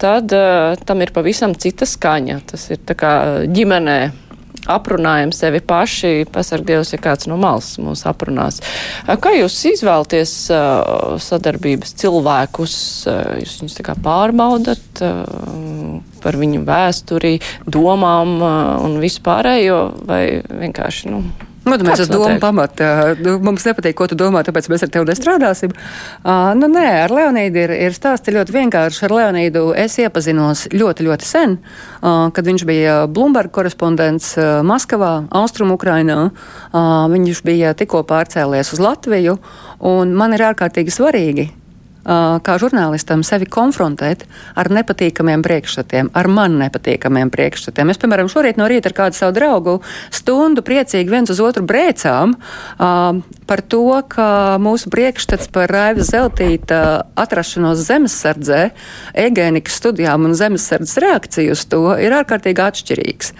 tad 0.00 0.32
uh, 0.32 0.78
tam 0.86 1.04
ir 1.04 1.12
pavisam 1.12 1.54
cita 1.58 1.88
skaņa. 1.88 2.40
Tas 2.52 2.68
ir 2.72 2.80
tā 2.86 2.96
kā 2.98 3.12
ģimenē 3.50 4.00
aprunājam 4.68 5.32
sevi 5.34 5.60
paši, 5.64 6.26
pasargdievs, 6.32 6.92
ja 6.94 7.00
kāds 7.02 7.28
no 7.30 7.38
malas 7.40 7.72
mūs 7.80 8.04
aprunās. 8.08 8.60
Kā 9.06 9.34
jūs 9.36 9.56
izvēlties 9.72 10.34
sadarbības 11.24 11.94
cilvēkus? 12.02 12.78
Jūs 13.40 13.58
viņus 13.62 13.78
tā 13.80 13.86
kā 13.90 13.96
pārbaudat 14.00 15.04
par 16.20 16.40
viņu 16.40 16.64
vēsturi, 16.68 17.38
domām 17.64 18.40
un 18.44 18.98
vispārējo, 19.00 19.80
vai 20.08 20.24
vienkārši, 20.44 21.14
nu, 21.14 21.24
Nu, 21.60 21.76
mēs 21.84 22.00
esam 22.00 22.16
domu 22.16 22.38
pamatā. 22.40 22.90
Nu, 23.20 23.34
mums 23.44 23.66
nepatīk, 23.68 23.94
ko 23.98 24.06
tu 24.08 24.16
domā, 24.18 24.40
tāpēc 24.46 24.70
mēs 24.72 24.84
ar 24.86 24.92
tevi 24.94 25.08
nestrādāsim. 25.10 25.74
Uh, 26.22 26.52
nu, 26.56 26.70
nē, 26.72 26.86
ar 27.04 27.12
Leonīdu 27.12 27.60
ir, 27.66 27.74
ir 27.88 27.96
stāsts 27.96 28.32
ļoti 28.32 28.56
vienkārši. 28.56 29.04
Ar 29.06 29.14
Leonīdu 29.18 29.66
es 29.76 29.98
iepazinos 30.00 30.66
ļoti, 30.72 31.06
ļoti 31.10 31.28
sen, 31.28 31.58
uh, 31.60 32.30
kad 32.32 32.48
viņš 32.48 32.66
bija 32.68 32.96
Bloomberg 33.12 33.52
korespondents 33.52 34.32
uh, 34.40 34.64
Maskavā, 34.66 35.12
Austrum 35.42 35.76
Ukrainā. 35.76 36.30
Uh, 36.72 37.06
viņš 37.12 37.44
bija 37.44 37.76
tikko 37.76 38.06
pārcēlies 38.08 38.72
uz 38.72 38.80
Latviju, 38.80 39.36
un 39.84 40.16
man 40.16 40.36
ir 40.36 40.48
ārkārtīgi 40.48 40.96
svarīgi 40.96 41.50
kā 42.04 42.56
žurnālistam 42.60 43.24
sevi 43.26 43.46
konfrontēt 43.50 44.24
ar 44.58 44.70
nepatīkamiem 44.72 45.42
priekšstatiem, 45.44 46.10
ar 46.16 46.28
man 46.32 46.56
nepatīkamiem 46.60 47.32
priekšstatiem. 47.32 47.92
Es, 47.92 48.00
piemēram, 48.00 48.30
šorīt 48.32 48.60
no 48.60 48.68
rīta 48.70 48.90
ar 48.90 48.96
kādu 48.96 49.18
savu 49.18 49.36
draugu 49.36 49.76
stundu 50.14 50.64
priecīgi 50.64 51.12
viens 51.12 51.32
uz 51.32 51.42
otru 51.44 51.64
brēcām 51.68 52.34
uh, 52.36 53.20
par 53.50 53.62
to, 53.68 53.84
ka 54.08 54.56
mūsu 54.62 54.90
priekšstats 54.92 55.50
par 55.52 55.70
Raiva 55.72 56.06
Zeltīta 56.06 56.80
atrašanos 57.20 57.84
zemesardzē, 57.84 58.62
egēnikas 59.26 59.76
studijām 59.82 60.28
un 60.28 60.36
zemesardzes 60.38 61.00
reakciju 61.04 61.56
uz 61.56 61.66
to 61.68 61.84
ir 62.00 62.16
ārkārtīgi 62.16 62.64
atšķirīgs. 62.64 63.32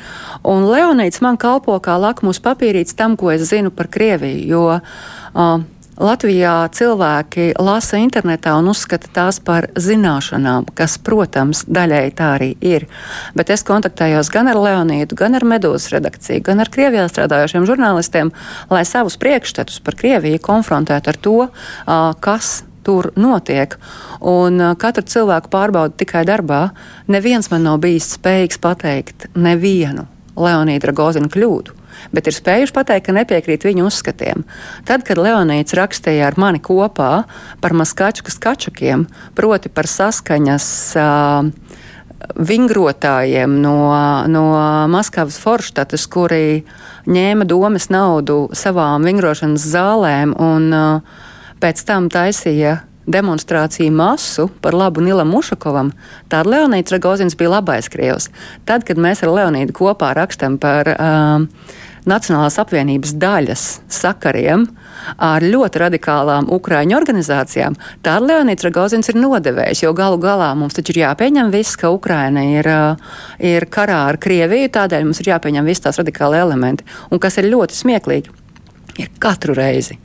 Un 0.50 0.68
Leonīts 0.68 1.24
man 1.24 1.40
kalpo 1.40 1.78
kā 1.82 1.96
lakmus 2.00 2.42
papīrīts 2.44 2.96
tam, 2.98 3.16
ko 3.16 3.32
es 3.32 3.48
zinu 3.48 3.72
par 3.72 3.88
Krieviju, 3.92 4.46
jo 4.50 4.64
uh, 4.76 5.60
Latvijā 6.00 6.54
cilvēki 6.72 7.50
lasa 7.60 7.98
internetā 8.00 8.54
un 8.56 8.70
uzskata 8.72 9.10
tās 9.12 9.36
par 9.44 9.66
zināšanām, 9.76 10.70
kas, 10.72 10.94
protams, 11.04 11.66
daļēji 11.68 12.14
tā 12.16 12.28
arī 12.38 12.48
ir. 12.64 12.86
Bet 13.36 13.52
es 13.52 13.60
kontaktējos 13.68 14.30
gan 14.32 14.48
ar 14.48 14.56
Leonīdu, 14.64 15.18
gan 15.18 15.36
ar 15.36 15.44
Medūzas 15.44 15.90
redakciju, 15.92 16.40
gan 16.46 16.64
ar 16.64 16.70
Krievijā 16.72 17.04
strādājošiem 17.10 17.66
žurnālistiem, 17.68 18.32
lai 18.72 18.86
savus 18.88 19.18
priekšstatus 19.20 19.82
par 19.84 19.98
Krieviju 20.00 20.40
konfrontētu 20.40 21.12
ar 21.12 21.18
to, 21.26 21.36
kas 22.24 22.62
tur 22.86 23.10
notiek. 23.20 23.76
Un 24.24 24.72
katru 24.80 25.04
cilvēku 25.04 25.52
pārbaudu 25.52 26.00
tikai 26.00 26.24
darbā. 26.24 26.70
Neviens 27.12 27.52
man 27.52 27.68
nav 27.68 27.76
bijis 27.84 28.14
spējīgs 28.16 28.62
pateikt 28.64 29.28
nevienu 29.36 30.08
Leonīda 30.38 30.90
Ragozina 30.90 31.30
kļūdu 31.32 31.80
bet 32.14 32.28
ir 32.30 32.36
spējuši 32.36 32.74
pateikt, 32.74 33.06
ka 33.08 33.14
nepiekrīt 33.16 33.66
viņu 33.66 33.86
uzskatiem. 33.90 34.44
Tad, 34.88 35.04
kad 35.04 35.20
Leonīts 35.20 35.76
rakstīja 35.76 36.30
ar 36.30 36.38
mani 36.40 36.62
kopā 36.64 37.26
par 37.60 37.76
maskačkas 37.76 38.38
kačakiem, 38.40 39.06
proti 39.36 39.72
par 39.72 39.90
saskaņas. 39.90 40.68
Uh, 40.96 41.78
vingrotājiem 42.36 43.54
no, 43.62 43.74
no 44.28 44.42
Maskavas 44.92 45.38
Forštatas, 45.40 46.04
kuri 46.12 46.62
ņēma 47.08 47.46
domas 47.48 47.88
naudu 47.90 48.50
savām 48.56 49.06
vingrošanas 49.08 49.64
zālēm 49.72 50.34
un 50.36 50.68
uh, 50.76 51.24
pēc 51.64 51.80
tam 51.88 52.10
taisīja 52.12 52.76
demonstrāciju 53.12 53.92
masu 53.94 54.48
par 54.62 54.76
labu 54.76 55.04
Nilam 55.04 55.34
Ušakovam, 55.34 55.92
tad 56.32 56.48
Leonīds 56.50 56.94
Ragozins 56.94 57.36
bija 57.38 57.56
labais 57.56 57.90
krievs. 57.92 58.30
Tad, 58.68 58.86
kad 58.88 59.00
mēs 59.00 59.24
ar 59.24 59.34
Leonīdu 59.34 59.76
kopā 59.76 60.12
rakstam 60.16 60.58
par 60.62 60.90
uh, 60.94 61.46
Nacionālās 62.08 62.56
apvienības 62.62 63.12
daļas 63.20 63.64
sakariem 63.92 64.64
ar 65.20 65.44
ļoti 65.44 65.82
radikālām 65.82 66.48
Ukrāņu 66.52 66.96
organizācijām, 66.96 67.76
tad 68.04 68.24
Leonīds 68.24 68.64
Ragozins 68.64 69.12
ir 69.12 69.18
nodevējis, 69.20 69.84
jo 69.84 69.92
galu 69.96 70.16
galā 70.20 70.50
mums 70.56 70.76
taču 70.76 70.94
ir 70.94 71.02
jāpieņem 71.02 71.52
viss, 71.52 71.76
ka 71.80 71.92
Ukraina 71.92 72.44
ir, 72.48 72.68
ir 73.44 73.68
karā 73.72 74.06
ar 74.08 74.20
Krieviju, 74.20 74.72
tādēļ 74.76 75.08
mums 75.08 75.20
ir 75.20 75.34
jāpieņem 75.34 75.68
viss 75.68 75.84
tās 75.84 76.00
radikāli 76.00 76.40
elementi. 76.40 76.88
Un 77.12 77.20
kas 77.20 77.36
ir 77.40 77.50
ļoti 77.52 77.76
smieklīgi, 77.82 78.32
ir 78.96 79.12
katru 79.20 79.56
reizi. 79.56 80.00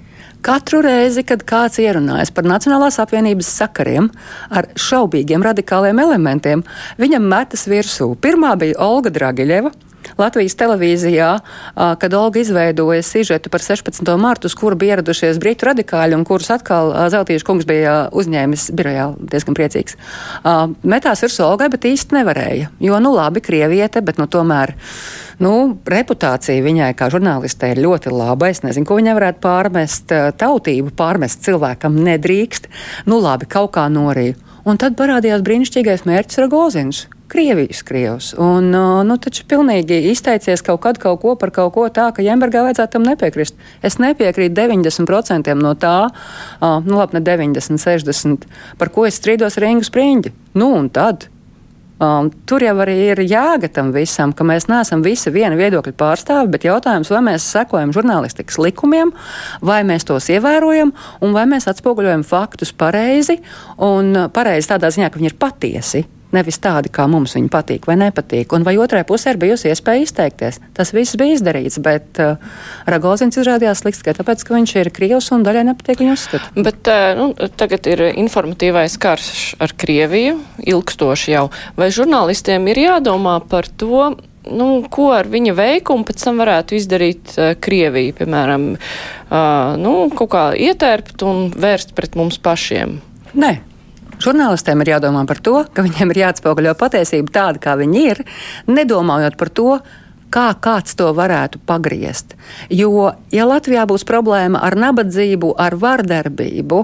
Katru 0.45 0.83
reizi, 0.85 1.23
kad 1.25 1.41
kāds 1.49 1.79
ierunājas 1.81 2.29
par 2.29 2.45
Nacionālās 2.45 2.99
apvienības 3.01 3.47
sakariem 3.49 4.11
ar 4.53 4.67
šaubīgiem 4.77 5.41
radikāliem 5.41 5.97
elementiem, 6.03 6.61
viņam 7.01 7.25
metas 7.31 7.65
virsū. 7.65 8.11
Pirmā 8.21 8.51
bija 8.61 8.77
Olga 8.85 9.09
Dragiļeva, 9.15 9.71
Latvijas 10.19 10.55
televīzijā, 10.59 11.31
kad 11.75 12.13
Olga 12.17 12.39
izveidoja 12.41 13.03
sižetu 13.05 13.51
par 13.53 13.63
16. 13.63 14.11
martu, 14.21 14.49
uz 14.49 14.55
kuru 14.57 14.77
bija 14.79 14.95
ieradušies 14.95 15.39
britu 15.41 15.69
radikāļi 15.69 16.17
un 16.17 16.25
kurus 16.27 16.51
atkal 16.53 16.93
Zeltīša 17.11 17.47
kungs 17.47 17.67
bija 17.69 17.97
uzņēmis 18.15 18.69
birojā, 18.77 19.09
diezgan 19.33 19.57
priecīgs. 19.57 19.99
Metās 20.85 21.25
virsū 21.25 21.45
Olgai, 21.47 21.69
bet 21.73 21.87
īsti 21.89 22.19
nevarēja, 22.19 22.71
jo, 22.79 22.99
nu 23.03 23.13
labi, 23.15 23.43
krieviete, 23.45 24.03
bet 24.05 24.21
nu 24.21 24.29
tomēr. 24.31 24.75
Nu, 25.43 25.51
reputācija 25.91 26.63
viņai 26.63 26.93
kā 26.95 27.09
žurnālistei 27.11 27.73
ir 27.73 27.81
ļoti 27.83 28.13
laba. 28.13 28.47
Es 28.53 28.63
nezinu, 28.63 28.87
ko 28.87 28.95
viņai 28.95 29.15
varētu 29.17 29.41
pārmest. 29.43 30.13
Tautību 30.39 30.93
pārmest 30.95 31.43
cilvēkam 31.43 31.97
nedrīkst. 32.05 32.69
Nu, 33.11 33.19
labi, 33.19 33.49
kaut 33.51 33.73
kā 33.75 33.89
norīja. 33.91 34.37
Un 34.65 34.79
tad 34.81 34.95
parādījās 34.97 35.43
brīnišķīgais 35.45 36.07
mērķis 36.09 36.41
Ragozins. 36.41 37.03
Krievijas 37.29 37.81
krievs. 37.85 38.31
Un, 38.41 38.69
nu, 38.71 39.17
taču 39.21 39.45
pilnīgi 39.49 39.97
izteicies 40.11 40.61
kaut 40.65 40.83
kad 40.83 40.99
kaut 41.01 41.21
ko 41.23 41.33
par 41.41 41.51
kaut 41.53 41.73
ko 41.73 41.85
tā, 41.93 42.07
ka 42.13 42.25
Jembergā 42.25 42.61
vajadzētu 42.65 42.95
tam 42.95 43.05
nepiekrist. 43.05 43.57
Es 43.85 43.97
nepiekrītu 44.01 44.53
90% 44.57 45.55
no 45.57 45.73
tā, 45.77 45.95
nu 46.61 46.99
labi, 46.99 47.17
ne 47.17 47.23
90, 47.25 47.81
60, 47.81 48.49
par 48.81 48.93
ko 48.93 49.07
es 49.09 49.17
strīdos 49.21 49.57
ar 49.57 49.67
Ingu 49.69 49.85
Spriņģi. 49.89 50.33
Nu, 50.57 50.69
un 50.77 50.89
tad 50.93 51.27
Um, 51.95 52.27
tur 52.43 52.59
jau 52.59 52.73
arī 52.83 52.95
ir 53.13 53.21
jēga 53.23 53.69
tam 53.71 53.93
visam, 53.95 54.33
ka 54.35 54.43
mēs 54.43 54.65
neesam 54.67 55.03
visi 55.05 55.31
viena 55.31 55.55
viedokļa 55.55 55.93
pārstāvi, 55.95 56.51
bet 56.51 56.65
jautājums, 56.67 57.11
vai 57.13 57.21
mēs 57.29 57.45
sekojam 57.55 57.93
žurnālistikas 57.95 58.59
likumiem, 58.59 59.13
vai 59.63 59.79
mēs 59.87 60.03
tos 60.09 60.27
ievērojam, 60.33 60.91
un 61.23 61.37
vai 61.37 61.45
mēs 61.47 61.69
atspoguļojam 61.71 62.27
faktus 62.27 62.75
pareizi, 62.75 63.39
un 63.79 64.27
pareizi 64.35 64.73
tādā 64.73 64.91
ziņā, 64.91 65.07
ka 65.07 65.21
viņi 65.21 65.31
ir 65.31 65.39
patiesi 65.39 66.03
nevis 66.35 66.59
tādi, 66.61 66.91
kā 66.93 67.07
mums 67.11 67.35
viņi 67.37 67.49
patīk 67.53 67.87
vai 67.89 67.97
nepatīk. 68.01 68.53
Un 68.55 68.65
vai 68.67 68.75
otrai 68.81 69.05
pusē 69.07 69.33
ir 69.33 69.41
bijusi 69.41 69.71
iespēja 69.71 70.05
izteikties. 70.05 70.59
Tas 70.77 70.93
viss 70.95 71.17
bija 71.19 71.37
izdarīts, 71.37 71.79
bet 71.83 72.21
uh, 72.23 72.37
Ragozins 72.89 73.39
izrādījās 73.39 73.83
slikts 73.83 74.03
tikai 74.03 74.17
tāpēc, 74.19 74.45
ka 74.45 74.55
viņš 74.57 74.75
ir 74.81 74.91
Krievs 74.95 75.31
un 75.35 75.47
daļai 75.47 75.65
nepatīk 75.71 76.03
viņa 76.03 76.15
uzskatu. 76.15 76.53
Bet 76.67 76.91
uh, 76.91 77.07
nu, 77.17 77.31
tagad 77.57 77.89
ir 77.91 78.07
informatīvais 78.13 78.99
karš 79.01 79.33
ar 79.63 79.75
Krieviju, 79.79 80.39
ilgstoši 80.75 81.35
jau. 81.35 81.49
Vai 81.79 81.91
žurnālistiem 81.95 82.71
ir 82.71 82.85
jādomā 82.85 83.39
par 83.49 83.69
to? 83.79 84.07
nu, 84.51 84.67
ko 84.91 85.09
ar 85.15 85.29
viņa 85.29 85.53
veikumu 85.57 86.05
pēc 86.07 86.25
tam 86.27 86.41
varētu 86.41 86.77
izdarīt 86.77 87.35
uh, 87.37 87.53
Krievija, 87.61 88.15
piemēram, 88.19 88.67
uh, 88.75 89.73
nu, 89.81 89.93
kaut 90.15 90.31
kā 90.35 90.43
ietērpt 90.67 91.25
un 91.25 91.47
vērst 91.49 91.95
pret 91.97 92.17
mums 92.19 92.37
pašiem? 92.43 92.99
Nē, 93.35 93.55
Žurnālistiem 94.23 94.81
ir 94.83 94.93
jādomā 94.95 95.25
par 95.27 95.41
to, 95.43 95.59
ka 95.75 95.83
viņiem 95.85 96.13
ir 96.13 96.21
jāatspoguļo 96.23 96.75
patiesība 96.79 97.33
tāda, 97.35 97.61
kā 97.61 97.75
viņi 97.79 98.03
ir, 98.13 98.21
nedomājot 98.71 99.37
par 99.39 99.51
to, 99.51 99.69
kā 100.35 100.49
kāds 100.59 100.97
to 100.99 101.07
varētu 101.15 101.61
pagriezt. 101.67 102.35
Jo, 102.69 103.13
ja 103.31 103.45
Latvijā 103.47 103.85
būs 103.87 104.03
problēma 104.07 104.59
ar 104.65 104.75
nabadzību, 104.79 105.53
ar 105.61 105.77
vardarbību, 105.79 106.81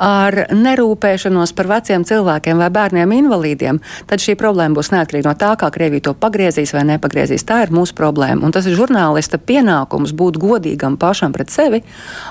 ar 0.00 0.38
nerūpēšanos 0.54 1.52
par 1.56 1.70
veciem 1.74 2.06
cilvēkiem 2.08 2.62
vai 2.62 2.70
bērniem 2.72 3.12
invalīdiem, 3.18 3.80
tad 4.08 4.24
šī 4.24 4.38
problēma 4.40 4.78
būs 4.78 4.92
neatkarīga 4.94 5.30
no 5.30 5.36
tā, 5.40 5.52
kā 5.60 5.70
Krievija 5.74 6.08
to 6.08 6.14
pagriezīs 6.18 6.72
vai 6.76 6.86
nepagriezīs. 6.94 7.44
Tā 7.46 7.60
ir 7.66 7.74
mūsu 7.74 7.96
problēma. 7.98 8.44
Un 8.46 8.54
tas 8.54 8.68
ir 8.68 8.78
žurnālista 8.78 9.40
pienākums 9.40 10.14
būt 10.16 10.40
godīgam 10.40 10.96
pašam 11.00 11.34
pret 11.36 11.52
sevi 11.52 11.82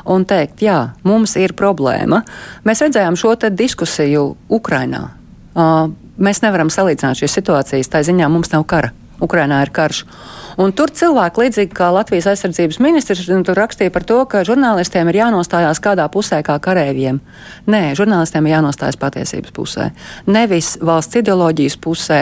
un 0.09 0.25
teikt, 0.29 0.63
jā, 0.65 0.79
mums 1.05 1.37
ir 1.37 1.53
problēma. 1.59 2.23
Mēs 2.65 2.81
redzējām 2.85 3.19
šo 3.19 3.35
diskusiju 3.43 4.25
Ukrainā. 4.53 5.09
Uh, 5.53 5.91
mēs 6.17 6.41
nevaram 6.41 6.71
salīdzināt 6.73 7.19
šīs 7.21 7.39
situācijas, 7.39 7.91
tā 7.91 8.01
ziņā 8.05 8.29
mums 8.31 8.53
nav 8.53 8.65
kara. 8.69 8.93
Ukrainā 9.23 9.61
ir 9.63 9.71
karš. 9.73 10.03
Un 10.61 10.73
tur 10.77 10.91
cilvēki, 10.93 11.45
līdzīgi 11.45 11.73
kā 11.73 11.87
Latvijas 11.95 12.27
aizsardzības 12.33 12.77
ministrs, 12.83 13.25
nu, 13.31 13.41
rakstīja 13.57 13.93
par 13.93 14.05
to, 14.05 14.19
ka 14.29 14.43
žurnālistiem 14.45 15.09
ir 15.09 15.17
jānostājās 15.23 15.81
kādā 15.83 16.05
pusē 16.13 16.43
kā 16.45 16.59
karēviem. 16.61 17.17
Nē, 17.73 17.81
žurnālistiem 17.97 18.45
ir 18.45 18.57
jānostājas 18.57 18.99
patiesības 19.01 19.55
pusē. 19.55 19.89
Nevis 20.29 20.75
valsts 20.83 21.21
ideoloģijas 21.23 21.77
pusē, 21.81 22.21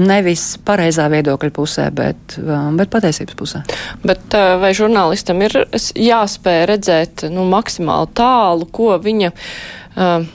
nevis 0.00 0.46
pareizā 0.64 1.08
viedokļa 1.12 1.52
pusē, 1.52 1.88
bet, 1.92 2.38
bet 2.78 2.92
patiesības 2.92 3.38
pusē. 3.38 3.64
Bet 4.06 4.38
vai 4.62 4.72
žurnālistam 4.76 5.42
ir 5.44 5.64
jāspēj 5.76 6.64
redzēt 6.72 7.26
nu, 7.32 7.44
maksimāli 7.52 8.14
tālu, 8.16 8.70
ko 8.72 8.94
viņa. 9.02 9.34
Uh, 9.92 10.30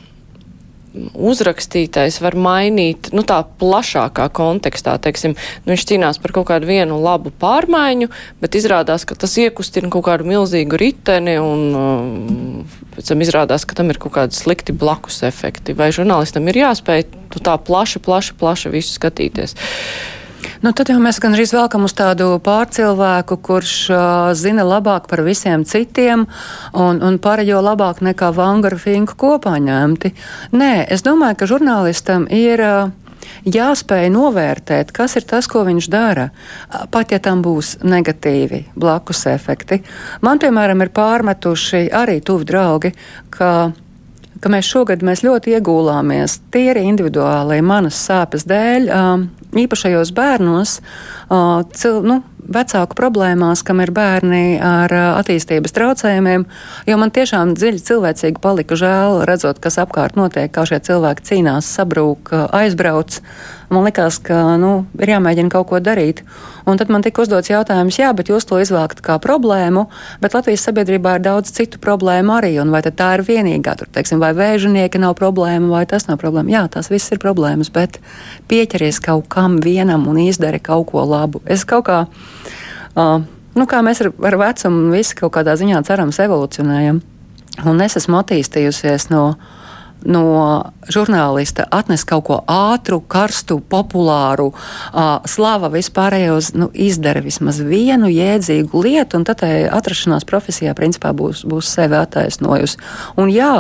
uzrakstītais 1.14 2.20
var 2.24 2.38
mainīt 2.40 3.12
nu, 3.16 3.24
tā 3.28 3.40
plašākā 3.62 4.28
kontekstā. 4.36 4.98
Teiksim, 5.04 5.36
nu, 5.66 5.74
viņš 5.74 5.86
cīnās 5.92 6.22
par 6.24 6.36
kaut 6.36 6.50
kādu 6.52 6.70
vienu 6.70 7.00
labu 7.04 7.32
pārmaiņu, 7.42 8.10
bet 8.44 8.58
izrādās, 8.60 9.08
ka 9.08 9.18
tas 9.20 9.38
iekustina 9.42 9.92
kaut 9.94 10.08
kādu 10.10 10.28
milzīgu 10.30 10.80
riteni 10.82 11.38
un 11.42 11.64
uh, 11.78 12.78
pēc 12.98 13.14
tam 13.14 13.24
izrādās, 13.26 13.68
ka 13.68 13.78
tam 13.78 13.94
ir 13.94 14.02
kaut 14.02 14.16
kādi 14.18 14.38
slikti 14.38 14.76
blakus 14.76 15.22
efekti. 15.28 15.78
Vai 15.78 15.92
žurnālistam 15.96 16.48
ir 16.50 16.64
jāspēj 16.64 17.08
tā 17.38 17.58
plaši, 17.62 18.02
plaši, 18.04 18.38
plaši 18.40 18.74
visu 18.74 18.98
skatīties? 18.98 19.58
Nu, 20.62 20.74
tad 20.74 20.90
jau 20.92 20.98
mēs 21.02 21.20
gan 21.22 21.36
arī 21.38 21.46
velkam 21.50 21.86
uz 21.88 21.96
tādu 21.98 22.30
pārcilvēku, 22.44 23.40
kurš 23.46 23.74
uh, 23.94 24.02
zina 24.38 24.66
labāk 24.68 25.10
par 25.10 25.24
visiem 25.26 25.66
citiem 25.68 26.28
un, 26.74 27.02
un 27.02 27.20
pārējo 27.22 27.62
labāk 27.64 28.04
nekā 28.06 28.32
Vangara 28.36 28.78
Finku 28.82 29.18
kopā 29.18 29.58
ņemti. 29.62 30.14
Nē, 30.58 30.72
es 30.94 31.06
domāju, 31.06 31.42
ka 31.42 31.52
žurnālistam 31.56 32.30
ir. 32.30 32.64
Uh, 32.64 32.96
jāspēj 33.48 34.10
novērtēt, 34.14 34.92
kas 34.96 35.18
ir 35.20 35.26
tas, 35.28 35.48
ko 35.52 35.64
viņš 35.68 35.90
dara, 35.92 36.30
pat 36.92 37.12
ja 37.12 37.20
tam 37.24 37.42
būs 37.46 37.78
negatīvi 37.84 38.64
blakus 38.76 39.26
efekti. 39.32 39.82
Man, 40.26 40.40
piemēram, 40.42 40.84
ir 40.86 40.94
pārmetuši 40.96 41.88
arī 41.96 42.20
tuvi 42.26 42.48
draugi, 42.48 42.94
ka 43.34 43.72
ka 44.42 44.52
mēs 44.52 44.70
šogad 44.70 45.04
mēs 45.06 45.24
ļoti 45.26 45.56
iegūlāmies 45.58 46.40
tīri 46.54 46.86
individuāli 46.90 47.60
manas 47.66 48.00
sāpes 48.08 48.46
dēļ, 48.50 48.90
īpašajos 49.58 50.12
bērnos, 50.18 50.78
cil, 51.76 52.02
nu, 52.08 52.22
vecāku 52.48 52.96
problēmās, 52.98 53.64
kam 53.68 53.82
ir 53.84 53.92
bērni 53.96 54.58
ar 54.64 54.94
attīstības 55.20 55.76
traucējumiem, 55.76 56.48
jo 56.88 56.98
man 57.00 57.12
tiešām 57.14 57.54
dziļi 57.58 57.84
cilvēcīgi 57.90 58.42
palika 58.44 58.78
žēl, 58.80 59.24
redzot, 59.28 59.60
kas 59.64 59.80
apkārt 59.84 60.18
notiek, 60.20 60.52
kā 60.54 60.64
šie 60.70 60.80
cilvēki 60.88 61.28
cīnās, 61.28 61.68
sabrūk, 61.78 62.32
aizbrauc. 62.56 63.20
Man 63.68 63.84
likās, 63.84 64.16
ka 64.24 64.56
nu, 64.56 64.86
ir 64.96 65.10
jāmēģina 65.12 65.52
kaut 65.52 65.68
ko 65.68 65.82
darīt. 65.84 66.22
Un 66.68 66.80
tad 66.80 66.88
man 66.92 67.04
tika 67.04 67.20
uzdots 67.24 67.50
jautājums, 67.52 67.98
jā, 68.00 68.14
bet 68.16 68.30
jūs 68.32 68.48
to 68.48 68.62
izvēlkat 68.64 69.02
kā 69.04 69.18
problēmu, 69.24 69.90
bet 70.24 70.38
Latvijas 70.38 70.64
sabiedrībā 70.70 71.18
ir 71.18 71.26
daudz 71.26 71.52
citu 71.56 71.80
problēmu 71.84 72.38
arī, 72.38 72.54
vai 72.72 72.82
tā 72.88 73.10
ir 73.18 73.26
vienīgā, 73.28 73.74
tur, 73.80 73.92
teiksim, 73.92 74.24
vai 74.24 74.32
vēžinieki 74.36 75.02
nav 75.04 75.18
problēma, 75.20 75.68
vai 75.74 75.84
tas 75.88 76.08
nav 76.08 76.20
problēma. 76.24 76.54
Jā, 76.54 76.64
tās 76.72 76.88
viss 76.92 77.12
ir 77.12 77.20
problēmas, 77.24 77.72
bet 77.76 78.00
pieķeries 78.48 79.02
kaut 79.04 79.28
kam 79.32 79.60
vienam 79.64 80.08
un 80.08 80.24
izdari 80.24 80.64
kaut 80.64 80.94
ko 80.94 81.04
labu. 81.04 81.17
Es 81.46 81.66
kaut 81.68 81.88
kā 81.90 82.06
Uh, 82.98 83.22
nu, 83.54 83.68
kā 83.70 83.84
mēs 83.86 84.02
ar, 84.02 84.10
ar 84.26 84.40
vecumu 84.42 84.96
visi 84.96 85.14
kaut 85.20 85.36
kādā 85.36 85.54
ziņā 85.60 85.84
cerams 85.86 86.18
evolucionējam. 86.24 87.04
Un 87.70 87.84
es 87.86 87.98
esmu 88.00 88.18
attīstījusies 88.20 89.08
no, 89.12 89.22
no 90.02 90.24
žurnālista, 90.94 91.68
atnes 91.74 92.06
kaut 92.10 92.26
ko 92.30 92.40
ātru, 92.50 92.98
karstu, 93.06 93.60
populāru, 93.62 94.48
uh, 94.50 95.12
slava 95.30 95.70
vispārējos, 95.74 96.56
nu, 96.58 96.72
izdara 96.74 97.22
vismaz 97.26 97.62
vienu 97.62 98.10
jēdzīgu 98.10 98.82
lietu, 98.88 99.22
un 99.22 99.28
tad 99.30 99.46
atrašanās 99.46 100.26
profesijā 100.26 100.74
principā 100.78 101.14
būs, 101.18 101.46
būs 101.46 101.70
sevi 101.78 102.00
attaisnojusi. 102.02 102.82
Un 103.22 103.30
jā, 103.34 103.54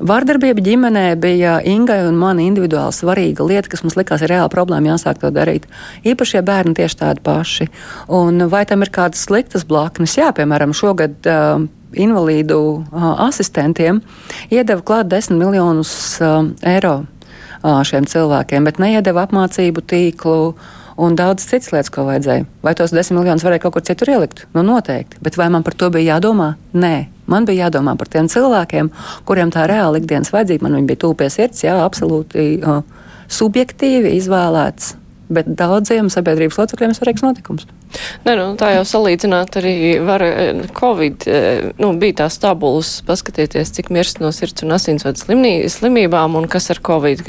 Vārdarbība 0.00 0.62
ģimenē 0.64 1.04
bija 1.20 1.58
Ingai 1.68 1.98
un 2.08 2.16
man 2.16 2.38
individuāli 2.40 2.94
svarīga 2.96 3.44
lieta, 3.44 3.68
kas 3.68 3.82
mums 3.84 3.98
likās 3.98 4.22
ir 4.24 4.32
reāla 4.32 4.48
problēma, 4.52 4.94
jāsāk 4.94 5.20
to 5.20 5.28
darīt. 5.34 5.66
Īpašie 6.08 6.40
bērni 6.46 6.72
tieši 6.78 6.98
tādi 7.02 7.24
paši. 7.26 7.68
Un 8.16 8.46
vai 8.48 8.62
tam 8.68 8.80
ir 8.80 8.92
kādas 8.94 9.26
sliktas 9.26 9.66
blaknes? 9.68 10.16
Jā, 10.16 10.30
piemēram, 10.36 10.72
šogad 10.76 11.28
uh, 11.28 11.66
invalīdu 11.92 12.60
uh, 12.80 13.06
asistentiem, 13.26 14.00
iedeva 14.48 14.80
klāt 14.80 15.10
10 15.12 15.36
miljonus 15.36 15.92
uh, 16.24 16.48
eiro 16.64 17.02
uh, 17.02 17.82
šiem 17.84 18.08
cilvēkiem, 18.08 18.64
bet 18.70 18.80
neiedeva 18.80 19.26
apmācību 19.28 19.84
tīklu 19.84 20.40
un 20.96 21.16
daudz 21.18 21.46
citas 21.46 21.72
lietas, 21.74 21.90
ko 21.94 22.06
vajadzēja. 22.08 22.46
Vai 22.66 22.74
tos 22.78 22.94
10 22.94 23.16
miljonus 23.16 23.44
varēja 23.46 23.64
kaut 23.64 23.76
kur 23.76 23.86
citur 23.86 24.12
ielikt? 24.12 24.46
Nu, 24.54 24.64
noteikti. 24.66 25.20
Bet 25.24 25.38
vai 25.40 25.50
man 25.52 25.66
par 25.66 25.76
to 25.78 25.90
bija 25.94 26.16
jādomā? 26.16 26.54
Nē. 26.74 27.08
Man 27.30 27.46
bija 27.46 27.68
jādomā 27.68 27.94
par 27.98 28.10
tiem 28.10 28.26
cilvēkiem, 28.30 28.90
kuriem 29.28 29.52
tā 29.54 29.68
reāli 29.70 30.02
ikdienas 30.02 30.32
vajadzība. 30.34 30.66
Man 30.66 30.88
bija 30.88 31.04
tūpies 31.04 31.38
sirds, 31.38 31.62
jā, 31.62 31.76
absolūti 31.84 32.56
uh, 32.58 32.82
subjektīvi 33.30 34.16
izvēlēts 34.18 34.96
bet 35.30 35.48
daudziem 35.58 36.10
sabiedrības 36.12 36.58
locekļiem 36.60 36.96
svarīgs 36.96 37.24
notikums. 37.24 37.68
Ne, 38.26 38.34
nu, 38.38 38.44
tā 38.58 38.70
jau 38.76 38.82
salīdzināt 38.86 39.56
arī 39.58 39.74
var 40.06 40.22
eh, 40.22 40.60
Covid, 40.76 41.26
eh, 41.30 41.62
nu, 41.80 41.92
bija 42.00 42.20
tās 42.22 42.38
tabulas, 42.42 42.92
paskatieties, 43.06 43.72
cik 43.76 43.90
mirst 43.94 44.20
no 44.22 44.30
sirds 44.34 44.64
un 44.66 44.76
asinsvadu 44.76 45.22
slimībām 45.70 46.38
un 46.38 46.46
kas 46.50 46.70
ar 46.74 46.82
Covid. 46.86 47.24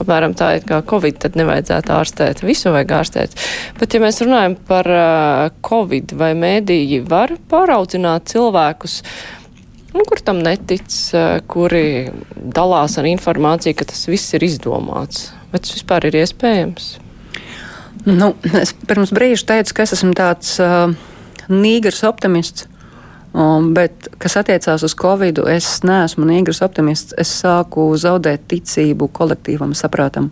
Apmēram 0.00 0.36
tā, 0.38 0.54
kā 0.68 0.80
Covid, 0.88 1.20
tad 1.24 1.36
nevajadzētu 1.40 1.94
ārstēt, 1.96 2.44
visu 2.46 2.72
vajag 2.72 2.96
ārstēt. 3.00 3.36
Bet, 3.80 3.92
ja 3.92 4.02
mēs 4.02 4.22
runājam 4.24 4.56
par 4.68 4.88
uh, 4.88 5.44
Covid, 5.66 6.16
vai 6.18 6.32
mēdīji 6.38 7.02
var 7.08 7.36
pāraudzināt 7.52 8.32
cilvēkus, 8.32 8.98
nu, 9.92 10.04
kur 10.08 10.24
tam 10.24 10.40
netic, 10.44 10.88
kuri 11.52 11.84
dalās 12.32 12.96
ar 13.00 13.08
informāciju, 13.12 13.76
ka 13.76 13.92
tas 13.92 14.06
viss 14.08 14.32
ir 14.38 14.48
izdomāts? 14.48 15.30
Vai 15.52 15.60
tas 15.60 15.74
vispār 15.76 16.08
ir 16.08 16.22
iespējams? 16.22 16.92
Nu, 18.08 18.32
es 18.62 18.74
pirms 18.88 19.12
brīža 19.14 19.46
teicu, 19.52 19.76
ka 19.76 19.86
es 19.86 19.94
esmu 19.96 20.14
tāds 20.18 20.56
uh, 20.62 20.92
nīgrs 21.52 22.02
optimists. 22.08 22.68
Um, 23.32 23.70
bet, 23.72 24.10
kas 24.20 24.36
attiecās 24.36 24.82
uz 24.84 24.92
Covid, 24.98 25.38
es 25.48 25.78
neesmu 25.88 26.26
nīgrs 26.28 26.60
optimists. 26.64 27.14
Es 27.20 27.30
sāku 27.40 27.86
zaudēt 27.96 28.44
ticību 28.50 29.08
kolektīvam 29.16 29.72
saprātam. 29.78 30.28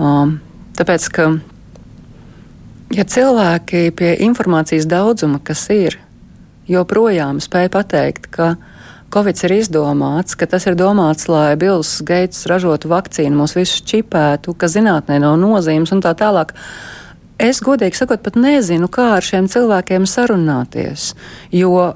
Um, 0.00 0.38
tāpēc, 0.78 1.08
ka 1.12 1.26
ja 2.96 3.04
cilvēki 3.04 3.90
pie 3.98 4.14
informācijas 4.24 4.88
daudzuma, 4.88 5.42
kas 5.44 5.66
ir, 5.74 5.98
joprojām 6.68 7.42
spēj 7.44 7.68
pateikt, 7.74 8.30
ka 8.32 8.54
Covid 9.08 9.38
ir 9.46 9.54
izdomāts, 9.56 10.36
ka 10.36 10.44
tas 10.44 10.66
ir 10.68 10.76
domāts, 10.76 11.30
lai 11.32 11.56
Bills 11.56 11.94
Geits 12.04 12.44
ražotu 12.50 12.90
vakcīnu, 12.92 13.38
mūs 13.40 13.54
visus 13.56 13.80
čipētu, 13.88 14.52
ka 14.52 14.68
zinātnē 14.68 15.16
nav 15.22 15.38
nozīmes 15.40 15.94
un 15.96 16.02
tā 16.04 16.12
tālāk. 16.18 16.52
Es 17.40 17.62
godīgi 17.64 17.96
sakot, 17.96 18.20
pat 18.20 18.36
nezinu, 18.36 18.90
kā 18.92 19.14
ar 19.16 19.24
šiem 19.24 19.48
cilvēkiem 19.48 20.04
sarunāties, 20.04 21.14
jo 21.54 21.94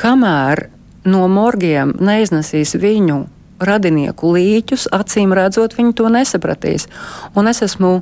kamēr 0.00 0.66
no 1.06 1.28
morgiem 1.30 1.94
neiznesīs 2.02 2.74
viņu 2.80 3.20
radinieku 3.60 4.34
līķus, 4.34 4.88
acīm 4.96 5.34
redzot, 5.36 5.76
viņi 5.78 5.94
to 6.00 6.10
nesapratīs. 6.10 6.88
Un 7.36 7.52
es 7.52 7.62
esmu. 7.66 8.00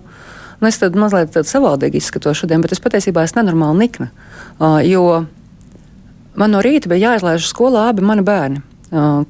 Nu, 0.58 0.66
es 0.66 0.80
tad 0.80 0.96
mazliet 0.98 1.36
savādāk 1.46 1.94
izskatos 1.94 2.40
šodien, 2.40 2.64
bet 2.64 2.72
es 2.74 2.80
patiesībā 2.82 3.22
esmu 3.22 3.44
nenormāli 3.44 3.84
nikna. 3.84 4.08
Uh, 4.58 4.80
jo 4.82 5.04
Man 6.36 6.52
no 6.52 6.60
rīta 6.64 6.90
bija 6.90 7.12
jāizlaiž 7.12 7.46
skolā 7.48 7.88
abi 7.90 8.04
mani 8.04 8.24
bērni, 8.26 8.62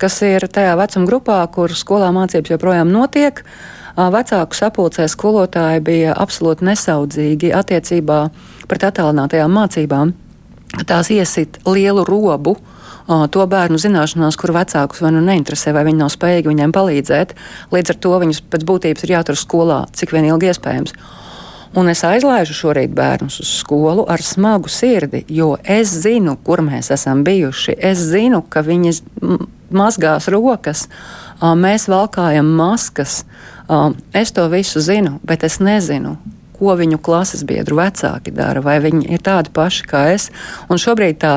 kas 0.01 0.21
ir 0.27 0.49
tajā 0.51 0.75
vecuma 0.81 1.09
grupā, 1.09 1.41
kur 1.55 1.73
skolā 1.77 2.11
mācības 2.15 2.55
joprojām 2.55 2.91
notiek. 2.93 3.45
Vecāku 3.99 4.55
sapulcē 4.55 5.09
skolotāji 5.11 5.83
bija 5.83 6.15
absolūti 6.15 6.67
nesaudzīgi 6.69 7.51
attiecībā 7.55 8.19
pret 8.71 8.85
attālinātajām 8.91 9.51
mācībām. 9.51 10.13
Tās 10.87 11.11
iesit 11.11 11.59
lielu 11.67 12.05
robu 12.07 12.57
to 13.09 13.47
bērnu 13.49 13.81
zināšanās, 13.81 14.37
kur 14.39 14.53
vecākus 14.53 15.01
vai 15.01 15.11
nu 15.17 15.23
neinteresē, 15.25 15.73
vai 15.73 15.87
viņi 15.89 16.03
nav 16.03 16.13
spējīgi 16.13 16.51
viņiem 16.51 16.75
palīdzēt. 16.77 17.33
Līdz 17.73 17.95
ar 17.95 17.99
to 18.05 18.13
viņus 18.23 18.43
pēc 18.53 18.67
būtības 18.69 19.07
ir 19.07 19.15
jātur 19.17 19.39
skolā, 19.41 19.87
cik 19.97 20.13
vien 20.13 20.29
ilgi 20.29 20.53
iespējams. 20.53 20.95
Un 21.77 21.91
es 21.93 22.01
aizlaižu 22.07 22.55
šorīt 22.57 22.95
bērnus 22.97 23.41
uz 23.43 23.51
skolu 23.61 24.07
ar 24.09 24.23
smagu 24.25 24.71
sirdi, 24.73 25.25
jo 25.29 25.57
es 25.65 25.93
zinu, 25.93 26.39
kur 26.45 26.63
mēs 26.65 26.89
esam 26.95 27.25
bijuši. 27.27 27.77
Es 27.77 28.01
zinu, 28.09 28.41
ka 28.49 28.63
viņi 28.65 28.95
mazgās 29.75 30.31
rokas, 30.33 30.87
mēs 31.41 31.85
valkājam 31.93 32.49
maskas. 32.57 33.25
Es 34.17 34.33
to 34.33 34.49
visu 34.49 34.81
zinu, 34.81 35.19
bet 35.29 35.45
es 35.45 35.59
nezinu, 35.61 36.17
ko 36.57 36.73
viņu 36.75 36.99
klases 37.05 37.45
biedru 37.47 37.77
vecāki 37.79 38.33
dara, 38.35 38.65
vai 38.65 38.79
viņi 38.83 39.13
ir 39.13 39.21
tādi 39.23 39.53
paši 39.55 39.85
kā 39.87 40.09
es. 40.15 40.31
Un 40.73 40.81
šobrīd 40.81 41.21
tā 41.21 41.35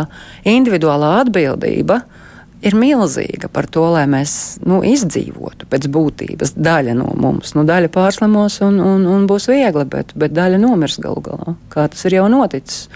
individuālā 0.48 1.18
atbildība 1.26 2.02
ir 2.02 2.21
ir 2.62 2.76
milzīga 2.78 3.50
par 3.52 3.68
to, 3.72 3.84
lai 3.96 4.04
mēs 4.10 4.60
nu, 4.68 4.82
izdzīvotu 4.86 5.68
pēc 5.70 5.88
būtības. 5.92 6.54
Daļa 6.58 6.96
no 6.98 7.10
mums, 7.18 7.56
nu, 7.58 7.66
daļa 7.68 7.90
pārslimos 7.94 8.60
un, 8.66 8.80
un, 8.84 9.08
un 9.10 9.26
būs 9.30 9.50
viegli, 9.52 9.86
bet, 9.90 10.14
bet 10.16 10.36
daļa 10.38 10.62
nomirs 10.62 11.00
galu 11.02 11.24
galā, 11.26 11.56
kā 11.74 11.88
tas 11.92 12.06
ir 12.08 12.20
jau 12.20 12.30
noticis. 12.32 12.88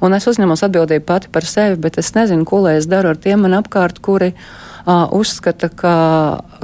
Un 0.00 0.16
es 0.16 0.24
uzņemos 0.24 0.62
atbildību 0.64 1.04
pati 1.04 1.28
par 1.32 1.44
sevi, 1.44 1.76
bet 1.80 1.98
es 2.00 2.14
nezinu, 2.16 2.46
ko 2.48 2.62
lai 2.64 2.78
es 2.78 2.88
daru 2.88 3.12
ar 3.12 3.18
tiem 3.20 3.42
man 3.44 3.58
apkārt, 3.58 4.00
kuri 4.00 4.30
uh, 4.32 5.04
uzskata, 5.12 5.68
ka, 5.68 5.94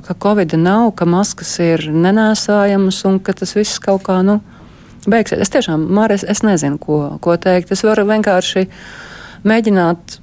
ka 0.07 0.17
Covid 0.25 0.57
nav, 0.57 0.95
ka 0.97 1.05
maskas 1.05 1.53
ir 1.61 1.85
nenēsājamas 1.93 3.03
un 3.11 3.21
ka 3.21 3.37
tas 3.37 3.53
viss 3.59 3.83
kaut 3.85 4.07
kā, 4.09 4.23
nu, 4.25 4.39
beigsies. 5.05 5.43
Es 5.45 5.53
tiešām, 5.53 5.85
Māris, 5.93 6.25
es 6.25 6.41
nezinu, 6.47 6.81
ko, 6.81 7.01
ko 7.21 7.37
teikt. 7.41 7.77
Es 7.77 7.85
varu 7.85 8.07
vienkārši 8.09 8.67
mēģināt 9.47 10.17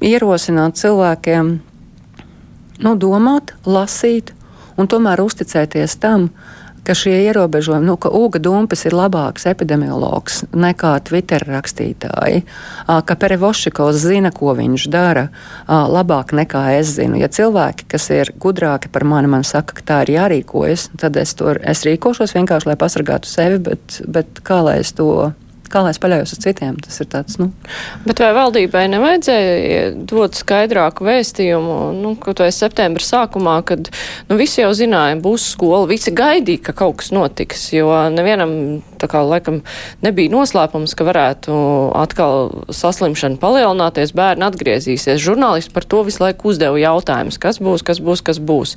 ierosināt 0.00 0.80
cilvēkiem 0.80 1.58
nu, 2.80 2.96
domāt, 2.96 3.54
lasīt 3.68 4.34
un 4.80 4.88
tomēr 4.88 5.20
uzticēties 5.20 5.98
tam, 6.00 6.30
ka 6.84 6.94
šie 6.96 7.12
ierobežojumi, 7.28 7.86
nu, 7.86 7.96
ka 8.00 8.08
Uga 8.08 8.40
Dumpis 8.40 8.86
ir 8.88 8.94
labāks 8.96 9.44
epidemiologs 9.50 10.40
nekā 10.56 10.94
Twitter 11.04 11.44
rakstītāji, 11.44 12.40
ka 12.88 13.16
Perevošikovs 13.20 14.00
zina, 14.00 14.32
ko 14.32 14.54
viņš 14.56 14.86
dara, 14.92 15.26
labāk 15.68 16.32
nekā 16.36 16.64
es 16.78 16.94
zinu. 16.96 17.20
Ja 17.20 17.28
cilvēki, 17.28 17.86
kas 17.90 18.08
ir 18.16 18.32
gudrāki 18.40 18.88
par 18.92 19.04
mani, 19.04 19.28
man 19.30 19.44
saka, 19.44 19.76
ka 19.76 19.86
tā 19.92 20.00
ir 20.06 20.16
jārīkojas, 20.16 20.88
tad 21.00 21.20
es, 21.20 21.36
to, 21.36 21.52
es 21.60 21.84
rīkošos 21.84 22.34
vienkārši, 22.38 22.72
lai 22.72 22.78
pasargātu 22.80 23.28
sevi, 23.28 23.60
bet, 23.70 24.00
bet 24.08 24.40
kā 24.46 24.62
lai 24.64 24.80
es 24.80 24.94
to 24.96 25.30
kā 25.70 25.82
lai 25.84 25.92
es 25.94 26.00
paļaujos 26.02 26.34
uz 26.34 26.40
citiem. 26.42 26.78
Tas 26.82 27.00
ir 27.02 27.08
tāds, 27.12 27.36
nu. 27.40 27.50
Bet 28.06 28.22
vai 28.22 28.30
valdībai 28.36 28.84
nevajadzēja 28.92 29.82
dot 30.10 30.38
skaidrāku 30.38 31.06
vēstījumu, 31.06 31.76
nu, 32.00 32.14
kaut 32.20 32.42
vai 32.42 32.50
septembra 32.54 33.04
sākumā, 33.04 33.56
kad, 33.68 33.92
nu, 34.28 34.38
visi 34.40 34.62
jau 34.62 34.72
zināja, 34.76 35.18
būs 35.22 35.50
skola, 35.54 35.86
visi 35.90 36.12
gaidīja, 36.16 36.64
ka 36.68 36.76
kaut 36.82 37.00
kas 37.02 37.12
notiks, 37.14 37.68
jo 37.76 37.88
nevienam, 38.14 38.52
tā 39.00 39.10
kā, 39.10 39.22
laikam, 39.26 39.60
nebija 40.04 40.32
noslēpums, 40.34 40.96
ka 40.98 41.06
varētu 41.08 41.54
atkal 42.00 42.50
saslimšana 42.74 43.40
palielināties, 43.42 44.14
bērni 44.16 44.46
atgriezīsies. 44.50 45.22
Žurnālisti 45.22 45.74
par 45.74 45.86
to 45.86 46.02
visu 46.08 46.24
laiku 46.24 46.50
uzdeva 46.52 46.80
jautājumus, 46.80 47.40
kas 47.40 47.62
būs, 47.62 47.86
kas 47.86 48.02
būs, 48.02 48.24
kas 48.26 48.42
būs. 48.42 48.76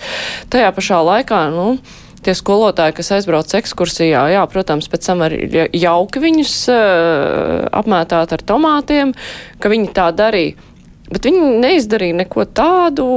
Tajā 0.53 0.71
pašā 0.75 1.01
laikā, 1.03 1.45
nu, 1.53 1.77
tie 2.26 2.36
skolotāji, 2.38 2.97
kas 2.99 3.13
aizbrauc 3.17 3.53
ekskursijā, 3.59 4.26
jā, 4.34 4.43
protams, 4.51 4.89
pēc 4.91 5.09
tam 5.09 5.24
arī 5.26 5.67
jauki 5.76 6.24
viņus 6.24 6.57
uh, 6.74 7.63
apmētāt 7.82 8.36
ar 8.36 8.45
tomātiem, 8.53 9.15
ka 9.59 9.74
viņi 9.74 9.95
tā 9.95 10.11
darīja. 10.15 10.71
Bet 11.13 11.28
viņi 11.28 11.57
neizdarīja 11.61 12.24
neko 12.24 12.47
tādu, 12.57 13.07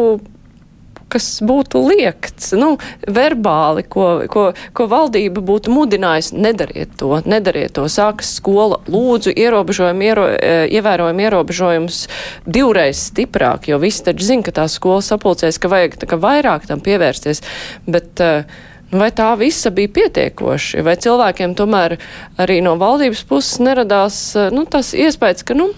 kas 1.13 1.27
būtu 1.47 1.81
liekts, 1.87 2.51
nu, 2.59 2.75
verbāli, 3.07 3.85
ko, 3.89 4.27
ko, 4.31 4.47
ko 4.77 4.87
valdība 4.91 5.43
būtu 5.45 5.73
mudinājusi, 5.73 6.35
nedariet 6.43 6.97
to, 6.99 7.21
nedariet 7.25 7.77
to. 7.79 7.87
Sākas 7.93 8.35
skola, 8.41 8.81
lūdzu, 8.91 9.33
ierobežojumu, 9.33 10.07
iero, 10.07 10.27
eh, 10.35 10.67
ievērojumu 10.77 11.27
ierobežojumus 11.29 12.01
divreiz 12.45 13.07
stiprāk, 13.11 13.71
jo 13.71 13.79
visi 13.83 14.05
taču 14.09 14.27
zina, 14.27 14.47
ka 14.47 14.57
tā 14.63 14.69
skola 14.73 15.05
sapulcēs, 15.05 15.61
ka 15.63 15.71
vajag 15.73 16.01
tā 16.03 16.11
kā 16.11 16.19
vairāk 16.21 16.67
tam 16.67 16.83
pievērsties. 16.83 17.45
Bet, 17.87 18.11
uh, 18.21 18.75
Vai 18.95 19.09
tā 19.11 19.33
visa 19.39 19.73
bija 19.75 19.91
pietiekoši, 19.91 20.85
vai 20.87 20.95
cilvēkiem 21.03 21.57
tomēr 21.59 21.97
arī 22.39 22.61
no 22.63 22.77
valdības 22.79 23.25
puses 23.27 23.59
neradās 23.59 24.19
eh, 24.39 24.53
nu, 24.55 24.63
tas 24.71 24.93
iespējas, 24.95 25.43
ka 25.47 25.57
nu, 25.59 25.73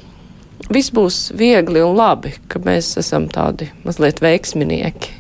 viss 0.68 0.92
būs 0.92 1.30
viegli 1.38 1.80
un 1.84 1.96
labi, 1.96 2.34
ka 2.52 2.60
mēs 2.60 2.98
esam 3.00 3.30
tādi 3.32 3.70
mazliet 3.86 4.20
veiksminieki? 4.24 5.14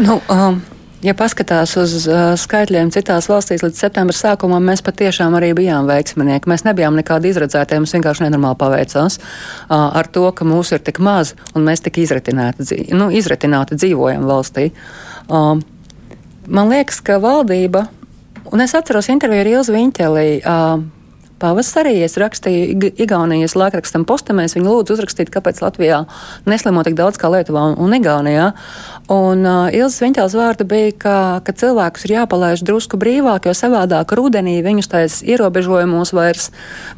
Nu, 0.00 0.20
um. 0.30 0.62
Ja 1.00 1.14
paskatās 1.16 1.70
uz 1.80 1.94
uh, 2.04 2.34
skaitļiem 2.36 2.90
citās 2.92 3.24
valstīs 3.30 3.62
līdz 3.64 3.78
septembra 3.80 4.12
sākumam, 4.12 4.60
mēs 4.68 4.82
patiešām 4.84 5.32
arī 5.38 5.54
bijām 5.56 5.86
veiksminieki. 5.88 6.50
Mēs 6.52 6.66
nebijām 6.66 6.98
nekādi 6.98 7.30
izredzētie, 7.32 7.78
mums 7.80 7.94
vienkārši 7.96 8.26
nenormāli 8.26 8.58
paveicās 8.60 9.16
uh, 9.16 9.86
ar 9.96 10.10
to, 10.12 10.26
ka 10.36 10.44
mūs 10.44 10.74
ir 10.76 10.84
tik 10.84 11.00
maz 11.00 11.32
un 11.56 11.64
mēs 11.64 11.80
tik 11.86 12.02
izretināti, 12.04 12.82
nu, 12.92 13.08
izretināti 13.16 13.80
dzīvojam 13.80 14.28
valstī. 14.28 14.66
Uh, 15.24 15.56
Man 16.50 16.66
liekas, 16.72 16.98
ka 17.06 17.20
valdība, 17.22 17.84
un 18.50 18.62
es 18.64 18.72
atceros 18.74 19.06
interviju 19.12 19.44
ar 19.44 19.50
Ilzu 19.52 19.74
Viņķelī, 19.76 20.30
uh, 20.42 20.80
pavasarī 21.40 21.96
es 22.04 22.18
rakstīju 22.20 22.92
Igaunijas 23.00 23.56
laikrakstam 23.58 24.04
postamēs, 24.08 24.54
viņi 24.56 24.68
lūdzu 24.68 24.96
uzrakstīt, 24.96 25.32
kāpēc 25.32 25.62
Latvijā 25.64 26.04
neslimo 26.48 26.84
tik 26.86 26.96
daudz 26.98 27.20
kā 27.20 27.30
Lietuvā 27.32 27.70
un, 27.70 27.78
un 27.80 27.96
Igaunijā. 27.96 28.50
Un 29.10 29.42
uh, 29.42 29.72
Ilzas 29.74 30.02
Viņķels 30.04 30.36
vārda 30.38 30.66
bija, 30.68 30.92
ka, 31.02 31.14
ka 31.46 31.54
cilvēkus 31.56 32.06
ir 32.06 32.14
jāpalaiž 32.18 32.62
drusku 32.66 33.00
brīvāk, 33.00 33.48
jo 33.48 33.54
savādāk 33.56 34.14
rudenī 34.18 34.60
viņus 34.62 34.90
tais 34.92 35.16
ierobežojumos 35.26 36.14
vairs 36.14 36.50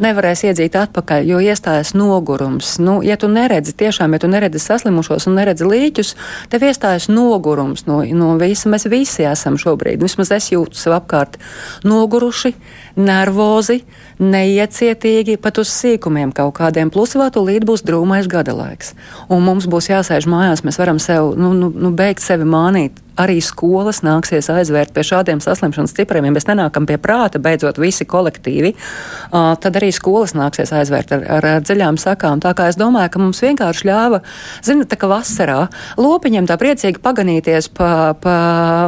nevarēs 0.03 0.45
iedzīt 0.51 0.77
atpakaļ, 0.77 1.25
jo 1.31 1.41
iestājas 1.41 1.95
nogurums. 1.97 2.75
Nu, 2.83 2.99
ja 3.07 3.17
tu 3.21 3.31
neredzi, 3.33 3.73
tiešām, 3.79 4.13
ja 4.13 4.23
tu 4.23 4.31
neredzi 4.33 4.61
saslimušos 4.63 5.29
un 5.31 5.39
neredzi 5.41 5.69
līķus, 5.69 6.15
tev 6.53 6.67
iestājas 6.69 7.09
nogurums 7.13 7.87
no, 7.89 8.03
no 8.05 8.35
visa. 8.41 8.69
Mēs 8.73 8.89
visi 8.93 9.27
esam 9.29 9.57
šobrīd, 9.61 10.03
vismaz 10.03 10.35
es 10.37 10.51
jūtu 10.53 10.79
sev 10.79 10.97
apkārt, 10.99 11.39
noguruši, 11.87 12.55
nervozi, 12.97 13.83
neiecietīgi, 14.23 15.39
pat 15.43 15.61
uz 15.63 15.71
sīkumiem 15.73 16.33
kaut 16.37 16.55
kādiem. 16.59 16.91
Plus 16.93 17.17
vēl 17.19 17.33
tūlīt 17.35 17.67
būs 17.69 17.85
drūmais 17.89 18.29
gada 18.31 18.55
laiks. 18.57 18.93
Un 19.33 19.45
mums 19.47 19.69
būs 19.71 19.91
jāsēž 19.93 20.29
mājās, 20.31 20.65
mēs 20.67 20.81
varam 20.81 21.01
sev, 21.03 21.33
nu, 21.39 21.55
nu, 21.57 21.73
nu 21.73 21.95
beigt 21.97 22.25
sevi 22.25 22.49
mānīt. 22.49 23.01
Arī 23.21 23.43
skolas 23.45 23.99
nāksies 24.01 24.47
aizvērt 24.49 24.95
pie 24.97 25.03
šādiem 25.05 25.43
saslimšanas 25.45 25.93
cipriem. 25.99 26.25
Ja 26.25 26.33
mēs 26.33 26.47
nenākam 26.49 26.87
pie 26.89 26.97
prāta, 26.97 27.43
beidzot 27.45 27.77
visi 27.77 28.07
kolektīvi, 28.09 28.73
uh, 28.73 29.53
tad 29.61 29.77
arī 29.77 29.91
skolas 29.93 30.33
nāksies 30.33 30.73
aizvērt 30.73 31.13
ar, 31.13 31.27
ar, 31.37 31.49
ar 31.59 31.67
dziļām 31.67 32.01
sakām. 32.01 32.41
Tā 32.41 32.55
kā 32.57 32.71
es 32.73 32.81
domāju, 32.81 33.13
ka 33.13 33.21
mums 33.21 33.43
vienkārši 33.45 33.91
ļāva, 33.91 34.23
zinot, 34.65 34.89
tā 34.89 34.97
kā 34.97 35.13
vasarā 35.13 35.67
lopiņiem 36.01 36.49
tā 36.49 36.57
priecīgi 36.61 37.05
paganīties 37.05 37.69
pa, 37.77 37.93
pa, 38.17 38.37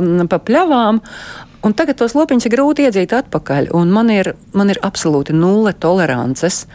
pa 0.00 0.40
pļavām. 0.48 1.04
Un 1.64 1.72
tagad 1.72 1.96
tos 1.96 2.12
lopiņus 2.12 2.44
ir 2.44 2.52
grūti 2.52 2.84
iedzīt 2.84 3.14
atpakaļ, 3.16 3.70
un 3.72 3.92
man 3.92 4.10
ir, 4.12 4.34
man 4.52 4.68
ir 4.68 4.82
absolūti 4.84 5.32
nulle 5.32 5.72
tolerances 5.72 6.66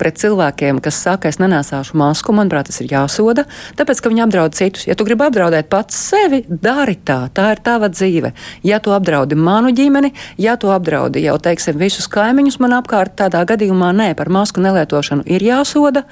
pret 0.00 0.16
cilvēkiem, 0.16 0.78
kas 0.80 0.96
saka, 1.04 1.28
es 1.28 1.36
nesāšu 1.36 1.98
masku, 2.00 2.32
manuprāt, 2.32 2.70
tas 2.70 2.80
ir 2.80 2.88
jāsoda, 2.88 3.44
tāpēc, 3.76 4.00
ka 4.00 4.08
viņi 4.08 4.22
apdraud 4.24 4.56
citus. 4.56 4.86
Ja 4.88 4.96
tu 4.96 5.04
gribi 5.04 5.26
apdraudēt 5.26 5.68
pats 5.68 5.98
sevi, 6.08 6.38
dari 6.48 6.96
tā, 7.04 7.18
tā 7.36 7.50
ir 7.52 7.60
tava 7.66 7.90
dzīve. 7.92 8.30
Ja 8.64 8.78
tu 8.80 8.94
apdraudi 8.96 9.36
manu 9.36 9.74
ģimeni, 9.76 10.14
ja 10.40 10.56
tu 10.56 10.72
apdraudi 10.72 11.26
jau, 11.26 11.36
teiksim, 11.44 11.76
visus 11.76 12.08
kaimiņus 12.08 12.56
man 12.64 12.78
apkārt, 12.78 13.18
tādā 13.20 13.44
gadījumā 13.52 13.92
nē, 14.00 14.08
par 14.16 14.32
masku 14.32 14.64
nelietošanu 14.64 15.28
ir 15.28 15.44
jāsoda, 15.44 16.06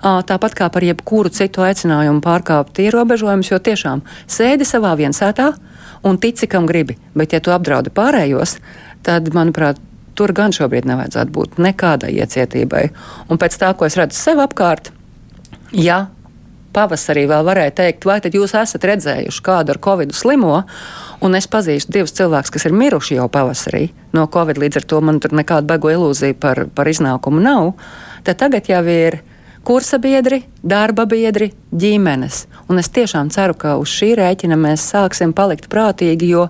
tāpat 0.00 0.56
kā 0.56 0.72
par 0.72 0.88
jebkuru 0.88 1.28
citu 1.36 1.68
aicinājumu 1.68 2.24
pārkāpt 2.24 2.80
ierobežojumus, 2.86 3.52
jo 3.52 3.60
tiešām 3.68 4.06
sēdi 4.24 4.64
savā 4.72 4.96
viensētā 5.04 5.52
un 6.04 6.18
tici, 6.20 6.48
kam 6.50 6.66
gribi, 6.66 6.96
bet 7.16 7.34
ja 7.34 7.40
tu 7.40 7.52
apdraudi 7.54 7.92
pārējos, 7.94 8.58
tad, 9.06 9.30
manuprāt, 9.36 9.80
tur 10.14 10.32
gan 10.36 10.54
šobrīd 10.54 10.86
nevajadzētu 10.88 11.34
būt 11.34 11.56
nekādai 11.62 12.12
iecietībai. 12.20 12.84
Un 13.28 13.40
pēc 13.40 13.56
tā, 13.60 13.72
ko 13.74 13.88
es 13.88 13.96
redzu 13.98 14.20
sev 14.20 14.42
apkārt, 14.44 14.92
ja 15.74 16.06
pavasarī 16.74 17.24
vēl 17.30 17.44
varēja 17.46 17.74
teikt, 17.80 18.06
vai 18.08 18.18
tad 18.22 18.34
jūs 18.34 18.54
esat 18.58 18.84
redzējuši 18.90 19.42
kādu 19.46 19.74
ar 19.74 19.80
covid 19.82 20.14
slimo, 20.16 20.62
un 21.24 21.38
es 21.38 21.46
pazīstu 21.50 21.94
divus 21.94 22.14
cilvēkus, 22.18 22.52
kas 22.54 22.66
ir 22.68 22.74
miruši 22.74 23.18
jau 23.18 23.28
pavasarī. 23.32 23.86
No 24.16 24.26
covid, 24.30 24.58
līdz 24.62 24.80
ar 24.80 24.88
to 24.90 25.00
man 25.04 25.20
tur 25.22 25.36
nekāda 25.36 25.74
bego 25.74 25.92
ilūzija 25.94 26.38
par, 26.40 26.64
par 26.74 26.90
iznākumu 26.90 27.42
nav, 27.44 27.74
tad 28.26 28.42
tagad 28.42 28.70
jau 28.70 28.82
ir 28.90 29.20
kursa 29.64 29.98
biedri, 30.02 30.42
darba 30.62 31.06
biedri, 31.08 31.50
ģimenes. 31.72 32.44
Un 32.68 32.80
es 32.80 32.90
tiešām 32.92 33.30
ceru, 33.34 33.56
ka 33.58 33.76
uz 33.80 33.92
šī 33.92 34.14
rēķina 34.20 34.58
mēs 34.60 34.84
sāksim 34.92 35.32
palikt 35.36 35.70
prātīgi, 35.72 36.28
jo 36.34 36.48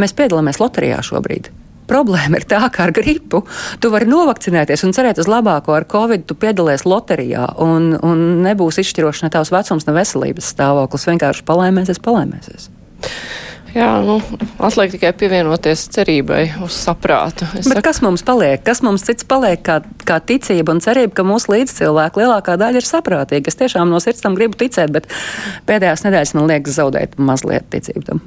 mēs 0.00 0.14
piedalāmies 0.18 0.60
loterijā 0.62 0.98
šobrīd. 1.06 1.52
Problēma 1.86 2.40
ir 2.40 2.46
tā, 2.50 2.64
ka 2.74 2.88
ar 2.88 2.92
gripu 2.94 3.44
tu 3.78 3.90
vari 3.92 4.08
novakcinēties 4.10 4.82
un 4.88 4.94
cerēt 4.96 5.20
uz 5.22 5.28
labāko. 5.30 5.76
Ar 5.76 5.86
covid 5.86 6.24
tu 6.26 6.34
piedalies 6.34 6.82
loterijā 6.82 7.46
un, 7.62 7.92
un 8.02 8.24
nebūs 8.42 8.80
izšķiroši 8.82 9.26
ne 9.26 9.30
tavs 9.34 9.52
vecums, 9.54 9.86
ne 9.86 9.94
veselības 9.94 10.50
stāvoklis. 10.56 11.06
Vienkārši 11.12 11.46
palēmēsies, 11.46 12.02
palēmēsies. 12.02 12.70
Jā, 13.76 13.90
nu, 14.00 14.14
atliek 14.64 14.94
tikai 14.94 15.10
pievienoties 15.20 15.82
cerībai 15.92 16.42
uz 16.64 16.72
saprātu. 16.80 17.44
Es 17.58 17.66
bet 17.68 17.74
saku... 17.74 17.84
kas 17.84 17.98
mums 18.00 18.22
paliek? 18.24 18.62
Kas 18.64 18.80
mums 18.80 19.04
cits 19.04 19.26
paliek 19.28 19.60
kā, 19.66 19.82
kā 20.08 20.16
ticība 20.24 20.72
un 20.72 20.80
cerība, 20.80 21.12
ka 21.18 21.24
mūsu 21.28 21.52
līdzcilvēki 21.52 22.22
lielākā 22.22 22.54
daļa 22.62 22.80
ir 22.80 22.88
saprātīgi? 22.88 23.52
Es 23.52 23.60
tiešām 23.60 23.92
no 23.92 24.00
sirds 24.00 24.24
tam 24.24 24.38
gribu 24.38 24.56
ticēt, 24.62 24.94
bet 24.94 25.10
pēdējās 25.68 26.06
nedēļas 26.06 26.32
man 26.38 26.48
liekas 26.48 26.78
zaudēt 26.78 27.18
mazliet 27.20 27.68
ticību 27.74 28.04
tam. 28.06 28.22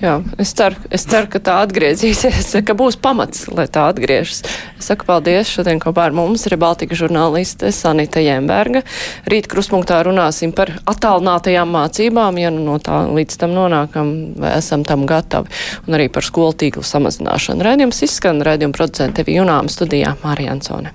Jā, 0.00 0.14
es 0.40 0.54
ceru, 0.56 0.80
es 0.88 1.04
ceru, 1.10 1.28
ka 1.32 1.42
tā 1.50 1.58
atgriezīsies, 1.66 2.54
ka 2.64 2.76
būs 2.78 2.96
pamats, 3.00 3.44
lai 3.52 3.68
tā 3.68 3.84
atgriežas. 3.92 4.40
Es 4.80 4.88
saku 4.88 5.04
paldies 5.08 5.52
šodien 5.52 5.84
kopā 5.84 6.08
ar 6.08 6.16
mums 6.16 6.46
ir 6.48 6.56
Baltika 6.60 6.96
žurnāliste 6.96 7.74
Sanita 7.76 8.24
Jemberga. 8.24 8.80
Rīt 9.28 9.48
kruspunktā 9.52 10.00
runāsim 10.08 10.56
par 10.56 10.72
attālinātajām 10.88 11.76
mācībām, 11.76 12.40
ja 12.40 12.52
nu 12.52 12.64
no 12.70 12.80
tā 12.80 13.04
līdz 13.08 13.40
tam 13.44 13.52
nonākam, 13.56 14.10
vai 14.40 14.56
esam 14.58 14.84
tā 14.84 14.93
tam 14.94 15.08
gatavi, 15.10 15.50
un 15.88 15.98
arī 15.98 16.08
par 16.14 16.26
skolu 16.26 16.54
tīklu 16.62 16.86
samazināšanu. 16.86 17.66
Rēdījums 17.66 18.04
izskan, 18.06 18.42
rēdījuma 18.46 18.78
producente 18.78 19.22
Tevi 19.22 19.38
Junām 19.40 19.70
studijā 19.72 20.16
Mārija 20.22 20.54
Ansone. 20.54 20.94